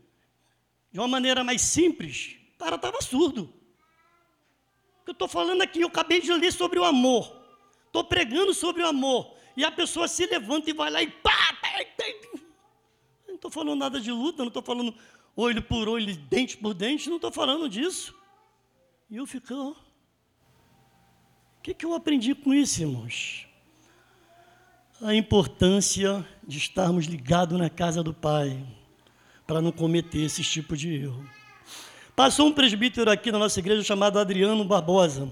de 0.90 0.98
uma 0.98 1.06
maneira 1.06 1.44
mais 1.44 1.60
simples, 1.60 2.38
o 2.54 2.58
cara 2.58 2.76
estava 2.76 3.02
surdo. 3.02 3.52
Eu 5.06 5.12
estou 5.12 5.28
falando 5.28 5.60
aqui, 5.60 5.82
eu 5.82 5.88
acabei 5.88 6.18
de 6.18 6.32
ler 6.32 6.50
sobre 6.50 6.78
o 6.78 6.84
amor. 6.84 7.44
Estou 7.84 8.04
pregando 8.04 8.54
sobre 8.54 8.82
o 8.82 8.86
amor. 8.86 9.36
E 9.54 9.66
a 9.66 9.70
pessoa 9.70 10.08
se 10.08 10.24
levanta 10.24 10.70
e 10.70 10.72
vai 10.72 10.90
lá 10.90 11.02
e 11.02 11.10
pá! 11.10 11.32
Não 13.28 13.34
estou 13.34 13.50
falando 13.50 13.78
nada 13.78 14.00
de 14.00 14.10
luta, 14.10 14.38
não 14.38 14.48
estou 14.48 14.62
falando 14.62 14.94
olho 15.36 15.62
por 15.62 15.86
olho, 15.90 16.16
dente 16.16 16.56
por 16.56 16.72
dente, 16.72 17.10
não 17.10 17.16
estou 17.16 17.30
falando 17.30 17.68
disso. 17.68 18.14
E 19.10 19.16
eu 19.16 19.26
ó. 19.50 19.72
O 19.72 19.76
que, 21.62 21.74
que 21.74 21.84
eu 21.84 21.92
aprendi 21.92 22.34
com 22.34 22.54
isso, 22.54 22.80
irmãos? 22.80 23.46
A 25.02 25.14
importância 25.14 26.26
de 26.42 26.56
estarmos 26.56 27.04
ligados 27.04 27.58
na 27.58 27.68
casa 27.68 28.02
do 28.02 28.14
Pai, 28.14 28.66
para 29.46 29.60
não 29.60 29.70
cometer 29.70 30.20
esse 30.20 30.42
tipo 30.42 30.76
de 30.76 30.94
erro. 30.94 31.24
Passou 32.14 32.48
um 32.48 32.52
presbítero 32.52 33.10
aqui 33.10 33.30
na 33.30 33.38
nossa 33.38 33.58
igreja 33.58 33.82
chamado 33.82 34.18
Adriano 34.18 34.64
Barbosa, 34.64 35.30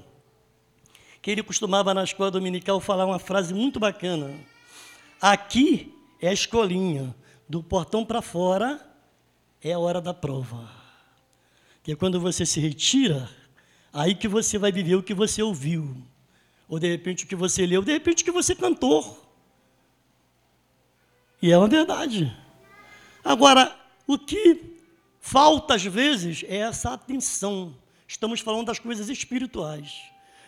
que 1.20 1.30
ele 1.30 1.42
costumava 1.42 1.94
na 1.94 2.04
escola 2.04 2.30
dominical 2.30 2.78
falar 2.80 3.06
uma 3.06 3.18
frase 3.18 3.54
muito 3.54 3.80
bacana. 3.80 4.34
Aqui 5.20 5.94
é 6.20 6.28
a 6.28 6.32
escolinha, 6.32 7.14
do 7.48 7.62
portão 7.62 8.04
para 8.04 8.22
fora 8.22 8.80
é 9.62 9.72
a 9.72 9.78
hora 9.78 10.00
da 10.00 10.12
prova. 10.12 10.70
Que 11.82 11.92
é 11.92 11.96
quando 11.96 12.20
você 12.20 12.44
se 12.46 12.60
retira 12.60 13.28
Aí 13.94 14.12
que 14.12 14.26
você 14.26 14.58
vai 14.58 14.72
viver 14.72 14.96
o 14.96 15.02
que 15.04 15.14
você 15.14 15.40
ouviu, 15.40 15.96
ou 16.68 16.80
de 16.80 16.90
repente 16.90 17.24
o 17.24 17.28
que 17.28 17.36
você 17.36 17.64
leu, 17.64 17.80
de 17.80 17.92
repente 17.92 18.22
o 18.22 18.24
que 18.24 18.32
você 18.32 18.52
cantou. 18.52 19.24
E 21.40 21.52
é 21.52 21.56
uma 21.56 21.68
verdade. 21.68 22.36
Agora, 23.24 23.72
o 24.06 24.18
que 24.18 24.78
falta 25.20 25.74
às 25.74 25.84
vezes 25.84 26.44
é 26.46 26.58
essa 26.58 26.92
atenção. 26.92 27.76
Estamos 28.06 28.40
falando 28.40 28.66
das 28.66 28.78
coisas 28.78 29.08
espirituais. 29.08 30.02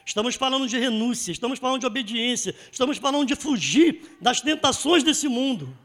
Estamos 0.04 0.36
falando 0.36 0.68
de 0.68 0.78
renúncia, 0.78 1.32
estamos 1.32 1.58
falando 1.58 1.80
de 1.80 1.86
obediência, 1.86 2.54
estamos 2.70 2.96
falando 2.98 3.26
de 3.26 3.34
fugir 3.34 4.16
das 4.20 4.40
tentações 4.40 5.02
desse 5.02 5.26
mundo. 5.26 5.76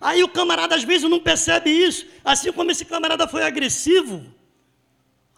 Aí 0.00 0.22
o 0.22 0.28
camarada 0.28 0.76
às 0.76 0.84
vezes 0.84 1.08
não 1.10 1.18
percebe 1.18 1.70
isso, 1.70 2.06
assim 2.24 2.52
como 2.52 2.70
esse 2.70 2.84
camarada 2.84 3.26
foi 3.26 3.42
agressivo, 3.42 4.24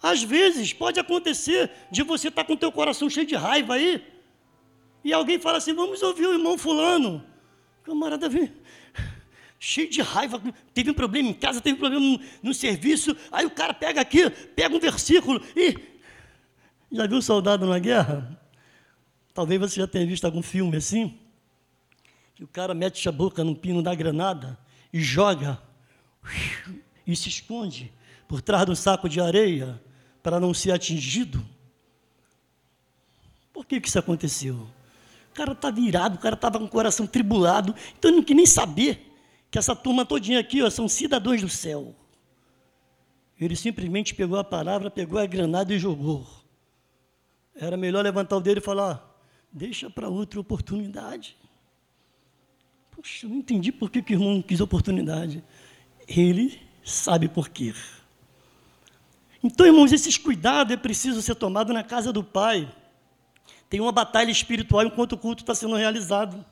às 0.01 0.21
vezes 0.21 0.73
pode 0.73 0.99
acontecer 0.99 1.71
de 1.89 2.03
você 2.03 2.27
estar 2.27 2.43
tá 2.43 2.47
com 2.47 2.53
o 2.53 2.57
teu 2.57 2.71
coração 2.71 3.09
cheio 3.09 3.25
de 3.25 3.35
raiva 3.35 3.75
aí. 3.75 4.05
E 5.03 5.11
alguém 5.11 5.39
fala 5.39 5.57
assim: 5.57 5.73
vamos 5.73 6.03
ouvir 6.03 6.27
o 6.27 6.33
irmão 6.33 6.57
Fulano. 6.57 7.25
O 7.81 7.85
camarada 7.85 8.29
vem 8.29 8.53
cheio 9.59 9.89
de 9.89 10.01
raiva, 10.01 10.41
teve 10.73 10.91
um 10.91 10.93
problema 10.93 11.29
em 11.29 11.33
casa, 11.33 11.61
teve 11.61 11.75
um 11.75 11.79
problema 11.79 12.05
no, 12.05 12.19
no 12.43 12.53
serviço. 12.53 13.15
Aí 13.31 13.45
o 13.45 13.51
cara 13.51 13.73
pega 13.73 14.01
aqui, 14.01 14.29
pega 14.29 14.75
um 14.75 14.79
versículo 14.79 15.41
e. 15.55 15.77
Já 16.91 17.05
viu 17.05 17.17
um 17.17 17.21
soldado 17.21 17.65
numa 17.65 17.79
guerra? 17.79 18.39
Talvez 19.33 19.59
você 19.59 19.79
já 19.79 19.87
tenha 19.87 20.05
visto 20.05 20.25
algum 20.25 20.41
filme 20.41 20.77
assim. 20.77 21.19
Que 22.33 22.43
o 22.43 22.47
cara 22.47 22.73
mete 22.73 23.07
a 23.09 23.11
boca 23.11 23.43
no 23.43 23.55
pino 23.55 23.83
da 23.83 23.93
granada 23.93 24.57
e 24.93 25.01
joga 25.01 25.61
e 27.05 27.15
se 27.15 27.29
esconde 27.29 27.91
por 28.27 28.41
trás 28.41 28.65
de 28.65 28.71
um 28.71 28.75
saco 28.75 29.09
de 29.09 29.19
areia 29.19 29.81
para 30.21 30.39
não 30.39 30.53
ser 30.53 30.71
atingido. 30.71 31.43
Por 33.51 33.65
que, 33.65 33.81
que 33.81 33.87
isso 33.87 33.97
aconteceu? 33.97 34.55
O 35.31 35.33
cara 35.33 35.53
estava 35.53 35.79
irado, 35.79 36.15
o 36.15 36.19
cara 36.19 36.35
estava 36.35 36.59
com 36.59 36.65
o 36.65 36.69
coração 36.69 37.07
tribulado, 37.07 37.73
então 37.97 38.09
ele 38.09 38.17
não 38.17 38.23
queria 38.23 38.37
nem 38.37 38.45
saber 38.45 39.06
que 39.49 39.57
essa 39.57 39.75
turma 39.75 40.05
todinha 40.05 40.39
aqui 40.39 40.61
ó, 40.61 40.69
são 40.69 40.87
cidadãos 40.87 41.41
do 41.41 41.49
céu. 41.49 41.95
Ele 43.39 43.55
simplesmente 43.55 44.15
pegou 44.15 44.37
a 44.37 44.43
palavra, 44.43 44.89
pegou 44.89 45.19
a 45.19 45.25
granada 45.25 45.73
e 45.73 45.79
jogou. 45.79 46.27
Era 47.55 47.77
melhor 47.77 48.03
levantar 48.03 48.37
o 48.37 48.41
dedo 48.41 48.57
e 48.57 48.61
falar: 48.61 49.03
deixa 49.51 49.89
para 49.89 50.09
outra 50.09 50.39
oportunidade. 50.39 51.37
Poxa, 52.91 53.27
não 53.27 53.37
entendi 53.37 53.71
por 53.71 53.91
que, 53.91 54.01
que 54.01 54.13
o 54.13 54.15
irmão 54.15 54.33
não 54.35 54.41
quis 54.41 54.59
oportunidade. 54.59 55.43
Ele 56.07 56.59
sabe 56.83 57.27
por 57.27 57.49
quê. 57.49 57.73
Então, 59.43 59.65
irmãos, 59.65 59.91
esses 59.91 60.17
cuidados 60.17 60.73
é 60.73 60.77
preciso 60.77 61.21
ser 61.21 61.35
tomado 61.35 61.71
na 61.71 61.83
casa 61.83 62.11
do 62.11 62.23
Pai. 62.23 62.71
Tem 63.69 63.79
uma 63.79 63.91
batalha 63.91 64.31
espiritual 64.31 64.83
enquanto 64.83 65.13
o 65.13 65.17
culto 65.17 65.43
está 65.43 65.53
sendo 65.53 65.75
realizado. 65.75 66.43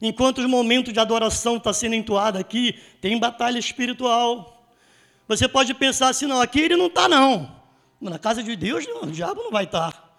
Enquanto 0.00 0.38
os 0.38 0.46
momentos 0.46 0.92
de 0.92 1.00
adoração 1.00 1.56
estão 1.56 1.72
tá 1.72 1.78
sendo 1.78 1.94
entoado 1.94 2.38
aqui, 2.38 2.78
tem 3.00 3.18
batalha 3.18 3.58
espiritual. 3.58 4.66
Você 5.28 5.46
pode 5.46 5.74
pensar 5.74 6.08
assim, 6.08 6.26
não, 6.26 6.40
aqui 6.40 6.60
ele 6.60 6.76
não 6.76 6.86
está 6.86 7.08
não. 7.08 7.54
Na 8.00 8.18
casa 8.18 8.42
de 8.42 8.56
Deus, 8.56 8.86
não, 8.86 9.02
o 9.02 9.10
diabo 9.10 9.42
não 9.42 9.50
vai 9.50 9.64
estar. 9.64 9.92
Tá. 9.92 10.10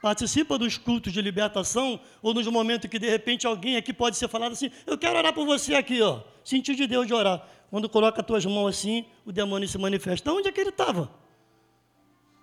Participa 0.00 0.58
dos 0.58 0.78
cultos 0.78 1.12
de 1.12 1.20
libertação, 1.20 2.00
ou 2.20 2.34
nos 2.34 2.46
momentos 2.46 2.90
que 2.90 2.98
de 2.98 3.08
repente 3.08 3.46
alguém 3.46 3.76
aqui 3.76 3.92
pode 3.92 4.16
ser 4.16 4.28
falado 4.28 4.52
assim, 4.52 4.70
eu 4.86 4.98
quero 4.98 5.16
orar 5.16 5.32
por 5.32 5.46
você 5.46 5.74
aqui, 5.74 6.00
ó. 6.00 6.20
Sentir 6.42 6.74
de 6.74 6.86
Deus 6.86 7.06
de 7.06 7.14
orar. 7.14 7.46
Quando 7.70 7.88
coloca 7.88 8.20
as 8.20 8.26
tuas 8.26 8.44
mãos 8.44 8.66
assim, 8.66 9.04
o 9.24 9.30
demônio 9.30 9.68
se 9.68 9.78
manifesta. 9.78 10.32
Onde 10.32 10.48
é 10.48 10.52
que 10.52 10.60
ele 10.60 10.70
estava? 10.70 11.08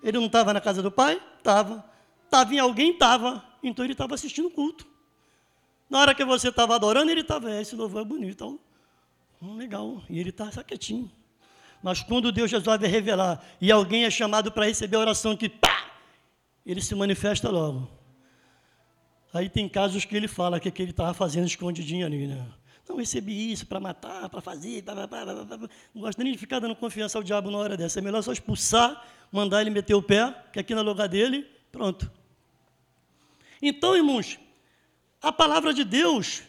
Ele 0.02 0.18
não 0.18 0.28
estava 0.28 0.54
na 0.54 0.62
casa 0.62 0.82
do 0.82 0.90
pai? 0.90 1.22
Estava. 1.38 1.84
Estava 2.24 2.54
em 2.54 2.60
alguém? 2.60 2.92
Estava. 2.92 3.44
Então 3.62 3.84
ele 3.84 3.92
estava 3.92 4.16
assistindo 4.16 4.48
o 4.48 4.52
culto. 4.52 4.88
Na 5.90 6.00
hora 6.00 6.14
que 6.14 6.24
você 6.24 6.50
estava 6.50 6.76
adorando, 6.76 7.12
ele 7.12 7.22
estava, 7.22 7.52
é, 7.52 7.62
esse 7.62 7.76
louvor 7.76 8.02
é 8.02 8.06
bonito. 8.06 8.60
Hum, 9.42 9.56
legal. 9.56 10.02
E 10.10 10.20
ele 10.20 10.30
está 10.30 10.50
quietinho. 10.64 11.12
Mas 11.82 12.02
quando 12.04 12.32
Deus 12.32 12.52
resolve 12.52 12.86
revelar 12.88 13.44
e 13.60 13.72
alguém 13.72 14.04
é 14.04 14.10
chamado 14.10 14.52
para 14.52 14.66
receber 14.66 14.98
a 14.98 15.00
oração 15.00 15.36
que 15.36 15.48
pá, 15.48 15.92
ele 16.66 16.82
se 16.82 16.94
manifesta 16.94 17.50
logo. 17.50 17.90
Aí 19.34 19.50
tem 19.50 19.70
casos 19.70 20.06
que 20.06 20.16
ele 20.16 20.28
fala 20.28 20.60
que, 20.60 20.70
que 20.70 20.82
ele 20.82 20.92
estava 20.92 21.14
fazendo 21.14 21.48
escondidinho 21.48 22.06
ali, 22.06 22.28
né? 22.28 22.46
Não 22.88 22.98
recebi 22.98 23.52
isso 23.52 23.68
para 23.68 23.80
matar, 23.80 24.28
para 24.30 24.42
fazer, 24.42 24.82
blá, 24.82 24.96
blá, 24.96 25.06
blá, 25.08 25.70
não 25.94 26.02
gosto 26.02 26.24
nem 26.24 26.34
de 26.34 26.40
ficar 26.40 26.58
dando 26.58 26.76
confiança 26.76 27.20
ao 27.20 27.24
diabo 27.24 27.52
na 27.52 27.60
hora 27.60 27.78
dessa. 27.78 28.00
É 28.00 28.02
melhor 28.02 28.24
só 28.24 28.34
expulsar, 28.34 29.06
mandar 29.32 29.62
ele 29.62 29.70
meter 29.70 29.94
o 29.94 30.02
pé, 30.02 30.34
que 30.52 30.60
aqui 30.60 30.74
no 30.74 30.82
lugar 30.82 31.08
dele, 31.08 31.48
pronto. 31.72 32.12
Então, 33.62 33.96
irmãos, 33.96 34.40
a 35.22 35.32
palavra 35.32 35.74
de 35.74 35.84
Deus, 35.84 36.42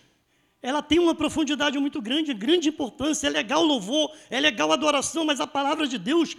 ela 0.62 0.82
tem 0.82 0.98
uma 0.98 1.14
profundidade 1.14 1.78
muito 1.78 2.00
grande, 2.00 2.34
grande 2.34 2.68
importância. 2.68 3.26
É 3.26 3.30
legal 3.30 3.62
louvor, 3.62 4.14
é 4.28 4.38
legal 4.40 4.72
adoração, 4.72 5.24
mas 5.24 5.40
a 5.40 5.46
palavra 5.46 5.86
de 5.86 5.98
Deus 5.98 6.36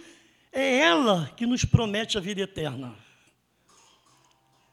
é 0.52 0.78
ela 0.78 1.30
que 1.36 1.46
nos 1.46 1.64
promete 1.64 2.16
a 2.16 2.20
vida 2.20 2.42
eterna. 2.42 2.94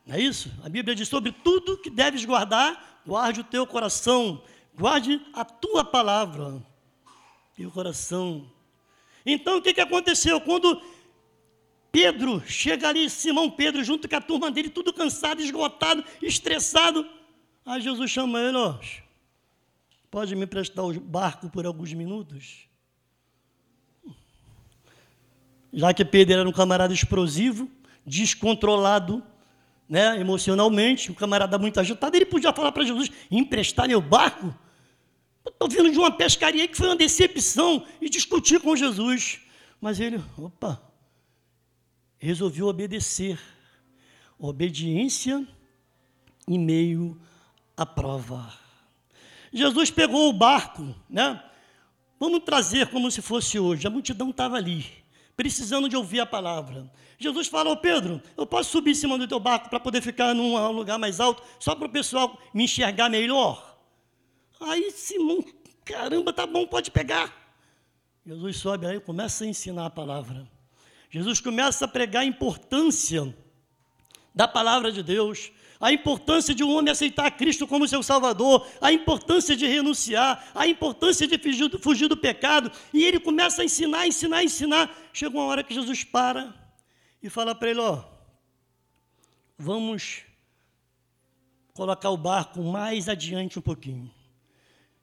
Não 0.06 0.16
é 0.16 0.22
isso? 0.22 0.52
A 0.64 0.70
Bíblia 0.70 0.96
diz 0.96 1.08
sobre 1.08 1.32
tudo 1.32 1.78
que 1.78 1.90
deves 1.90 2.26
guardar, 2.26 3.02
guarde 3.06 3.42
o 3.42 3.44
teu 3.44 3.66
coração, 3.68 4.42
Guarde 4.80 5.22
a 5.34 5.44
tua 5.44 5.84
palavra 5.84 6.66
o 7.60 7.70
coração. 7.70 8.50
Então, 9.26 9.58
o 9.58 9.62
que, 9.62 9.74
que 9.74 9.82
aconteceu? 9.82 10.40
Quando 10.40 10.82
Pedro 11.92 12.42
chega 12.48 12.88
ali, 12.88 13.10
Simão 13.10 13.52
Pedro, 13.52 13.84
junto 13.84 14.08
com 14.08 14.16
a 14.16 14.22
turma 14.22 14.50
dele, 14.50 14.70
tudo 14.70 14.94
cansado, 14.94 15.42
esgotado, 15.42 16.02
estressado. 16.22 17.06
Aí 17.70 17.82
Jesus 17.82 18.10
chama 18.10 18.40
ele, 18.40 18.58
ó, 18.58 18.80
pode 20.10 20.36
me 20.36 20.48
prestar 20.48 20.82
o 20.82 21.00
barco 21.00 21.52
por 21.52 21.68
alguns 21.68 21.94
minutos? 21.94 22.68
Já 25.72 25.94
que 25.94 26.04
Pedro 26.04 26.40
era 26.40 26.50
um 26.50 26.52
camarada 26.52 26.92
explosivo, 26.92 27.70
descontrolado, 28.04 29.24
né, 29.88 30.20
emocionalmente, 30.20 31.12
um 31.12 31.14
camarada 31.14 31.60
muito 31.60 31.80
agitado, 31.80 32.16
ele 32.16 32.26
podia 32.26 32.52
falar 32.52 32.72
para 32.72 32.84
Jesus, 32.84 33.12
emprestar 33.30 33.88
meu 33.88 34.02
barco? 34.02 34.52
Estou 35.46 35.70
vindo 35.70 35.92
de 35.92 36.00
uma 36.00 36.10
pescaria 36.10 36.68
que 36.68 36.76
foi 36.76 36.88
uma 36.88 36.96
decepção 36.96 37.86
e 38.02 38.10
discutir 38.10 38.60
com 38.60 38.76
Jesus. 38.76 39.42
Mas 39.80 40.00
ele, 40.00 40.20
opa, 40.36 40.82
resolveu 42.18 42.66
obedecer. 42.66 43.40
Obediência 44.40 45.48
em 46.48 46.58
meio 46.58 47.16
à 47.80 47.86
prova. 47.86 48.54
Jesus 49.54 49.90
pegou 49.90 50.28
o 50.28 50.34
barco, 50.34 50.94
né? 51.10 51.42
Vamos 52.20 52.44
trazer 52.44 52.88
como 52.88 53.10
se 53.10 53.22
fosse 53.22 53.58
hoje. 53.58 53.88
A 53.88 53.90
multidão 53.90 54.32
estava 54.32 54.58
ali, 54.58 54.86
precisando 55.38 55.88
de 55.88 55.96
ouvir 55.96 56.20
a 56.20 56.26
palavra. 56.26 56.92
Jesus 57.18 57.48
falou, 57.48 57.78
Pedro, 57.78 58.22
eu 58.36 58.46
posso 58.46 58.72
subir 58.72 58.92
em 58.92 58.96
cima 58.96 59.18
do 59.18 59.26
teu 59.26 59.40
barco 59.40 59.70
para 59.70 59.80
poder 59.80 60.02
ficar 60.02 60.36
num 60.36 60.72
lugar 60.72 61.00
mais 61.00 61.22
alto, 61.22 61.42
só 61.58 61.74
para 61.74 61.88
o 61.88 61.92
pessoal 61.92 62.38
me 62.54 62.66
enxergar 62.66 63.10
melhor? 63.10 63.80
Aí 64.60 64.92
Simão, 64.92 65.42
caramba, 65.86 66.34
tá 66.34 66.46
bom, 66.46 66.68
pode 66.68 66.92
pegar. 66.92 67.34
Jesus 68.26 68.58
sobe 68.58 68.88
aí 68.88 68.98
e 68.98 69.00
começa 69.00 69.46
a 69.46 69.48
ensinar 69.48 69.86
a 69.86 69.90
palavra. 69.90 70.46
Jesus 71.10 71.40
começa 71.40 71.86
a 71.86 71.88
pregar 71.88 72.24
a 72.24 72.26
importância 72.26 73.34
da 74.36 74.50
palavra 74.50 74.92
de 74.92 75.02
Deus, 75.02 75.50
a 75.80 75.94
importância 75.94 76.54
de 76.54 76.64
um 76.64 76.76
homem 76.76 76.92
aceitar 76.92 77.32
Cristo 77.32 77.66
como 77.66 77.88
seu 77.88 78.04
Salvador, 78.04 78.68
a 78.82 78.92
importância 78.92 79.56
de 79.56 79.66
renunciar, 79.66 80.52
a 80.54 80.68
importância 80.68 81.26
de 81.26 81.38
fugir 81.38 81.70
do, 81.70 81.80
fugir 81.80 82.08
do 82.10 82.18
pecado, 82.18 82.70
e 82.94 83.06
ele 83.06 83.20
começa 83.20 83.62
a 83.62 83.66
ensinar, 83.66 84.06
ensinar, 84.06 84.44
ensinar. 84.44 84.94
Chega 85.14 85.38
uma 85.38 85.46
hora 85.46 85.64
que 85.64 85.74
Jesus 85.74 86.04
para 86.04 86.54
e 87.24 87.30
fala 87.30 87.56
para 87.56 87.70
ele: 87.70 87.80
Ó, 87.80 88.04
vamos 89.58 90.24
colocar 91.74 92.10
o 92.10 92.18
barco 92.18 92.62
mais 92.62 93.08
adiante 93.08 93.58
um 93.58 93.62
pouquinho. 93.62 94.12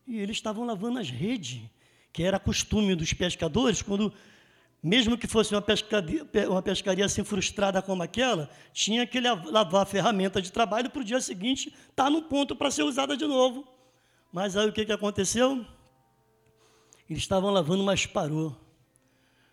E 0.06 0.18
eles 0.18 0.36
estavam 0.36 0.66
lavando 0.66 0.98
as 0.98 1.08
redes, 1.08 1.62
que 2.12 2.22
era 2.22 2.38
costume 2.38 2.94
dos 2.94 3.14
pescadores, 3.14 3.80
quando, 3.80 4.12
mesmo 4.82 5.18
que 5.18 5.26
fosse 5.26 5.54
uma 5.54 5.62
pescaria, 5.62 6.26
uma 6.48 6.62
pescaria 6.62 7.04
assim 7.04 7.24
frustrada 7.24 7.82
como 7.82 8.02
aquela, 8.02 8.48
tinha 8.72 9.06
que 9.06 9.20
lavar 9.20 9.82
a 9.82 9.86
ferramenta 9.86 10.40
de 10.40 10.52
trabalho 10.52 10.90
para 10.90 11.00
o 11.00 11.04
dia 11.04 11.20
seguinte 11.20 11.68
estar 11.68 12.04
tá 12.04 12.10
no 12.10 12.22
ponto 12.22 12.54
para 12.54 12.70
ser 12.70 12.82
usada 12.82 13.16
de 13.16 13.26
novo. 13.26 13.66
Mas 14.32 14.56
aí 14.56 14.68
o 14.68 14.72
que, 14.72 14.84
que 14.84 14.92
aconteceu? 14.92 15.64
Eles 17.08 17.22
estavam 17.22 17.50
lavando, 17.50 17.82
mas 17.82 18.06
parou. 18.06 18.56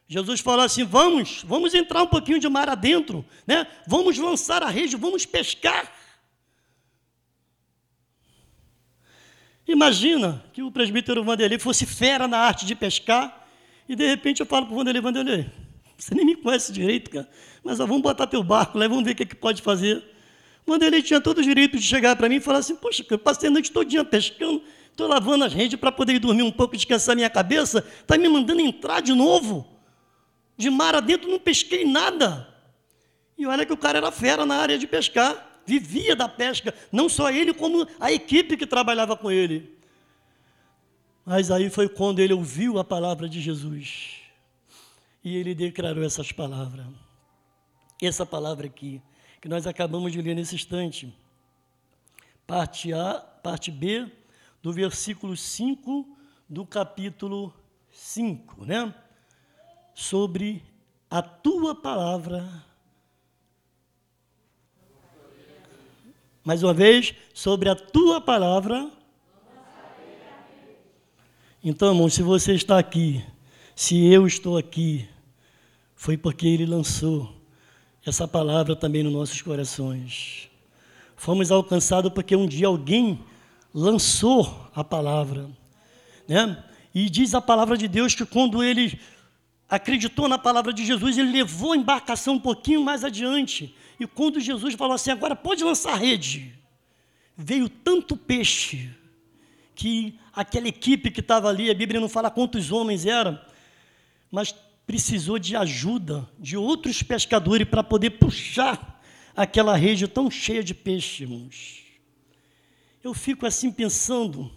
Jesus 0.08 0.42
falou 0.42 0.66
assim: 0.66 0.84
vamos, 0.84 1.44
vamos 1.44 1.74
entrar 1.74 2.04
um 2.04 2.08
pouquinho 2.08 2.40
de 2.40 2.50
mar 2.50 2.70
adentro, 2.70 3.26
né? 3.48 3.66
vamos 3.88 4.18
lançar 4.18 4.62
a 4.62 4.70
rede, 4.70 4.96
vamos 4.96 5.26
pescar. 5.26 5.92
Imagina 9.68 10.44
que 10.54 10.62
o 10.62 10.72
presbítero 10.72 11.24
Vanderlei 11.24 11.58
fosse 11.58 11.86
fera 11.86 12.28
na 12.28 12.38
arte 12.38 12.66
de 12.66 12.76
pescar 12.76 13.43
e 13.94 13.96
de 13.96 14.08
repente 14.08 14.40
eu 14.40 14.46
falo 14.46 14.66
para 14.66 14.74
o 14.74 14.78
Vanderlei, 14.78 15.02
Vanderlei, 15.02 15.46
você 15.98 16.14
nem 16.14 16.26
me 16.26 16.36
conhece 16.36 16.72
direito, 16.74 17.10
cara, 17.10 17.30
mas 17.64 17.80
ó, 17.80 17.86
vamos 17.86 18.02
botar 18.02 18.28
teu 18.28 18.44
barco 18.44 18.78
lá 18.78 18.86
e 18.86 18.88
vamos 18.88 19.04
ver 19.04 19.12
o 19.12 19.16
que, 19.16 19.24
é 19.24 19.26
que 19.26 19.36
pode 19.36 19.62
fazer. 19.62 20.04
O 20.66 21.02
tinha 21.02 21.22
todo 21.22 21.40
o 21.40 21.42
direito 21.44 21.78
de 21.78 21.84
chegar 21.84 22.16
para 22.16 22.28
mim 22.28 22.36
e 22.36 22.40
falar 22.40 22.60
assim, 22.60 22.76
poxa, 22.76 23.06
eu 23.10 23.20
passei 23.20 23.50
a 23.50 23.52
noite 23.52 23.72
todinha 23.72 24.04
pescando, 24.04 24.62
estou 24.90 25.08
lavando 25.08 25.44
as 25.46 25.54
redes 25.54 25.80
para 25.80 25.92
poder 25.92 26.18
dormir 26.20 26.44
um 26.44 26.52
pouco, 26.52 26.76
descansar 26.76 27.16
minha 27.16 27.30
cabeça, 27.30 27.86
está 28.02 28.18
me 28.18 28.28
mandando 28.28 28.62
entrar 28.62 29.02
de 29.02 29.14
novo. 29.14 29.68
De 30.58 30.70
mar 30.70 30.96
adentro 30.96 31.30
não 31.30 31.40
pesquei 31.40 31.84
nada. 31.84 32.48
E 33.38 33.46
olha 33.46 33.66
que 33.66 33.74
o 33.74 33.78
cara 33.78 33.98
era 33.98 34.12
fera 34.12 34.46
na 34.46 34.56
área 34.56 34.78
de 34.78 34.88
pescar 34.88 35.54
vivia 35.66 36.16
da 36.16 36.28
pesca, 36.28 36.74
não 36.92 37.08
só 37.08 37.32
ele, 37.32 37.54
como 37.54 37.88
a 38.00 38.12
equipe 38.12 38.58
que 38.58 38.66
trabalhava 38.66 39.16
com 39.16 39.32
ele. 39.32 39.78
Mas 41.26 41.50
aí 41.50 41.70
foi 41.70 41.88
quando 41.88 42.20
ele 42.20 42.34
ouviu 42.34 42.78
a 42.78 42.84
palavra 42.84 43.30
de 43.30 43.42
Jesus. 43.42 44.22
E 45.24 45.38
ele 45.38 45.56
declarou 45.56 46.04
essas 46.04 46.32
palavras. 46.32 46.86
Essa 48.02 48.26
palavra 48.26 48.68
aqui, 48.68 49.02
que 49.40 49.48
nós 49.48 49.66
acabamos 49.66 50.12
de 50.12 50.22
ler 50.22 50.36
nesse 50.36 50.56
instante. 50.56 51.14
parte 52.46 52.92
A, 52.94 53.16
parte 53.16 53.72
B, 53.72 54.12
do 54.62 54.74
versículo 54.74 55.38
5 55.38 56.18
do 56.50 56.66
capítulo 56.66 57.54
5, 57.92 58.66
né? 58.66 58.94
Sobre 59.96 60.64
a 61.10 61.22
tua 61.22 61.74
palavra. 61.74 62.64
Mais 66.44 66.62
uma 66.62 66.74
vez, 66.74 67.16
sobre 67.34 67.70
a 67.70 67.76
tua 67.76 68.20
palavra. 68.20 68.92
Então, 71.66 71.94
irmão, 71.94 72.10
se 72.10 72.22
você 72.22 72.54
está 72.54 72.78
aqui, 72.78 73.24
se 73.74 74.12
eu 74.12 74.28
estou 74.28 74.58
aqui, 74.58 75.08
foi 75.96 76.18
porque 76.18 76.46
ele 76.46 76.66
lançou 76.66 77.34
essa 78.06 78.28
palavra 78.28 78.76
também 78.76 79.02
nos 79.02 79.14
nossos 79.14 79.42
corações. 79.42 80.50
Fomos 81.16 81.52
alcançados 81.52 82.12
porque 82.12 82.36
um 82.36 82.46
dia 82.46 82.68
alguém 82.68 83.18
lançou 83.74 84.70
a 84.76 84.84
palavra. 84.84 85.50
Né? 86.28 86.62
E 86.94 87.10
diz 87.10 87.34
a 87.34 87.40
palavra 87.40 87.78
de 87.78 87.88
Deus 87.88 88.14
que 88.14 88.26
quando 88.26 88.62
ele 88.62 89.00
acreditou 89.70 90.28
na 90.28 90.38
palavra 90.38 90.74
de 90.74 90.86
Jesus, 90.86 91.18
ele 91.18 91.32
levou 91.32 91.72
a 91.72 91.78
embarcação 91.78 92.34
um 92.34 92.40
pouquinho 92.42 92.84
mais 92.84 93.06
adiante. 93.06 93.74
E 93.98 94.06
quando 94.06 94.42
Jesus 94.42 94.76
falou 94.76 94.96
assim: 94.96 95.12
agora 95.12 95.34
pode 95.34 95.64
lançar 95.64 95.94
a 95.94 95.98
rede, 95.98 96.54
veio 97.38 97.70
tanto 97.70 98.18
peixe 98.18 98.94
que 99.76 100.20
aquela 100.34 100.68
equipe 100.68 101.12
que 101.12 101.20
estava 101.20 101.50
ali, 101.50 101.70
a 101.70 101.74
Bíblia 101.74 102.00
não 102.00 102.10
fala 102.10 102.30
quantos 102.32 102.72
homens 102.72 103.06
eram, 103.06 103.40
mas 104.32 104.54
precisou 104.86 105.40
de 105.40 105.56
ajuda 105.56 106.30
de 106.40 106.58
outros 106.58 107.02
pescadores 107.02 107.68
para 107.68 107.84
poder 107.84 108.12
puxar 108.12 109.02
aquela 109.36 109.76
rede 109.76 110.08
tão 110.08 110.30
cheia 110.30 110.64
de 110.64 110.74
peixe, 110.74 111.24
irmãos. 111.24 111.84
Eu 113.04 113.14
fico 113.14 113.46
assim 113.46 113.72
pensando, 113.72 114.52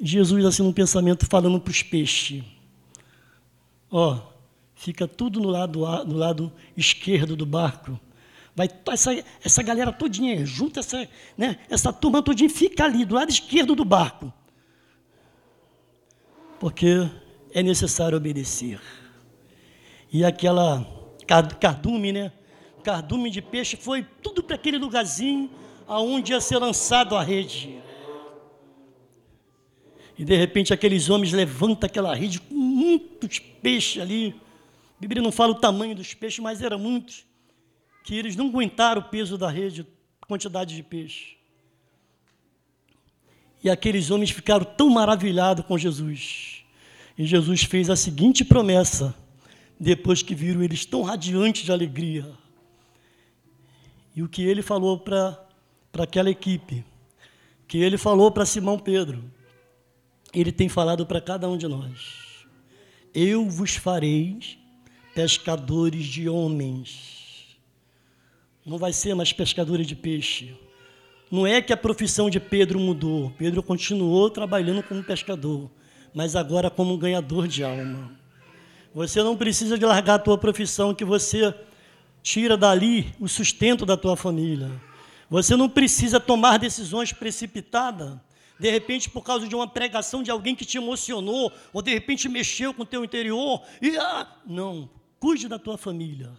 Jesus 0.00 0.44
assim 0.44 0.62
num 0.62 0.72
pensamento 0.72 1.26
falando 1.26 1.60
para 1.60 1.70
os 1.70 1.82
peixes, 1.82 2.44
ó, 3.90 4.20
fica 4.74 5.08
tudo 5.08 5.40
no 5.40 5.48
lado, 5.48 5.80
no 6.04 6.16
lado 6.16 6.52
esquerdo 6.76 7.34
do 7.34 7.46
barco, 7.46 7.98
vai 8.54 8.68
essa, 8.90 9.24
essa 9.42 9.62
galera 9.62 9.92
todinha, 9.92 10.44
junta 10.46 10.80
essa, 10.80 11.08
né, 11.36 11.58
essa 11.68 11.92
turma 11.92 12.22
todinha, 12.22 12.48
fica 12.48 12.84
ali 12.84 13.04
do 13.04 13.14
lado 13.14 13.30
esquerdo 13.30 13.74
do 13.74 13.84
barco, 13.84 14.32
porque 16.60 17.08
é 17.52 17.62
necessário 17.62 18.16
obedecer. 18.16 18.80
E 20.12 20.24
aquela 20.24 20.86
cardume, 21.58 22.12
né? 22.12 22.32
Cardume 22.84 23.30
de 23.30 23.42
peixe 23.42 23.76
foi 23.76 24.06
tudo 24.22 24.42
para 24.42 24.56
aquele 24.56 24.78
lugarzinho 24.78 25.50
aonde 25.86 26.32
ia 26.32 26.40
ser 26.40 26.58
lançado 26.58 27.16
a 27.16 27.22
rede. 27.22 27.82
E 30.16 30.24
de 30.24 30.36
repente 30.36 30.72
aqueles 30.72 31.10
homens 31.10 31.32
levantam 31.32 31.86
aquela 31.86 32.14
rede 32.14 32.40
com 32.40 32.54
muitos 32.54 33.38
peixes 33.38 34.00
ali. 34.00 34.34
A 34.96 35.00
Bíblia 35.00 35.22
não 35.22 35.32
fala 35.32 35.52
o 35.52 35.56
tamanho 35.56 35.94
dos 35.94 36.14
peixes, 36.14 36.38
mas 36.38 36.62
eram 36.62 36.78
muitos. 36.78 37.26
Que 38.04 38.14
eles 38.14 38.36
não 38.36 38.46
aguentaram 38.46 39.00
o 39.00 39.04
peso 39.04 39.36
da 39.36 39.50
rede, 39.50 39.84
quantidade 40.28 40.76
de 40.76 40.82
peixe. 40.84 41.36
E 43.64 43.68
aqueles 43.68 44.12
homens 44.12 44.30
ficaram 44.30 44.64
tão 44.64 44.88
maravilhados 44.88 45.66
com 45.66 45.76
Jesus 45.76 46.54
e 47.16 47.24
Jesus 47.24 47.62
fez 47.62 47.88
a 47.88 47.96
seguinte 47.96 48.44
promessa, 48.44 49.14
depois 49.78 50.22
que 50.22 50.34
viram 50.34 50.62
eles 50.62 50.84
tão 50.84 51.02
radiantes 51.02 51.64
de 51.64 51.72
alegria. 51.72 52.30
E 54.14 54.22
o 54.22 54.28
que 54.28 54.42
ele 54.42 54.62
falou 54.62 54.98
para 54.98 55.46
aquela 55.98 56.30
equipe, 56.30 56.84
que 57.66 57.78
ele 57.78 57.96
falou 57.96 58.30
para 58.30 58.44
Simão 58.44 58.78
Pedro, 58.78 59.24
ele 60.32 60.50
tem 60.50 60.68
falado 60.68 61.06
para 61.06 61.20
cada 61.20 61.48
um 61.48 61.56
de 61.56 61.68
nós: 61.68 62.46
Eu 63.14 63.48
vos 63.48 63.76
farei 63.76 64.38
pescadores 65.14 66.04
de 66.06 66.28
homens. 66.28 67.23
Não 68.64 68.78
vai 68.78 68.92
ser 68.92 69.14
mais 69.14 69.32
pescadores 69.32 69.86
de 69.86 69.94
peixe. 69.94 70.56
Não 71.30 71.46
é 71.46 71.60
que 71.60 71.72
a 71.72 71.76
profissão 71.76 72.30
de 72.30 72.40
Pedro 72.40 72.78
mudou. 72.78 73.32
Pedro 73.36 73.62
continuou 73.62 74.30
trabalhando 74.30 74.82
como 74.82 75.02
pescador 75.02 75.70
mas 76.14 76.36
agora 76.36 76.70
como 76.70 76.96
ganhador 76.96 77.48
de 77.48 77.64
alma. 77.64 78.12
Você 78.94 79.20
não 79.22 79.36
precisa 79.36 79.76
de 79.76 79.84
largar 79.84 80.14
a 80.14 80.18
tua 80.18 80.38
profissão 80.38 80.94
que 80.94 81.04
você 81.04 81.52
tira 82.22 82.56
dali 82.56 83.12
o 83.18 83.28
sustento 83.28 83.84
da 83.84 83.96
tua 83.96 84.16
família. 84.16 84.70
Você 85.28 85.56
não 85.56 85.68
precisa 85.68 86.20
tomar 86.20 86.58
decisões 86.58 87.12
precipitadas, 87.12 88.16
de 88.58 88.70
repente 88.70 89.10
por 89.10 89.22
causa 89.22 89.48
de 89.48 89.56
uma 89.56 89.66
pregação 89.66 90.22
de 90.22 90.30
alguém 90.30 90.54
que 90.54 90.64
te 90.64 90.78
emocionou, 90.78 91.52
ou 91.72 91.82
de 91.82 91.92
repente 91.92 92.28
mexeu 92.28 92.72
com 92.72 92.82
o 92.82 92.86
teu 92.86 93.04
interior. 93.04 93.60
E 93.82 93.96
ah, 93.98 94.28
não, 94.46 94.88
cuide 95.18 95.48
da 95.48 95.58
tua 95.58 95.76
família. 95.76 96.30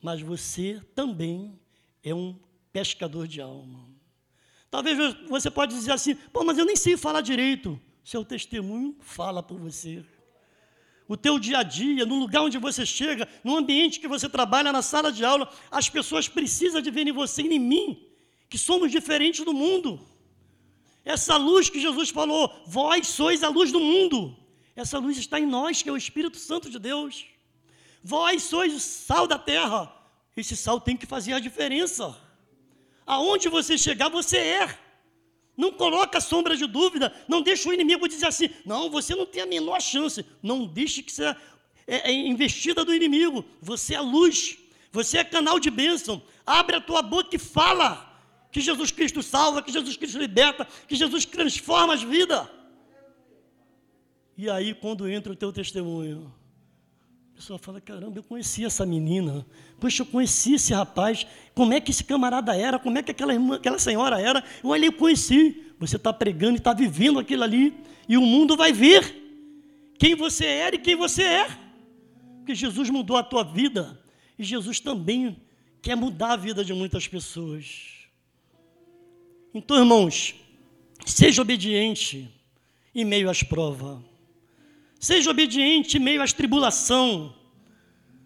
Mas 0.00 0.22
você 0.22 0.80
também 0.94 1.58
é 2.02 2.14
um 2.14 2.38
pescador 2.72 3.26
de 3.28 3.40
alma. 3.40 3.86
Talvez 4.70 5.16
você 5.28 5.50
pode 5.50 5.74
dizer 5.74 5.92
assim, 5.92 6.14
pô, 6.14 6.44
mas 6.44 6.56
eu 6.56 6.64
nem 6.64 6.76
sei 6.76 6.96
falar 6.96 7.20
direito. 7.20 7.78
Seu 8.04 8.24
testemunho 8.24 8.96
fala 9.00 9.42
por 9.42 9.58
você. 9.58 10.04
O 11.08 11.16
teu 11.16 11.40
dia 11.40 11.58
a 11.58 11.62
dia, 11.64 12.06
no 12.06 12.20
lugar 12.20 12.42
onde 12.42 12.56
você 12.56 12.86
chega, 12.86 13.28
no 13.42 13.56
ambiente 13.56 13.98
que 13.98 14.06
você 14.06 14.28
trabalha, 14.28 14.72
na 14.72 14.80
sala 14.80 15.10
de 15.10 15.24
aula, 15.24 15.52
as 15.70 15.88
pessoas 15.88 16.28
precisam 16.28 16.80
de 16.80 16.90
ver 16.90 17.06
em 17.06 17.12
você 17.12 17.42
e 17.42 17.54
em 17.54 17.58
mim, 17.58 18.06
que 18.48 18.56
somos 18.56 18.92
diferentes 18.92 19.44
do 19.44 19.52
mundo. 19.52 20.00
Essa 21.04 21.36
luz 21.36 21.68
que 21.68 21.80
Jesus 21.80 22.10
falou, 22.10 22.62
vós 22.64 23.08
sois 23.08 23.42
a 23.42 23.48
luz 23.48 23.72
do 23.72 23.80
mundo. 23.80 24.36
Essa 24.76 24.98
luz 24.98 25.18
está 25.18 25.40
em 25.40 25.46
nós, 25.46 25.82
que 25.82 25.88
é 25.88 25.92
o 25.92 25.96
Espírito 25.96 26.38
Santo 26.38 26.70
de 26.70 26.78
Deus. 26.78 27.26
Vós 28.02 28.42
sois 28.44 28.74
o 28.74 28.80
sal 28.80 29.26
da 29.26 29.38
terra. 29.38 29.92
Esse 30.36 30.56
sal 30.56 30.80
tem 30.80 30.96
que 30.96 31.06
fazer 31.06 31.32
a 31.32 31.40
diferença. 31.40 32.16
Aonde 33.06 33.48
você 33.48 33.76
chegar, 33.76 34.08
você 34.08 34.38
é. 34.38 34.78
Não 35.56 35.72
coloca 35.72 36.20
sombra 36.20 36.56
de 36.56 36.66
dúvida, 36.66 37.12
não 37.28 37.42
deixa 37.42 37.68
o 37.68 37.72
inimigo 37.72 38.08
dizer 38.08 38.26
assim, 38.26 38.48
não, 38.64 38.88
você 38.88 39.14
não 39.14 39.26
tem 39.26 39.42
a 39.42 39.46
menor 39.46 39.80
chance. 39.80 40.24
Não 40.42 40.66
deixe 40.66 41.02
que 41.02 41.12
seja 41.12 41.36
é, 41.86 42.10
é 42.10 42.12
investida 42.12 42.84
do 42.84 42.94
inimigo. 42.94 43.44
Você 43.60 43.94
é 43.94 44.00
luz, 44.00 44.56
você 44.92 45.18
é 45.18 45.24
canal 45.24 45.58
de 45.58 45.70
bênção. 45.70 46.22
Abre 46.46 46.76
a 46.76 46.80
tua 46.80 47.02
boca 47.02 47.34
e 47.36 47.38
fala 47.38 48.06
que 48.50 48.60
Jesus 48.60 48.90
Cristo 48.90 49.22
salva, 49.22 49.62
que 49.62 49.72
Jesus 49.72 49.96
Cristo 49.96 50.18
liberta, 50.18 50.66
que 50.86 50.96
Jesus 50.96 51.24
transforma 51.24 51.94
as 51.94 52.02
vidas. 52.02 52.46
E 54.36 54.48
aí, 54.48 54.72
quando 54.72 55.08
entra 55.08 55.32
o 55.32 55.36
teu 55.36 55.52
testemunho, 55.52 56.32
pessoa 57.40 57.58
fala: 57.58 57.80
caramba, 57.80 58.18
eu 58.18 58.22
conheci 58.22 58.66
essa 58.66 58.84
menina, 58.84 59.46
poxa, 59.80 60.02
eu 60.02 60.06
conheci 60.06 60.54
esse 60.54 60.74
rapaz, 60.74 61.26
como 61.54 61.72
é 61.72 61.80
que 61.80 61.90
esse 61.90 62.04
camarada 62.04 62.54
era, 62.54 62.78
como 62.78 62.98
é 62.98 63.02
que 63.02 63.10
aquela, 63.10 63.32
irmã, 63.32 63.56
aquela 63.56 63.78
senhora 63.78 64.20
era, 64.20 64.44
eu 64.62 64.68
olhei, 64.68 64.88
eu 64.88 64.92
conheci. 64.92 65.66
Você 65.78 65.96
está 65.96 66.12
pregando 66.12 66.56
e 66.56 66.58
está 66.58 66.74
vivendo 66.74 67.18
aquilo 67.18 67.42
ali, 67.42 67.74
e 68.06 68.18
o 68.18 68.20
mundo 68.20 68.54
vai 68.54 68.70
ver 68.70 69.16
quem 69.98 70.14
você 70.14 70.44
era 70.44 70.76
e 70.76 70.78
quem 70.78 70.94
você 70.94 71.22
é, 71.22 71.48
porque 72.36 72.54
Jesus 72.54 72.90
mudou 72.90 73.16
a 73.16 73.22
tua 73.22 73.42
vida, 73.42 73.98
e 74.38 74.44
Jesus 74.44 74.78
também 74.78 75.40
quer 75.80 75.96
mudar 75.96 76.34
a 76.34 76.36
vida 76.36 76.62
de 76.62 76.74
muitas 76.74 77.08
pessoas. 77.08 78.04
Então, 79.54 79.78
irmãos, 79.78 80.34
seja 81.06 81.40
obediente 81.40 82.30
em 82.94 83.06
meio 83.06 83.30
às 83.30 83.42
provas. 83.42 84.09
Seja 85.00 85.30
obediente 85.30 85.96
em 85.96 86.00
meio 86.00 86.20
às 86.20 86.34
tribulação. 86.34 87.34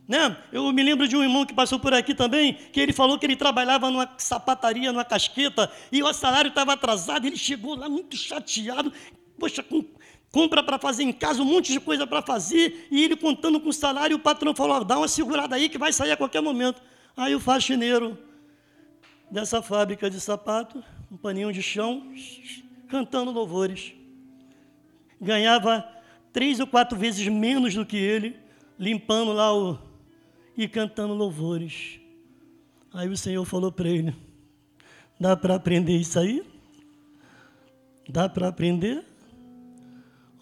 Né? 0.08 0.36
Eu 0.52 0.72
me 0.72 0.82
lembro 0.82 1.06
de 1.06 1.16
um 1.16 1.22
irmão 1.22 1.46
que 1.46 1.54
passou 1.54 1.78
por 1.78 1.94
aqui 1.94 2.12
também, 2.12 2.54
que 2.72 2.80
ele 2.80 2.92
falou 2.92 3.16
que 3.16 3.24
ele 3.24 3.36
trabalhava 3.36 3.88
numa 3.90 4.12
sapataria, 4.18 4.92
numa 4.92 5.04
casqueta, 5.04 5.70
e 5.92 6.02
o 6.02 6.12
salário 6.12 6.48
estava 6.48 6.72
atrasado, 6.72 7.26
ele 7.26 7.36
chegou 7.36 7.76
lá 7.76 7.88
muito 7.88 8.16
chateado, 8.16 8.92
poxa, 9.38 9.62
com, 9.62 9.84
compra 10.32 10.64
para 10.64 10.76
fazer 10.76 11.04
em 11.04 11.12
casa, 11.12 11.40
um 11.40 11.46
monte 11.46 11.72
de 11.72 11.78
coisa 11.78 12.08
para 12.08 12.20
fazer, 12.20 12.88
e 12.90 13.04
ele 13.04 13.14
contando 13.14 13.60
com 13.60 13.68
o 13.68 13.72
salário, 13.72 14.16
o 14.16 14.20
patrão 14.20 14.52
falou, 14.52 14.84
dá 14.84 14.98
uma 14.98 15.08
segurada 15.08 15.54
aí 15.54 15.68
que 15.68 15.78
vai 15.78 15.92
sair 15.92 16.10
a 16.10 16.16
qualquer 16.16 16.42
momento. 16.42 16.82
Aí 17.16 17.34
o 17.36 17.40
faxineiro 17.40 18.18
dessa 19.30 19.62
fábrica 19.62 20.10
de 20.10 20.20
sapato, 20.20 20.82
um 21.10 21.16
paninho 21.16 21.52
de 21.52 21.62
chão, 21.62 22.12
cantando 22.88 23.30
louvores. 23.30 23.92
Ganhava 25.20 25.93
três 26.34 26.58
ou 26.58 26.66
quatro 26.66 26.98
vezes 26.98 27.28
menos 27.28 27.74
do 27.74 27.86
que 27.86 27.96
ele, 27.96 28.36
limpando 28.76 29.32
lá 29.32 29.56
o, 29.56 29.78
e 30.56 30.66
cantando 30.66 31.14
louvores. 31.14 32.00
Aí 32.92 33.08
o 33.08 33.16
Senhor 33.16 33.44
falou 33.44 33.70
para 33.70 33.88
ele: 33.88 34.14
Dá 35.18 35.36
para 35.36 35.54
aprender 35.54 35.96
isso 35.96 36.18
aí? 36.18 36.44
Dá 38.08 38.28
para 38.28 38.48
aprender? 38.48 39.04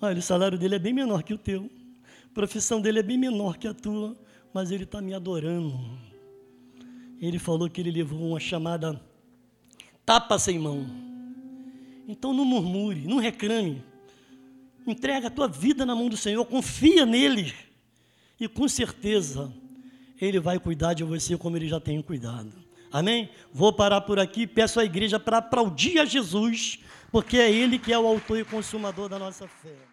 Olha, 0.01 0.19
o 0.19 0.23
salário 0.23 0.59
dele 0.59 0.77
é 0.77 0.79
bem 0.79 0.95
menor 0.95 1.23
que 1.23 1.35
o 1.35 1.39
teu, 1.39 1.71
a 2.25 2.35
profissão 2.35 2.81
dele 2.81 2.99
é 2.99 3.03
bem 3.03 3.19
menor 3.19 3.59
que 3.59 3.69
a 3.69 3.75
tua, 3.75 4.17
mas 4.53 4.71
ele 4.71 4.85
está 4.85 5.01
me 5.01 5.15
adorando. 5.15 5.79
ele 7.21 7.39
falou 7.39 7.69
que 7.69 7.81
ele 7.81 7.91
levou 7.91 8.31
uma 8.31 8.41
chamada 8.41 9.01
tapa 10.05 10.39
sem 10.39 10.59
mão. 10.59 10.87
Então 12.09 12.33
não 12.33 12.45
murmure, 12.45 13.07
não 13.07 13.19
reclame. 13.19 13.92
Entrega 14.87 15.29
a 15.29 15.31
tua 15.31 15.49
vida 15.49 15.87
na 15.87 15.95
mão 15.95 16.09
do 16.09 16.17
Senhor, 16.17 16.45
confia 16.45 17.07
nele. 17.07 17.55
E 18.41 18.49
com 18.49 18.69
certeza, 18.69 19.53
ele 20.21 20.41
vai 20.41 20.59
cuidar 20.59 20.95
de 20.95 21.05
você 21.05 21.37
como 21.37 21.57
ele 21.57 21.69
já 21.69 21.81
tem 21.81 22.01
cuidado. 22.03 22.53
Amém? 22.91 23.31
Vou 23.53 23.73
parar 23.73 24.03
por 24.03 24.19
aqui, 24.19 24.47
peço 24.47 24.79
à 24.79 24.85
igreja 24.85 25.19
para 25.19 25.39
aplaudir 25.39 25.99
a 25.99 26.05
Jesus, 26.05 26.81
porque 27.11 27.39
é 27.39 27.51
ele 27.51 27.79
que 27.79 27.93
é 27.93 27.99
o 27.99 28.07
autor 28.07 28.39
e 28.39 28.45
consumador 28.45 29.09
da 29.09 29.19
nossa 29.19 29.49
fé. 29.49 29.92